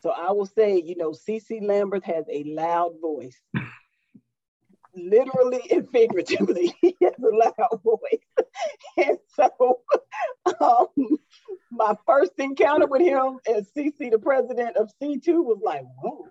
So 0.00 0.10
I 0.10 0.32
will 0.32 0.46
say, 0.46 0.80
you 0.80 0.96
know, 0.96 1.10
CC 1.10 1.62
Lambeth 1.62 2.04
has 2.04 2.24
a 2.30 2.44
loud 2.44 3.00
voice. 3.00 3.40
Literally 4.94 5.60
and 5.70 5.88
figuratively, 5.90 6.74
he 6.80 6.96
has 7.02 7.14
a 7.18 7.36
loud 7.36 7.82
voice. 7.82 8.46
and 8.96 9.18
so 9.34 9.80
um, 10.60 11.18
my 11.70 11.94
first 12.06 12.32
encounter 12.38 12.86
with 12.86 13.02
him 13.02 13.38
as 13.54 13.68
CC, 13.76 14.10
the 14.10 14.18
president 14.18 14.76
of 14.76 14.90
C2, 15.00 15.26
was 15.26 15.60
like, 15.62 15.82
whoa. 16.00 16.26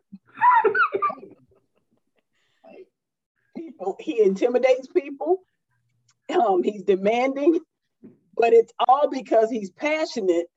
people, 3.55 3.95
he 3.99 4.21
intimidates 4.21 4.87
people. 4.87 5.43
Um, 6.33 6.63
he's 6.63 6.83
demanding, 6.83 7.59
but 8.37 8.53
it's 8.53 8.73
all 8.87 9.09
because 9.09 9.49
he's 9.49 9.71
passionate 9.71 10.47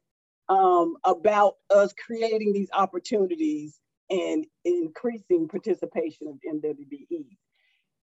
um, 0.49 0.97
about 1.05 1.55
us 1.75 1.93
creating 2.07 2.53
these 2.53 2.69
opportunities 2.73 3.79
and 4.11 4.47
increasing 4.65 5.49
participation 5.49 6.27
of 6.29 6.35
MWBE. 6.47 7.37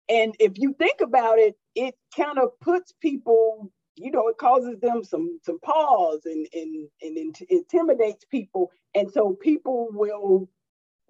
And 0.08 0.34
if 0.40 0.52
you 0.56 0.74
think 0.78 1.00
about 1.02 1.38
it, 1.38 1.54
it 1.74 1.94
kind 2.16 2.38
of 2.38 2.58
puts 2.60 2.92
people, 3.00 3.70
you 3.94 4.10
know, 4.10 4.28
it 4.28 4.38
causes 4.38 4.80
them 4.80 5.04
some 5.04 5.38
some 5.42 5.60
pause 5.60 6.22
and 6.24 6.46
and 6.52 6.88
and 7.02 7.36
intimidates 7.48 8.24
people, 8.24 8.72
and 8.94 9.10
so 9.12 9.34
people 9.40 9.88
will, 9.92 10.48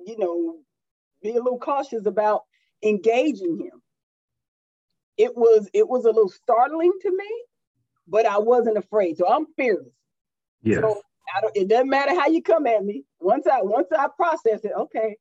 you 0.04 0.18
know, 0.18 0.56
be 1.22 1.30
a 1.30 1.42
little 1.42 1.58
cautious 1.58 2.04
about 2.04 2.42
engaging 2.82 3.58
him. 3.58 3.80
It 5.16 5.36
was 5.36 5.70
it 5.72 5.88
was 5.88 6.04
a 6.04 6.08
little 6.08 6.28
startling 6.28 6.92
to 7.02 7.10
me, 7.10 7.42
but 8.10 8.26
I 8.26 8.38
wasn't 8.38 8.76
afraid. 8.76 9.16
So 9.16 9.26
I'm 9.26 9.46
fearless. 9.56 9.94
Yes. 10.62 10.80
So 10.80 11.00
it 11.54 11.68
doesn't 11.68 11.88
matter 11.88 12.14
how 12.18 12.26
you 12.26 12.42
come 12.42 12.66
at 12.66 12.84
me. 12.84 13.04
Once 13.20 13.46
I 13.46 13.62
once 13.62 13.88
I 13.96 14.08
process 14.16 14.64
it, 14.64 14.72
okay, 14.76 15.16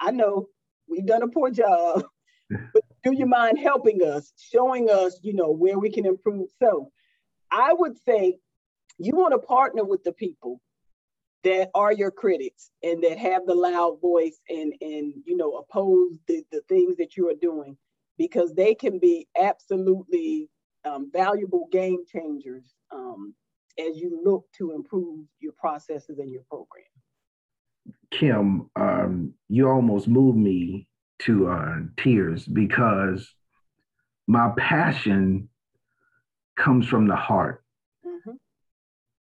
I 0.00 0.10
know 0.10 0.48
we've 0.88 1.06
done 1.06 1.22
a 1.22 1.28
poor 1.28 1.50
job. 1.50 2.04
but 2.50 2.82
do 3.02 3.12
you 3.12 3.26
mind 3.26 3.58
helping 3.58 4.02
us, 4.02 4.32
showing 4.38 4.90
us, 4.90 5.18
you 5.22 5.32
know, 5.34 5.50
where 5.50 5.78
we 5.78 5.90
can 5.90 6.04
improve? 6.04 6.50
So 6.62 6.92
I 7.50 7.72
would 7.72 7.96
say 8.04 8.38
you 8.98 9.16
want 9.16 9.32
to 9.32 9.38
partner 9.38 9.84
with 9.84 10.04
the 10.04 10.12
people 10.12 10.60
that 11.44 11.70
are 11.74 11.92
your 11.92 12.10
critics 12.10 12.70
and 12.82 13.02
that 13.02 13.18
have 13.18 13.46
the 13.46 13.54
loud 13.54 14.00
voice 14.00 14.38
and 14.48 14.72
and 14.80 15.14
you 15.24 15.36
know 15.36 15.52
oppose 15.52 16.18
the, 16.26 16.42
the 16.52 16.62
things 16.68 16.96
that 16.96 17.16
you 17.16 17.28
are 17.28 17.34
doing 17.40 17.76
because 18.18 18.54
they 18.54 18.74
can 18.74 18.98
be 18.98 19.26
absolutely 19.40 20.48
um, 20.84 21.10
valuable 21.12 21.68
game 21.72 22.04
changers 22.06 22.74
um, 22.92 23.34
as 23.78 23.96
you 23.96 24.20
look 24.24 24.46
to 24.58 24.72
improve 24.72 25.26
your 25.40 25.52
processes 25.52 26.18
and 26.18 26.30
your 26.30 26.42
program. 26.48 26.84
Kim, 28.10 28.70
um, 28.76 29.34
you 29.48 29.68
almost 29.68 30.08
moved 30.08 30.38
me 30.38 30.88
to 31.20 31.48
uh, 31.48 31.76
tears 31.96 32.46
because 32.46 33.28
my 34.26 34.52
passion 34.56 35.48
comes 36.56 36.86
from 36.86 37.08
the 37.08 37.16
heart. 37.16 37.62
Mm-hmm. 38.06 38.32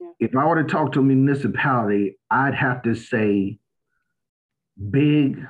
Yeah. 0.01 0.11
If 0.20 0.36
I 0.36 0.46
were 0.46 0.62
to 0.62 0.68
talk 0.68 0.92
to 0.92 1.01
a 1.01 1.03
municipality, 1.03 2.18
I'd 2.30 2.55
have 2.55 2.82
to 2.82 2.94
say 2.94 3.59
big, 4.90 5.44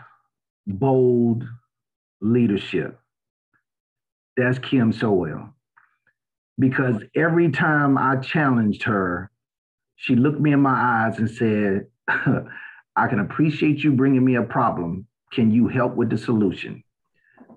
bold 0.66 1.44
leadership. 2.20 2.98
That's 4.36 4.58
Kim 4.58 4.92
Sowell 4.92 5.54
because 6.58 7.02
every 7.14 7.50
time 7.50 7.96
I 7.96 8.16
challenged 8.16 8.82
her, 8.84 9.30
she 9.96 10.16
looked 10.16 10.40
me 10.40 10.52
in 10.52 10.60
my 10.60 10.70
eyes 10.70 11.18
and 11.18 11.30
said, 11.30 11.86
I 12.96 13.06
can 13.06 13.20
appreciate 13.20 13.84
you 13.84 13.92
bringing 13.92 14.24
me 14.24 14.36
a 14.36 14.42
problem. 14.42 15.06
Can 15.32 15.50
you 15.50 15.68
help 15.68 15.94
with 15.94 16.10
the 16.10 16.18
solution? 16.18 16.82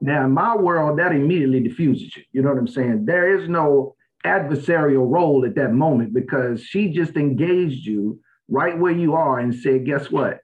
Now, 0.02 0.26
in 0.26 0.32
my 0.32 0.56
world, 0.56 1.00
that 1.00 1.12
immediately 1.12 1.62
diffuses 1.62 2.16
you. 2.16 2.24
You 2.32 2.42
know 2.42 2.50
what 2.50 2.58
I'm 2.58 2.68
saying? 2.68 3.06
There 3.06 3.40
is 3.40 3.48
no 3.48 3.96
adversarial 4.26 5.10
role 5.10 5.46
at 5.46 5.56
that 5.56 5.74
moment 5.74 6.14
because 6.14 6.64
she 6.64 6.90
just 6.90 7.16
engaged 7.16 7.86
you 7.86 8.20
right 8.48 8.78
where 8.78 8.92
you 8.92 9.16
are 9.16 9.40
and 9.40 9.54
said, 9.54 9.86
Guess 9.86 10.12
what? 10.12 10.40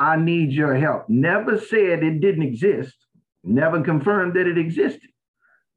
I 0.00 0.16
need 0.16 0.52
your 0.52 0.76
help. 0.76 1.08
Never 1.08 1.58
said 1.58 2.02
it 2.02 2.20
didn't 2.20 2.42
exist, 2.42 2.94
never 3.42 3.82
confirmed 3.82 4.34
that 4.34 4.46
it 4.46 4.58
existed. 4.58 5.10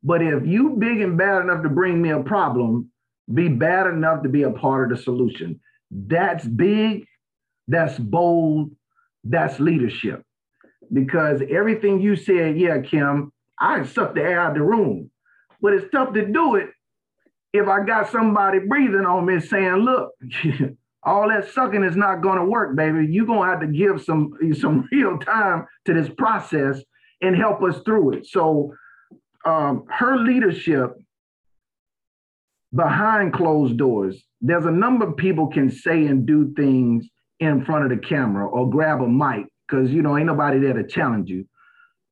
But 0.04 0.22
if 0.22 0.46
you 0.46 0.76
big 0.80 1.02
and 1.02 1.18
bad 1.18 1.42
enough 1.42 1.64
to 1.64 1.70
bring 1.70 2.02
me 2.02 2.10
a 2.10 2.24
problem, 2.24 2.90
be 3.32 3.48
bad 3.48 3.88
enough 3.88 4.24
to 4.24 4.30
be 4.30 4.44
a 4.44 4.52
part 4.52 4.92
of 4.92 4.98
the 4.98 5.04
solution. 5.04 5.60
That's 5.92 6.46
big, 6.46 7.06
that's 7.68 7.98
bold, 8.00 8.72
that's 9.24 9.60
leadership. 9.60 10.24
Because 10.92 11.42
everything 11.50 12.02
you 12.02 12.16
said, 12.16 12.60
yeah, 12.60 12.82
Kim, 12.82 13.32
I 13.60 13.86
suck 13.86 14.16
the 14.16 14.22
air 14.22 14.40
out 14.40 14.52
of 14.52 14.58
the 14.58 14.64
room. 14.64 15.12
But 15.62 15.74
it's 15.74 15.92
tough 15.92 16.14
to 16.14 16.26
do 16.26 16.56
it 16.56 16.70
if 17.54 17.68
I 17.68 17.84
got 17.84 18.12
somebody 18.12 18.60
breathing 18.60 19.06
on 19.06 19.26
me 19.26 19.40
saying, 19.40 19.76
look, 19.76 20.12
all 21.04 21.30
that 21.30 21.52
sucking 21.54 21.84
is 21.84 21.96
not 21.96 22.22
gonna 22.22 22.46
work, 22.46 22.76
baby. 22.76 23.08
You're 23.10 23.26
gonna 23.26 23.50
have 23.50 23.62
to 23.62 23.68
give 23.68 24.02
some 24.04 24.32
some 24.58 24.88
real 24.92 25.18
time 25.18 25.68
to 25.86 25.94
this 25.94 26.10
process 26.18 26.82
and 27.22 27.36
help 27.36 27.62
us 27.64 27.82
through 27.84 28.14
it. 28.14 28.26
So 28.28 28.74
um, 29.46 29.86
her 29.90 30.18
leadership 30.18 30.96
behind 32.74 33.34
closed 33.34 33.78
doors, 33.78 34.24
there's 34.40 34.66
a 34.66 34.72
number 34.72 35.08
of 35.08 35.18
people 35.18 35.48
can 35.48 35.70
say 35.70 36.06
and 36.06 36.26
do 36.26 36.54
things 36.56 37.08
in 37.40 37.66
front 37.66 37.84
of 37.84 37.90
the 37.90 38.08
camera 38.08 38.48
or 38.48 38.70
grab 38.70 39.02
a 39.02 39.08
mic 39.08 39.46
because 39.68 39.92
you 39.92 40.02
know 40.02 40.18
ain't 40.18 40.28
nobody 40.28 40.60
there 40.60 40.74
to 40.74 40.86
challenge 40.86 41.30
you. 41.30 41.46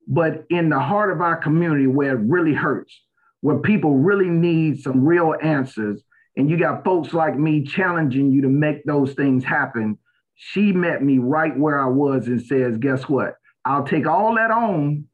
But 0.08 0.46
in 0.50 0.70
the 0.70 0.80
heart 0.80 1.12
of 1.12 1.22
our 1.22 1.38
community 1.38 1.88
where 1.88 2.18
it 2.18 2.22
really 2.22 2.54
hurts, 2.54 3.00
where 3.42 3.60
people 3.60 3.96
really 3.96 4.30
need 4.30 4.82
some 4.82 5.06
real 5.06 5.36
answers, 5.42 6.02
and 6.36 6.50
you 6.50 6.58
got 6.58 6.84
folks 6.84 7.14
like 7.14 7.38
me 7.38 7.64
challenging 7.64 8.32
you 8.32 8.42
to 8.42 8.50
make 8.50 8.84
those 8.86 9.14
things 9.14 9.44
happen. 9.44 9.98
She 10.36 10.72
met 10.72 11.04
me 11.04 11.20
right 11.20 11.58
where 11.58 11.80
I 11.80 11.88
was 11.88 12.28
and 12.28 12.42
says, 12.42 12.78
Guess 12.78 13.04
what? 13.04 13.36
I'll 13.66 13.84
take 13.86 14.08
all 14.08 14.36
that 14.36 14.52
on 14.52 15.06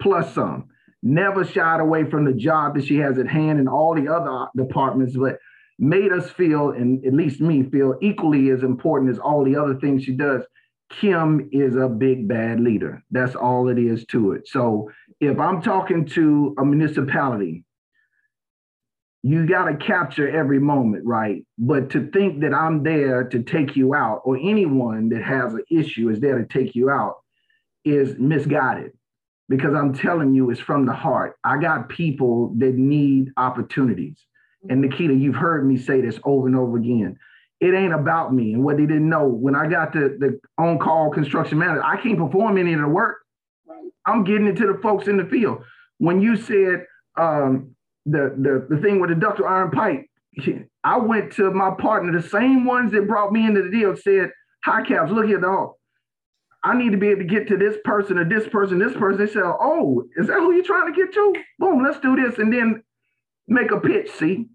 plus 0.00 0.34
some 0.34 0.68
never 1.02 1.44
shied 1.44 1.80
away 1.80 2.08
from 2.08 2.24
the 2.24 2.32
job 2.32 2.74
that 2.74 2.84
she 2.84 2.96
has 2.96 3.18
at 3.18 3.26
hand 3.26 3.58
and 3.58 3.68
all 3.68 3.94
the 3.94 4.08
other 4.08 4.46
departments, 4.56 5.16
but 5.16 5.38
made 5.78 6.12
us 6.12 6.30
feel, 6.30 6.70
and 6.70 7.04
at 7.04 7.12
least 7.12 7.40
me 7.40 7.64
feel, 7.64 7.98
equally 8.00 8.50
as 8.50 8.62
important 8.62 9.10
as 9.10 9.18
all 9.18 9.44
the 9.44 9.56
other 9.56 9.74
things 9.74 10.04
she 10.04 10.12
does. 10.12 10.42
Kim 10.90 11.48
is 11.52 11.74
a 11.74 11.88
big 11.88 12.28
bad 12.28 12.60
leader. 12.60 13.02
That's 13.10 13.34
all 13.34 13.68
it 13.68 13.78
is 13.78 14.04
to 14.06 14.32
it. 14.32 14.46
So 14.46 14.90
if 15.20 15.38
I'm 15.40 15.62
talking 15.62 16.04
to 16.08 16.54
a 16.58 16.64
municipality, 16.64 17.64
you 19.22 19.46
got 19.46 19.66
to 19.66 19.76
capture 19.76 20.28
every 20.28 20.58
moment, 20.58 21.04
right? 21.06 21.46
But 21.56 21.90
to 21.90 22.10
think 22.10 22.40
that 22.42 22.52
I'm 22.52 22.82
there 22.82 23.24
to 23.24 23.42
take 23.42 23.74
you 23.74 23.94
out, 23.94 24.20
or 24.24 24.36
anyone 24.36 25.08
that 25.10 25.22
has 25.22 25.54
an 25.54 25.64
issue 25.70 26.10
is 26.10 26.20
there 26.20 26.38
to 26.38 26.46
take 26.46 26.74
you 26.74 26.90
out, 26.90 27.16
is 27.84 28.16
misguided 28.18 28.92
because 29.48 29.74
I'm 29.74 29.94
telling 29.94 30.34
you, 30.34 30.50
it's 30.50 30.60
from 30.60 30.86
the 30.86 30.92
heart. 30.92 31.36
I 31.44 31.58
got 31.58 31.88
people 31.88 32.54
that 32.58 32.74
need 32.74 33.32
opportunities. 33.36 34.16
And 34.68 34.84
Niketa, 34.84 35.18
you've 35.18 35.34
heard 35.34 35.66
me 35.66 35.76
say 35.76 36.00
this 36.00 36.18
over 36.24 36.46
and 36.46 36.56
over 36.56 36.76
again. 36.76 37.18
It 37.60 37.74
ain't 37.74 37.92
about 37.92 38.32
me. 38.32 38.54
And 38.54 38.64
what 38.64 38.76
they 38.76 38.86
didn't 38.86 39.08
know, 39.08 39.26
when 39.26 39.54
I 39.54 39.68
got 39.68 39.92
the, 39.92 40.16
the 40.18 40.40
on 40.58 40.78
call 40.78 41.10
construction 41.10 41.58
manager, 41.58 41.84
I 41.84 42.00
can't 42.00 42.18
perform 42.18 42.58
any 42.58 42.72
of 42.72 42.80
the 42.80 42.88
work. 42.88 43.18
I'm 44.06 44.24
getting 44.24 44.46
it 44.46 44.56
to 44.56 44.66
the 44.66 44.78
folks 44.82 45.06
in 45.06 45.16
the 45.16 45.24
field. 45.24 45.62
When 45.98 46.20
you 46.20 46.36
said 46.36 46.86
um, 47.16 47.74
the, 48.06 48.34
the, 48.36 48.66
the 48.74 48.82
thing 48.82 49.00
with 49.00 49.10
the 49.10 49.16
ductile 49.16 49.46
iron 49.46 49.70
pipe, 49.70 50.06
I 50.84 50.98
went 50.98 51.32
to 51.34 51.50
my 51.50 51.70
partner, 51.78 52.12
the 52.20 52.26
same 52.26 52.64
ones 52.64 52.92
that 52.92 53.06
brought 53.06 53.32
me 53.32 53.46
into 53.46 53.62
the 53.62 53.70
deal, 53.70 53.96
said, 53.96 54.30
"HiCaps, 54.66 55.10
look 55.10 55.28
at 55.30 55.40
dog. 55.40 55.74
I 56.64 56.76
need 56.76 56.92
to 56.92 56.98
be 56.98 57.08
able 57.08 57.22
to 57.22 57.26
get 57.26 57.48
to 57.48 57.56
this 57.56 57.76
person 57.84 58.18
or 58.18 58.24
this 58.24 58.48
person, 58.48 58.78
this 58.78 58.94
person." 58.94 59.24
They 59.24 59.32
say, 59.32 59.40
"Oh, 59.42 60.04
is 60.16 60.28
that 60.28 60.38
who 60.38 60.52
you're 60.52 60.64
trying 60.64 60.92
to 60.92 60.96
get 60.96 61.12
to? 61.14 61.34
Boom, 61.58 61.82
let's 61.82 62.00
do 62.00 62.16
this," 62.16 62.38
and 62.38 62.52
then 62.52 62.82
make 63.48 63.70
a 63.70 63.80
pitch. 63.80 64.10
See, 64.10 64.48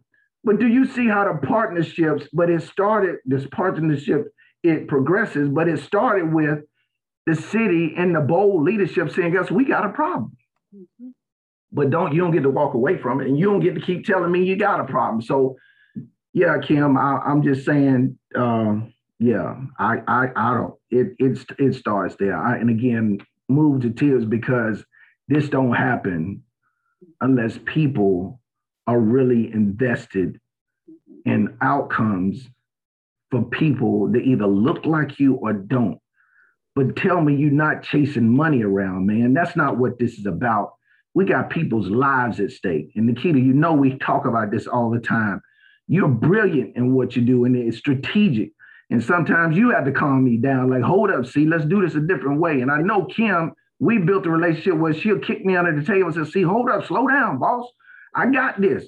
but 0.43 0.59
do 0.59 0.67
you 0.67 0.85
see 0.85 1.07
how 1.07 1.31
the 1.31 1.45
partnerships? 1.45 2.27
But 2.33 2.49
it 2.49 2.63
started. 2.63 3.17
This 3.25 3.45
partnership 3.47 4.33
it 4.63 4.87
progresses, 4.87 5.49
but 5.49 5.67
it 5.67 5.79
started 5.79 6.33
with 6.33 6.59
the 7.25 7.35
city 7.35 7.93
and 7.97 8.15
the 8.15 8.21
bold 8.21 8.63
leadership 8.63 9.11
saying, 9.11 9.33
"Guess 9.33 9.51
we 9.51 9.65
got 9.65 9.85
a 9.85 9.89
problem." 9.89 10.37
Mm-hmm. 10.75 11.09
But 11.71 11.89
don't 11.89 12.13
you 12.13 12.21
don't 12.21 12.31
get 12.31 12.43
to 12.43 12.49
walk 12.49 12.73
away 12.73 12.97
from 12.97 13.21
it, 13.21 13.27
and 13.27 13.37
you 13.37 13.45
don't 13.45 13.59
get 13.59 13.75
to 13.75 13.81
keep 13.81 14.05
telling 14.05 14.31
me 14.31 14.43
you 14.43 14.55
got 14.55 14.79
a 14.79 14.85
problem. 14.85 15.21
So 15.21 15.57
yeah, 16.37 16.59
Kim, 16.59 16.97
I, 16.97 17.19
am 17.25 17.41
just 17.41 17.65
saying, 17.65 18.17
um, 18.35 18.93
yeah, 19.19 19.55
I, 19.79 19.97
I, 20.07 20.27
I 20.35 20.53
don't. 20.53 20.73
It, 20.91 21.15
it, 21.19 21.45
it 21.57 21.75
starts 21.75 22.15
there. 22.19 22.37
I, 22.37 22.57
and 22.57 22.69
again, 22.69 23.19
move 23.49 23.81
to 23.81 23.89
tears 23.89 24.25
because 24.25 24.83
this 25.27 25.49
don't 25.49 25.73
happen 25.73 26.43
unless 27.21 27.57
people 27.65 28.39
are 28.85 28.99
really 28.99 29.51
invested 29.51 30.39
in 31.25 31.57
outcomes 31.61 32.47
for 33.31 33.43
people 33.43 34.07
that 34.11 34.21
either 34.21 34.47
look 34.47 34.85
like 34.85 35.19
you 35.19 35.35
or 35.35 35.53
don't. 35.53 35.99
But 36.75 36.95
tell 36.95 37.21
me 37.21 37.35
you're 37.35 37.51
not 37.51 37.83
chasing 37.83 38.29
money 38.29 38.63
around, 38.63 39.07
man. 39.07 39.33
That's 39.33 39.55
not 39.55 39.77
what 39.77 39.99
this 39.99 40.17
is 40.17 40.25
about. 40.25 40.75
We 41.15 41.25
got 41.25 41.49
people's 41.49 41.87
lives 41.87 42.39
at 42.39 42.51
stake. 42.51 42.91
And 42.95 43.09
Niketa, 43.09 43.43
you 43.43 43.53
know 43.53 43.73
we 43.73 43.97
talk 43.97 44.25
about 44.25 44.51
this 44.51 44.67
all 44.67 44.91
the 44.91 44.99
time. 44.99 45.41
You're 45.87 46.07
brilliant 46.07 46.75
in 46.77 46.93
what 46.93 47.15
you 47.15 47.23
do, 47.23 47.45
and 47.45 47.55
it's 47.55 47.77
strategic. 47.77 48.51
And 48.89 49.03
sometimes 49.03 49.57
you 49.57 49.71
have 49.71 49.85
to 49.85 49.91
calm 49.91 50.23
me 50.23 50.37
down, 50.37 50.69
like, 50.69 50.81
hold 50.81 51.11
up, 51.11 51.25
see, 51.25 51.45
let's 51.45 51.65
do 51.65 51.81
this 51.81 51.95
a 51.95 51.99
different 51.99 52.39
way. 52.39 52.61
And 52.61 52.71
I 52.71 52.77
know 52.77 53.05
Kim, 53.05 53.53
we 53.79 53.97
built 53.97 54.25
a 54.25 54.29
relationship 54.29 54.75
where 54.75 54.93
she'll 54.93 55.19
kick 55.19 55.45
me 55.45 55.55
under 55.57 55.77
the 55.77 55.85
table 55.85 56.09
and 56.09 56.25
say, 56.25 56.31
see, 56.31 56.41
hold 56.41 56.69
up, 56.69 56.85
slow 56.85 57.07
down, 57.07 57.37
boss. 57.37 57.67
I 58.15 58.27
got 58.27 58.61
this. 58.61 58.85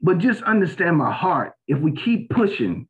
But 0.00 0.18
just 0.18 0.42
understand 0.42 0.96
my 0.96 1.12
heart. 1.12 1.54
If 1.66 1.78
we 1.80 1.92
keep 1.92 2.30
pushing 2.30 2.86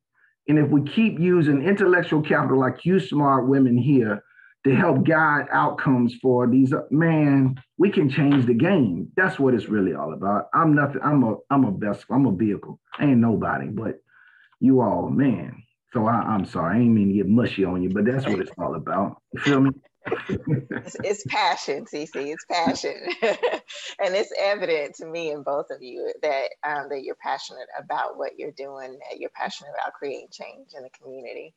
and 0.48 0.58
if 0.58 0.68
we 0.68 0.82
keep 0.82 1.18
using 1.18 1.62
intellectual 1.62 2.22
capital 2.22 2.58
like 2.58 2.84
you 2.84 3.00
smart 3.00 3.48
women 3.48 3.76
here 3.76 4.22
to 4.64 4.74
help 4.74 5.04
guide 5.04 5.46
outcomes 5.52 6.14
for 6.20 6.46
these 6.46 6.72
man 6.90 7.54
we 7.78 7.90
can 7.90 8.08
change 8.08 8.46
the 8.46 8.54
game 8.54 9.08
that's 9.16 9.38
what 9.38 9.54
it's 9.54 9.68
really 9.68 9.94
all 9.94 10.12
about 10.12 10.46
i'm 10.54 10.74
nothing 10.74 11.00
i'm 11.02 11.22
a 11.22 11.36
i'm 11.50 11.64
a 11.64 11.70
best 11.70 12.04
i'm 12.10 12.26
a 12.26 12.32
vehicle 12.32 12.80
I 12.98 13.04
ain't 13.04 13.18
nobody 13.18 13.68
but 13.68 13.96
you 14.60 14.80
all 14.80 15.08
man 15.08 15.62
so 15.92 16.06
I, 16.06 16.34
am 16.34 16.44
sorry 16.46 16.76
i 16.76 16.80
ain't 16.80 16.92
mean 16.92 17.08
to 17.08 17.14
get 17.14 17.28
mushy 17.28 17.64
on 17.64 17.82
you 17.82 17.90
but 17.90 18.04
that's 18.04 18.26
what 18.26 18.40
it's 18.40 18.50
all 18.58 18.74
about 18.74 19.20
you 19.32 19.40
feel 19.40 19.60
me 19.60 19.70
it's, 20.28 20.96
it's, 21.02 21.24
passion, 21.26 21.84
CC. 21.84 22.10
It's 22.14 22.44
passion, 22.50 22.94
and 23.22 24.14
it's 24.14 24.32
evident 24.38 24.94
to 24.96 25.06
me 25.06 25.32
and 25.32 25.44
both 25.44 25.66
of 25.70 25.82
you 25.82 26.12
that 26.22 26.48
um, 26.64 26.88
that 26.90 27.02
you're 27.02 27.16
passionate 27.16 27.66
about 27.78 28.16
what 28.16 28.38
you're 28.38 28.52
doing. 28.52 28.98
That 29.10 29.18
you're 29.18 29.30
passionate 29.30 29.70
about 29.70 29.94
creating 29.94 30.28
change 30.30 30.68
in 30.76 30.82
the 30.82 30.90
community. 30.90 31.54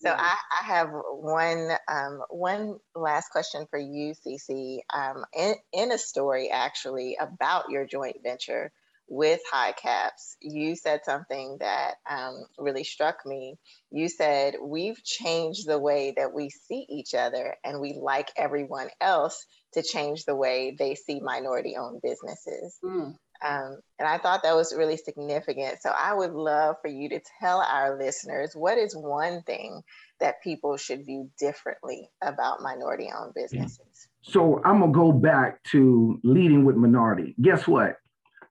So 0.00 0.10
I, 0.10 0.36
I, 0.60 0.64
have 0.64 0.90
one 0.92 1.70
um, 1.88 2.20
one 2.30 2.78
last 2.94 3.30
question 3.30 3.66
for 3.68 3.78
you, 3.80 4.14
CC. 4.14 4.78
Um, 4.94 5.24
in, 5.36 5.54
in 5.72 5.90
a 5.90 5.98
story 5.98 6.50
actually 6.50 7.16
about 7.18 7.70
your 7.70 7.84
joint 7.84 8.16
venture 8.22 8.70
with 9.08 9.40
HiCaps, 9.52 10.36
you 10.40 10.76
said 10.76 11.00
something 11.04 11.56
that 11.60 11.94
um, 12.08 12.44
really 12.58 12.84
struck 12.84 13.24
me. 13.24 13.56
You 13.90 14.08
said 14.08 14.56
we've 14.62 15.02
changed 15.02 15.66
the 15.66 15.78
way 15.78 16.12
that 16.16 16.32
we 16.34 16.50
see 16.50 16.86
each 16.88 17.14
other, 17.14 17.56
and 17.64 17.80
we 17.80 17.98
like 18.00 18.30
everyone 18.36 18.88
else 19.00 19.46
to 19.74 19.82
change 19.82 20.24
the 20.24 20.36
way 20.36 20.76
they 20.78 20.94
see 20.94 21.20
minority-owned 21.20 22.02
businesses. 22.02 22.78
Mm. 22.84 23.16
Um, 23.40 23.78
and 23.98 24.08
I 24.08 24.18
thought 24.18 24.42
that 24.42 24.56
was 24.56 24.74
really 24.76 24.96
significant. 24.96 25.80
So 25.80 25.90
I 25.96 26.12
would 26.12 26.32
love 26.32 26.76
for 26.82 26.88
you 26.88 27.08
to 27.10 27.20
tell 27.40 27.60
our 27.60 27.96
listeners 27.96 28.52
what 28.54 28.78
is 28.78 28.96
one 28.96 29.42
thing 29.42 29.82
that 30.18 30.42
people 30.42 30.76
should 30.76 31.06
view 31.06 31.30
differently 31.38 32.10
about 32.20 32.62
minority 32.62 33.10
owned 33.16 33.34
businesses. 33.34 34.08
So 34.22 34.60
I'm 34.64 34.80
going 34.80 34.92
to 34.92 34.98
go 34.98 35.12
back 35.12 35.62
to 35.70 36.18
leading 36.24 36.64
with 36.64 36.74
minority. 36.76 37.36
Guess 37.40 37.68
what? 37.68 37.96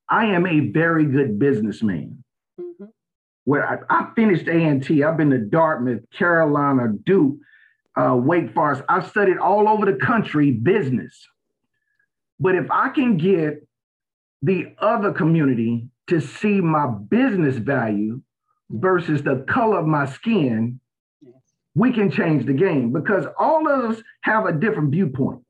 I 0.10 0.26
am 0.28 0.45
a 0.45 0.72
very 0.72 1.05
good 1.05 1.39
businessman. 1.39 2.24
Mm-hmm. 2.60 2.86
Where 3.45 3.86
I, 3.89 4.01
I 4.01 4.10
finished 4.16 4.47
A&T, 4.47 5.03
I've 5.03 5.18
been 5.18 5.30
to 5.30 5.39
Dartmouth, 5.39 6.03
Carolina, 6.12 6.93
Duke, 7.05 7.38
uh, 7.95 8.16
Wake 8.16 8.53
Forest. 8.53 8.84
I've 8.89 9.08
studied 9.08 9.38
all 9.38 9.68
over 9.68 9.86
the 9.86 9.97
country 9.97 10.51
business. 10.51 11.28
But 12.39 12.55
if 12.55 12.70
I 12.70 12.89
can 12.89 13.18
get 13.18 13.68
the 14.41 14.76
other 14.80 15.12
community 15.12 15.88
to 16.08 16.22
see 16.22 16.62
my 16.62 16.88
business 16.88 17.58
value 17.58 18.22
versus 18.70 19.24
the 19.24 19.45
color 19.49 19.80
of 19.80 19.88
my 19.88 20.05
skin, 20.05 20.80
we 21.76 21.91
can 21.91 22.12
change 22.12 22.45
the 22.45 22.53
game 22.53 22.91
because 22.91 23.26
all 23.38 23.68
of 23.68 23.91
us 23.91 24.01
have 24.22 24.45
a 24.45 24.51
different 24.51 24.91
viewpoint. 24.91 25.41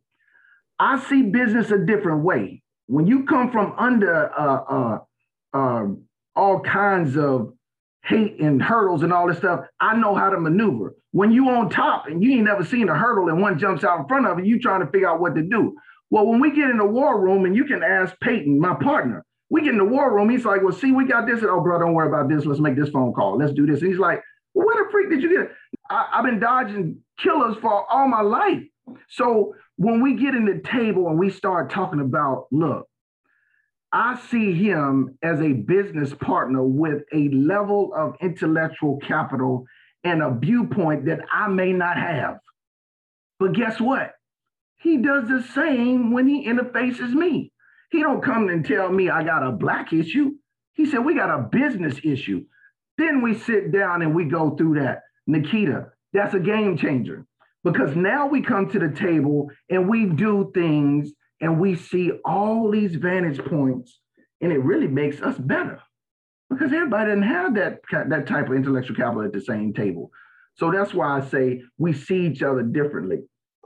I 0.79 0.99
see 0.99 1.23
business 1.23 1.71
a 1.71 1.77
different 1.77 2.23
way. 2.23 2.61
When 2.87 3.07
you 3.07 3.25
come 3.25 3.51
from 3.51 3.73
under 3.77 4.31
uh, 4.37 4.63
uh, 4.63 4.99
uh, 5.53 5.85
all 6.35 6.59
kinds 6.61 7.17
of 7.17 7.53
hate 8.03 8.39
and 8.39 8.61
hurdles 8.61 9.03
and 9.03 9.11
all 9.11 9.27
this 9.27 9.37
stuff, 9.37 9.65
I 9.79 9.95
know 9.97 10.15
how 10.15 10.29
to 10.29 10.39
maneuver. 10.39 10.95
When 11.11 11.31
you 11.31 11.49
on 11.49 11.69
top 11.69 12.07
and 12.07 12.23
you 12.23 12.31
ain't 12.31 12.45
never 12.45 12.63
seen 12.63 12.89
a 12.89 12.95
hurdle 12.95 13.29
and 13.29 13.41
one 13.41 13.59
jumps 13.59 13.83
out 13.83 13.99
in 13.99 14.07
front 14.07 14.27
of 14.27 14.39
it, 14.39 14.45
you 14.45 14.59
trying 14.59 14.85
to 14.85 14.91
figure 14.91 15.09
out 15.09 15.19
what 15.19 15.35
to 15.35 15.41
do. 15.41 15.75
Well, 16.09 16.25
when 16.25 16.39
we 16.39 16.51
get 16.51 16.69
in 16.69 16.77
the 16.77 16.85
war 16.85 17.19
room, 17.19 17.45
and 17.45 17.55
you 17.55 17.65
can 17.65 17.83
ask 17.83 18.17
Peyton, 18.21 18.59
my 18.59 18.75
partner, 18.75 19.25
we 19.49 19.61
get 19.61 19.71
in 19.71 19.77
the 19.77 19.85
war 19.85 20.13
room. 20.13 20.29
He's 20.29 20.45
like, 20.45 20.61
"Well, 20.61 20.73
see, 20.73 20.91
we 20.91 21.05
got 21.05 21.25
this." 21.25 21.43
Oh, 21.43 21.59
bro, 21.61 21.79
don't 21.79 21.93
worry 21.93 22.07
about 22.07 22.29
this. 22.29 22.45
Let's 22.45 22.59
make 22.59 22.75
this 22.75 22.89
phone 22.89 23.13
call. 23.13 23.37
Let's 23.37 23.53
do 23.53 23.65
this. 23.65 23.81
And 23.81 23.89
he's 23.89 23.99
like, 23.99 24.21
well, 24.53 24.65
"What 24.65 24.77
the 24.77 24.91
freak 24.91 25.09
did 25.09 25.21
you 25.21 25.37
get?" 25.37 25.51
I, 25.89 26.07
I've 26.13 26.25
been 26.25 26.39
dodging 26.39 27.01
killers 27.19 27.57
for 27.61 27.89
all 27.91 28.07
my 28.07 28.21
life. 28.21 28.63
So 29.09 29.53
when 29.77 30.01
we 30.01 30.15
get 30.15 30.35
in 30.35 30.45
the 30.45 30.59
table 30.59 31.07
and 31.07 31.17
we 31.17 31.29
start 31.29 31.69
talking 31.71 31.99
about, 31.99 32.47
look, 32.51 32.87
I 33.93 34.19
see 34.29 34.53
him 34.53 35.17
as 35.23 35.39
a 35.39 35.53
business 35.53 36.13
partner 36.13 36.63
with 36.63 37.03
a 37.13 37.29
level 37.29 37.93
of 37.95 38.15
intellectual 38.19 38.97
capital 38.97 39.65
and 40.03 40.21
a 40.21 40.31
viewpoint 40.31 41.05
that 41.05 41.19
I 41.31 41.47
may 41.47 41.71
not 41.73 41.95
have. 41.95 42.39
But 43.39 43.53
guess 43.53 43.79
what? 43.79 44.13
He 44.77 44.97
does 44.97 45.29
the 45.29 45.43
same 45.53 46.11
when 46.11 46.27
he 46.27 46.47
interfaces 46.47 47.13
me. 47.13 47.51
He 47.91 48.01
don't 48.01 48.23
come 48.23 48.49
and 48.49 48.65
tell 48.65 48.91
me 48.91 49.09
I 49.09 49.23
got 49.23 49.47
a 49.47 49.51
black 49.51 49.93
issue. 49.93 50.31
He 50.73 50.85
said 50.85 51.05
we 51.05 51.15
got 51.15 51.29
a 51.29 51.43
business 51.43 51.99
issue. 52.03 52.45
Then 52.97 53.21
we 53.21 53.37
sit 53.37 53.71
down 53.71 54.01
and 54.01 54.15
we 54.15 54.25
go 54.25 54.55
through 54.55 54.79
that. 54.79 55.03
Niketa, 55.29 55.89
that's 56.13 56.33
a 56.33 56.39
game 56.39 56.77
changer 56.77 57.26
because 57.71 57.95
now 57.95 58.27
we 58.27 58.41
come 58.41 58.69
to 58.69 58.79
the 58.79 58.89
table 58.89 59.49
and 59.69 59.89
we 59.89 60.05
do 60.05 60.51
things 60.53 61.11
and 61.41 61.59
we 61.59 61.75
see 61.75 62.11
all 62.23 62.71
these 62.71 62.95
vantage 62.95 63.43
points 63.45 63.99
and 64.39 64.53
it 64.53 64.59
really 64.59 64.87
makes 64.87 65.21
us 65.21 65.37
better 65.37 65.81
because 66.49 66.71
everybody 66.71 67.11
didn't 67.11 67.23
have 67.23 67.55
that, 67.55 67.81
that 67.91 68.25
type 68.25 68.47
of 68.47 68.55
intellectual 68.55 68.95
capital 68.95 69.23
at 69.23 69.33
the 69.33 69.41
same 69.41 69.73
table. 69.73 70.11
So 70.55 70.71
that's 70.71 70.93
why 70.93 71.19
I 71.19 71.27
say 71.27 71.61
we 71.77 71.91
see 71.91 72.25
each 72.27 72.41
other 72.41 72.63
differently. 72.63 73.23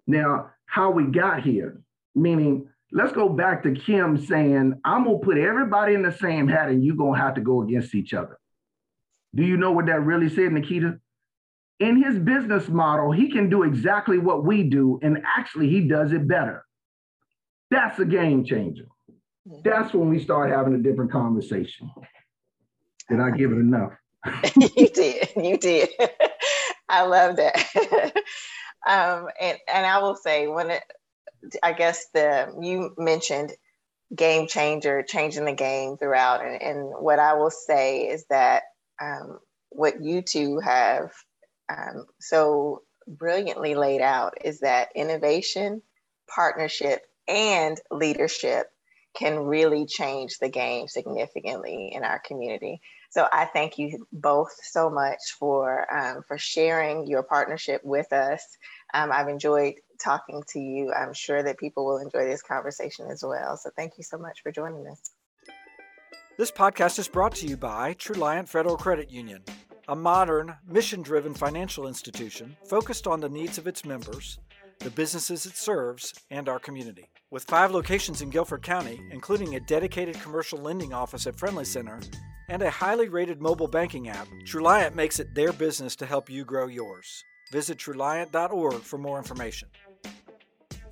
Now, 0.07 0.49
how 0.65 0.89
we 0.89 1.05
got 1.05 1.43
here, 1.43 1.81
meaning 2.15 2.67
let's 2.91 3.13
go 3.13 3.29
back 3.29 3.61
to 3.63 3.73
Kim 3.73 4.17
saying, 4.17 4.81
I'm 4.83 5.03
gonna 5.05 5.19
put 5.19 5.37
everybody 5.37 5.93
in 5.93 6.01
the 6.01 6.11
same 6.11 6.47
hat 6.47 6.69
and 6.69 6.83
you're 6.83 6.95
gonna 6.95 7.19
have 7.19 7.35
to 7.35 7.41
go 7.41 7.61
against 7.61 7.93
each 7.93 8.15
other. 8.15 8.39
Do 9.35 9.43
you 9.43 9.57
know 9.57 9.71
what 9.71 9.85
that 9.85 10.01
really 10.01 10.27
said, 10.27 10.51
Niketa? 10.51 10.99
In 11.82 12.01
his 12.01 12.19
business 12.19 12.69
model, 12.69 13.11
he 13.11 13.32
can 13.32 13.49
do 13.49 13.63
exactly 13.63 14.19
what 14.19 14.45
we 14.45 14.61
do, 14.61 14.99
and 15.01 15.17
actually, 15.25 15.67
he 15.67 15.88
does 15.88 16.11
it 16.11 16.27
better. 16.27 16.63
That's 17.71 17.97
a 17.97 18.05
game 18.05 18.45
changer. 18.45 18.86
That's 19.63 19.91
when 19.91 20.07
we 20.07 20.19
start 20.19 20.51
having 20.51 20.75
a 20.75 20.77
different 20.77 21.11
conversation. 21.11 21.89
Did 23.09 23.19
I 23.19 23.32
give 23.32 23.51
it 23.51 23.55
enough? 23.55 23.93
you 24.77 24.89
did. 24.89 25.29
You 25.36 25.57
did. 25.57 25.89
I 26.89 27.03
love 27.03 27.38
that. 27.38 27.55
um, 28.88 29.29
and 29.41 29.57
and 29.67 29.86
I 29.88 29.97
will 30.03 30.15
say 30.15 30.47
when 30.47 30.69
it, 30.69 30.84
I 31.63 31.73
guess 31.73 32.05
the 32.13 32.53
you 32.61 32.93
mentioned 32.99 33.53
game 34.15 34.47
changer, 34.47 35.01
changing 35.01 35.45
the 35.45 35.53
game 35.53 35.97
throughout, 35.97 36.45
and, 36.45 36.61
and 36.61 36.93
what 36.99 37.17
I 37.17 37.34
will 37.34 37.49
say 37.49 38.07
is 38.07 38.23
that 38.29 38.61
um, 39.01 39.39
what 39.69 40.03
you 40.03 40.21
two 40.21 40.59
have 40.59 41.11
um, 41.72 42.05
so 42.19 42.84
brilliantly 43.07 43.76
laid 43.76 44.01
out 44.01 44.38
is 44.43 44.59
that 44.59 44.89
innovation, 44.95 45.82
partnership, 46.28 47.01
and 47.28 47.80
leadership 47.89 48.67
can 49.13 49.39
really 49.39 49.86
change 49.86 50.38
the 50.39 50.49
game 50.49 50.88
significantly 50.88 51.91
in 51.93 52.03
our 52.03 52.19
community. 52.19 52.82
So 53.09 53.28
I 53.32 53.45
thank 53.45 53.78
you 53.78 54.07
both 54.13 54.51
so 54.63 54.89
much 54.89 55.19
for 55.38 55.93
um, 55.93 56.24
for 56.28 56.38
sharing 56.38 57.07
your 57.07 57.24
partnership 57.24 57.82
with 57.84 58.13
us. 58.13 58.41
Um, 58.93 59.11
I've 59.11 59.28
enjoyed 59.28 59.76
talking 60.01 60.43
to 60.49 60.59
you. 60.59 60.93
I'm 60.93 61.13
sure 61.13 61.43
that 61.43 61.59
people 61.59 61.86
will 61.86 61.97
enjoy 61.97 62.26
this 62.26 62.41
conversation 62.41 63.07
as 63.11 63.24
well. 63.24 63.57
So 63.57 63.69
thank 63.76 63.97
you 63.97 64.03
so 64.03 64.17
much 64.17 64.41
for 64.41 64.51
joining 64.51 64.88
us. 64.88 65.11
This 66.38 66.51
podcast 66.51 66.97
is 66.97 67.09
brought 67.09 67.36
to 67.36 67.47
you 67.47 67.57
by 67.57 67.93
Truliant 67.93 68.47
Federal 68.47 68.78
Credit 68.78 69.11
Union, 69.11 69.43
a 69.91 69.95
modern, 69.95 70.55
mission 70.65 71.01
driven 71.01 71.33
financial 71.33 71.85
institution 71.85 72.55
focused 72.65 73.07
on 73.07 73.19
the 73.19 73.27
needs 73.27 73.57
of 73.57 73.67
its 73.67 73.83
members, 73.83 74.39
the 74.79 74.89
businesses 74.89 75.45
it 75.45 75.57
serves, 75.57 76.13
and 76.29 76.47
our 76.47 76.59
community. 76.59 77.09
With 77.29 77.43
five 77.43 77.71
locations 77.71 78.21
in 78.21 78.29
Guilford 78.29 78.61
County, 78.61 79.01
including 79.11 79.53
a 79.53 79.59
dedicated 79.59 80.17
commercial 80.21 80.59
lending 80.59 80.93
office 80.93 81.27
at 81.27 81.37
Friendly 81.37 81.65
Center 81.65 81.99
and 82.47 82.61
a 82.61 82.69
highly 82.69 83.09
rated 83.09 83.41
mobile 83.41 83.67
banking 83.67 84.07
app, 84.07 84.29
Truliant 84.45 84.95
makes 84.95 85.19
it 85.19 85.35
their 85.35 85.51
business 85.51 85.97
to 85.97 86.05
help 86.05 86.29
you 86.29 86.45
grow 86.45 86.67
yours. 86.67 87.25
Visit 87.51 87.77
Truliant.org 87.77 88.81
for 88.83 88.97
more 88.97 89.17
information. 89.17 89.67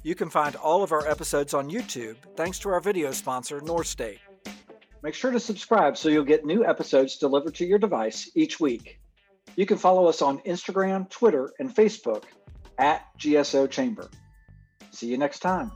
You 0.04 0.14
can 0.14 0.30
find 0.30 0.58
all 0.58 0.84
of 0.84 0.92
our 0.92 1.08
episodes 1.08 1.54
on 1.54 1.72
YouTube 1.72 2.18
thanks 2.36 2.60
to 2.60 2.70
our 2.70 2.82
video 2.82 3.14
sponsor, 3.14 3.62
North 3.62 3.88
State. 3.88 4.20
Make 5.02 5.14
sure 5.14 5.32
to 5.32 5.40
subscribe 5.40 5.98
so 5.98 6.10
you'll 6.10 6.26
get 6.26 6.46
new 6.46 6.66
episodes 6.66 7.18
delivered 7.18 7.56
to 7.56 7.66
your 7.66 7.80
device 7.80 8.30
each 8.36 8.60
week. 8.60 9.00
You 9.56 9.66
can 9.66 9.78
follow 9.78 10.08
us 10.08 10.22
on 10.22 10.40
Instagram, 10.40 11.10
Twitter, 11.10 11.52
and 11.60 11.74
Facebook 11.74 12.24
at 12.78 13.06
GSO 13.18 13.70
Chamber. 13.70 14.10
See 14.92 15.08
you 15.08 15.18
next 15.18 15.40
time. 15.40 15.72